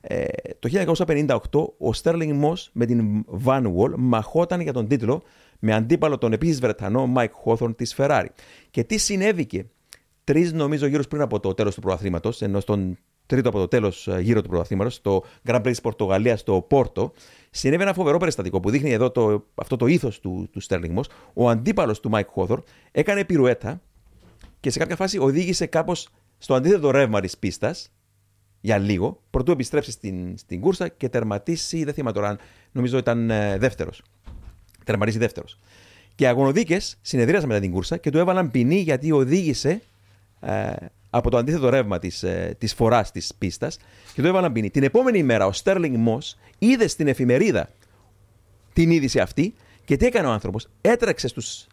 Ε, 0.00 0.24
το 0.58 0.68
1958 1.06 1.36
ο 1.78 1.92
Στέρλινγκ 1.92 2.34
Μό 2.34 2.56
με 2.72 2.86
την 2.86 3.24
Van 3.44 3.62
Wall 3.62 3.94
μαχόταν 3.96 4.60
για 4.60 4.72
τον 4.72 4.88
τίτλο 4.88 5.22
με 5.58 5.74
αντίπαλο 5.74 6.18
τον 6.18 6.32
επίσης 6.32 6.60
Βρετανό 6.60 7.12
Mike 7.16 7.28
Hawthorne 7.44 7.76
της 7.76 7.94
Ferrari. 7.98 8.26
Και 8.70 8.84
τι 8.84 8.98
συνέβηκε 8.98 9.66
τρεις 10.24 10.52
νομίζω 10.52 10.86
γύρω 10.86 11.02
πριν 11.08 11.22
από 11.22 11.40
το 11.40 11.54
τέλος 11.54 11.74
του 11.74 11.80
πρωταθλήματο, 11.80 12.32
ενώ 12.38 12.60
στον 12.60 12.98
τρίτο 13.30 13.48
από 13.48 13.58
το 13.58 13.68
τέλος 13.68 14.08
γύρο 14.20 14.42
του 14.42 14.48
πρωταθλήματος, 14.48 14.94
στο 14.94 15.24
Grand 15.46 15.56
Prix 15.56 15.62
της 15.62 15.80
Πορτογαλίας, 15.80 16.40
στο 16.40 16.64
Πόρτο, 16.68 17.12
συνέβη 17.50 17.82
ένα 17.82 17.92
φοβερό 17.92 18.18
περιστατικό 18.18 18.60
που 18.60 18.70
δείχνει 18.70 18.90
εδώ 18.90 19.10
το, 19.10 19.46
αυτό 19.54 19.76
το 19.76 19.86
ήθος 19.86 20.20
του, 20.20 20.48
του 20.52 20.62
Sterling 20.62 20.94
Moss. 20.94 21.04
Ο 21.32 21.48
αντίπαλος 21.48 22.00
του 22.00 22.10
Mike 22.12 22.34
Hawthorne 22.34 22.62
έκανε 22.92 23.24
πυρουέτα 23.24 23.80
και 24.60 24.70
σε 24.70 24.78
κάποια 24.78 24.96
φάση 24.96 25.18
οδήγησε 25.18 25.66
κάπως 25.66 26.08
στο 26.38 26.54
αντίθετο 26.54 26.90
ρεύμα 26.90 27.20
της 27.20 27.38
πίστας 27.38 27.92
για 28.60 28.78
λίγο, 28.78 29.22
προτού 29.30 29.52
επιστρέψει 29.52 29.90
στην, 29.90 30.38
στην 30.38 30.60
κούρσα 30.60 30.88
και 30.88 31.08
τερματίσει, 31.08 31.84
δεν 31.84 31.94
θυμάμαι 31.94 32.12
τώρα, 32.14 32.28
αν 32.28 32.38
νομίζω 32.72 32.98
ήταν 32.98 33.26
δεύτερος. 33.58 34.02
Τερματίσει 34.84 35.18
δεύτερος. 35.18 35.58
Και 36.14 36.24
οι 36.24 36.26
αγωνοδίκες 36.26 36.98
συνεδρίασαν 37.00 37.48
μετά 37.48 37.60
την 37.60 37.70
κούρσα 37.72 37.96
και 37.96 38.10
του 38.10 38.18
έβαλαν 38.18 38.50
ποινή 38.50 38.76
γιατί 38.76 39.12
οδήγησε 39.12 39.82
ε, 40.40 40.72
από 41.10 41.30
το 41.30 41.36
αντίθετο 41.36 41.68
ρεύμα 41.68 41.98
της 41.98 42.22
ε, 42.22 42.54
της 42.58 42.74
φοράς 42.74 43.10
της 43.10 43.32
πίστας 43.38 43.78
και 44.14 44.22
του 44.22 44.28
έβαλαν 44.28 44.52
ποινή. 44.52 44.70
Την 44.70 44.82
επόμενη 44.82 45.18
ημέρα 45.18 45.46
ο 45.46 45.52
Στέρλινγκ 45.52 45.96
Μό 45.96 46.18
είδε 46.58 46.86
στην 46.86 47.06
εφημερίδα 47.08 47.68
την 48.72 48.90
είδηση 48.90 49.20
αυτή 49.20 49.54
και 49.84 49.96
τι 49.96 50.06
έκανε 50.06 50.26
ο 50.26 50.30
άνθρωπος. 50.30 50.68
Έτρεξε 50.80 51.28
στους 51.28 51.66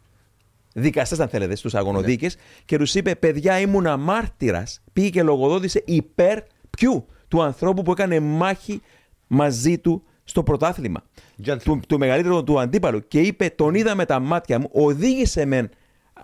δικαστές, 0.74 1.20
αν 1.20 1.28
θέλετε, 1.28 1.56
στους 1.56 1.76
αγωνοδίκες 1.76 2.38
και 2.66 2.78
τους 2.78 2.96
είπε: 2.96 3.16
Παιδιά, 3.16 3.60
ήμουν 3.60 4.00
μάρτυρας. 4.00 4.82
Πήγε 4.94 5.10
και 5.10 5.24
λογοδότησε 5.24 5.84
υπέρ 5.86 6.40
ποιου, 6.70 7.06
του 7.28 7.42
ανθρώπου 7.42 7.82
που 7.82 7.92
έκανε 7.92 8.20
μάχη 8.20 8.82
μαζί 9.28 9.78
του 9.78 10.04
στο 10.24 10.44
πρωτάθλημα 10.44 11.04
Gentleman. 11.46 11.58
του, 11.64 11.80
του 11.88 11.98
μεγαλύτερου 11.98 12.44
του 12.44 12.60
αντίπαλου 12.60 13.08
και 13.08 13.22
είπε: 13.22 13.50
Τον 13.50 13.76
είδα 13.76 13.96
με 13.96 14.06
τα 14.06 14.20
μάτια 14.20 14.60
μου, 14.60 14.70
οδήγησε 14.72 15.46
με 15.46 15.70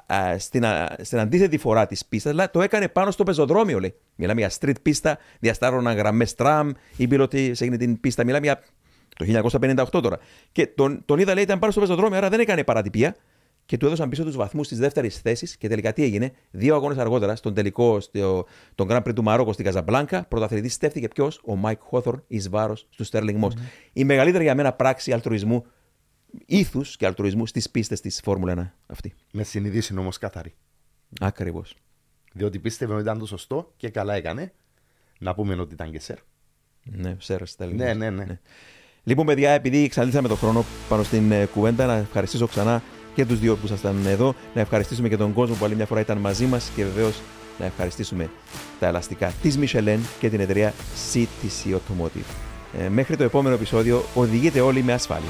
α, 0.05 0.37
στην, 0.37 0.65
α, 0.65 0.95
στην 1.01 1.19
αντίθετη 1.19 1.57
φορά 1.57 1.85
της 1.85 2.05
πίστας, 2.05 2.31
αλλά 2.31 2.49
το 2.49 2.61
έκανε 2.61 2.87
πάνω 2.87 3.11
στο 3.11 3.23
πεζοδρόμιο. 3.23 3.79
Λέει. 3.79 3.95
Μιλάμε 4.15 4.39
για 4.39 4.51
street 4.59 4.81
πίστα, 4.81 5.17
διασταύρωναν 5.39 5.95
γραμμές 5.95 6.35
τραμ, 6.35 6.71
οι 6.97 7.07
πιλότοι 7.07 7.53
σε 7.53 7.63
εκείνη 7.63 7.77
την 7.77 7.99
πίστα. 7.99 8.23
Μιλάμε 8.23 8.45
για 8.45 8.63
το 9.17 9.25
1958 9.95 10.01
τώρα. 10.01 10.17
Και 10.51 10.67
τον, 10.67 11.01
τον 11.05 11.19
είδα, 11.19 11.33
λέει, 11.33 11.43
ήταν 11.43 11.59
πάνω 11.59 11.71
στο 11.71 11.81
πεζοδρόμιο, 11.81 12.17
άρα 12.17 12.29
δεν 12.29 12.39
έκανε 12.39 12.63
παρατυπία. 12.63 13.15
Και 13.65 13.77
του 13.77 13.85
έδωσαν 13.85 14.09
πίσω 14.09 14.23
τους 14.23 14.35
βαθμούς 14.35 14.67
της 14.67 14.79
δεύτερης 14.79 15.19
θέσης. 15.19 15.57
Και 15.57 15.67
τελικά 15.67 15.93
τι 15.93 16.03
έγινε, 16.03 16.31
δύο 16.51 16.75
αγώνες 16.75 16.97
αργότερα, 16.97 17.35
στον 17.35 17.53
τελικό, 17.53 17.99
στο, 17.99 18.45
τον 18.75 18.87
Grand 18.89 19.03
Prix 19.03 19.13
του 19.15 19.23
Μαρόκο 19.23 19.53
στην 19.53 19.65
Καζαμπλάνκα, 19.65 20.25
πρωταθλητής 20.25 20.73
στέφθηκε 20.73 21.07
ποιος, 21.07 21.41
ο 21.45 21.55
Μάικ 21.55 21.79
Χόθορν, 21.81 22.23
εις 22.27 22.49
βάρος 22.49 22.87
του 22.95 23.05
Stirling 23.05 23.39
Moss. 23.41 23.51
Η 23.93 24.03
μεγαλύτερη 24.03 24.43
για 24.43 24.55
μένα 24.55 24.73
πράξη 24.73 25.11
αλτρουισμού, 25.11 25.65
ήθους 26.45 26.97
και 26.97 27.05
αλτρουισμού 27.05 27.45
στις 27.45 27.69
πίστες 27.69 28.01
της 28.01 28.19
Φόρμουλα 28.23 28.53
1 28.53 28.71
αυτή. 28.88 29.13
Με 29.31 29.43
συνειδήσει 29.43 29.97
όμως 29.97 30.17
καθαρή. 30.17 30.53
Ακριβώς. 31.19 31.75
Διότι 32.34 32.59
πίστευε 32.59 32.93
ότι 32.93 33.01
ήταν 33.01 33.19
το 33.19 33.25
σωστό 33.25 33.73
και 33.77 33.89
καλά 33.89 34.13
έκανε. 34.13 34.53
Να 35.19 35.34
πούμε 35.36 35.55
ότι 35.55 35.73
ήταν 35.73 35.91
και 35.91 35.99
σερ. 35.99 36.17
Ναι, 36.84 37.15
σέρα, 37.19 37.45
Sterling 37.57 37.73
Ναι, 37.75 37.91
Moss. 37.91 37.95
ναι, 37.95 38.09
ναι. 38.09 38.39
Λοιπόν, 39.03 39.25
παιδιά, 39.25 39.51
επειδή 39.51 39.84
εξαντλήσαμε 39.84 40.27
τον 40.27 40.38
χρόνο 40.38 40.65
πάνω 40.89 41.03
στην 41.03 41.31
ε, 41.31 41.45
κουβέντα, 41.45 41.86
να 41.86 41.93
ευχαριστήσω 41.93 42.47
ξανά 42.47 42.84
και 43.15 43.25
τους 43.25 43.39
δύο 43.39 43.55
που 43.55 43.65
ήσασταν 43.65 44.05
εδώ. 44.05 44.36
Να 44.53 44.61
ευχαριστήσουμε 44.61 45.09
και 45.09 45.17
τον 45.17 45.34
κόσμο 45.34 45.55
που 45.55 45.65
άλλη 45.65 45.75
μια 45.75 45.86
φορά 45.86 45.99
ήταν 45.99 46.17
μαζί 46.17 46.45
μας 46.45 46.71
και 46.75 46.84
βεβαίως 46.84 47.21
να 47.59 47.65
ευχαριστήσουμε 47.65 48.29
τα 48.79 48.88
ελαστικά 48.88 49.34
της 49.41 49.57
Michelin 49.59 49.99
και 50.19 50.29
την 50.29 50.39
εταιρεία 50.39 50.73
CTC 51.13 51.73
Automotive. 51.75 52.36
Ε, 52.79 52.89
μέχρι 52.89 53.17
το 53.17 53.23
επόμενο 53.23 53.55
επεισόδιο, 53.55 54.03
οδηγείτε 54.13 54.61
όλοι 54.61 54.84
με 54.84 54.93
ασφάλεια. 54.93 55.29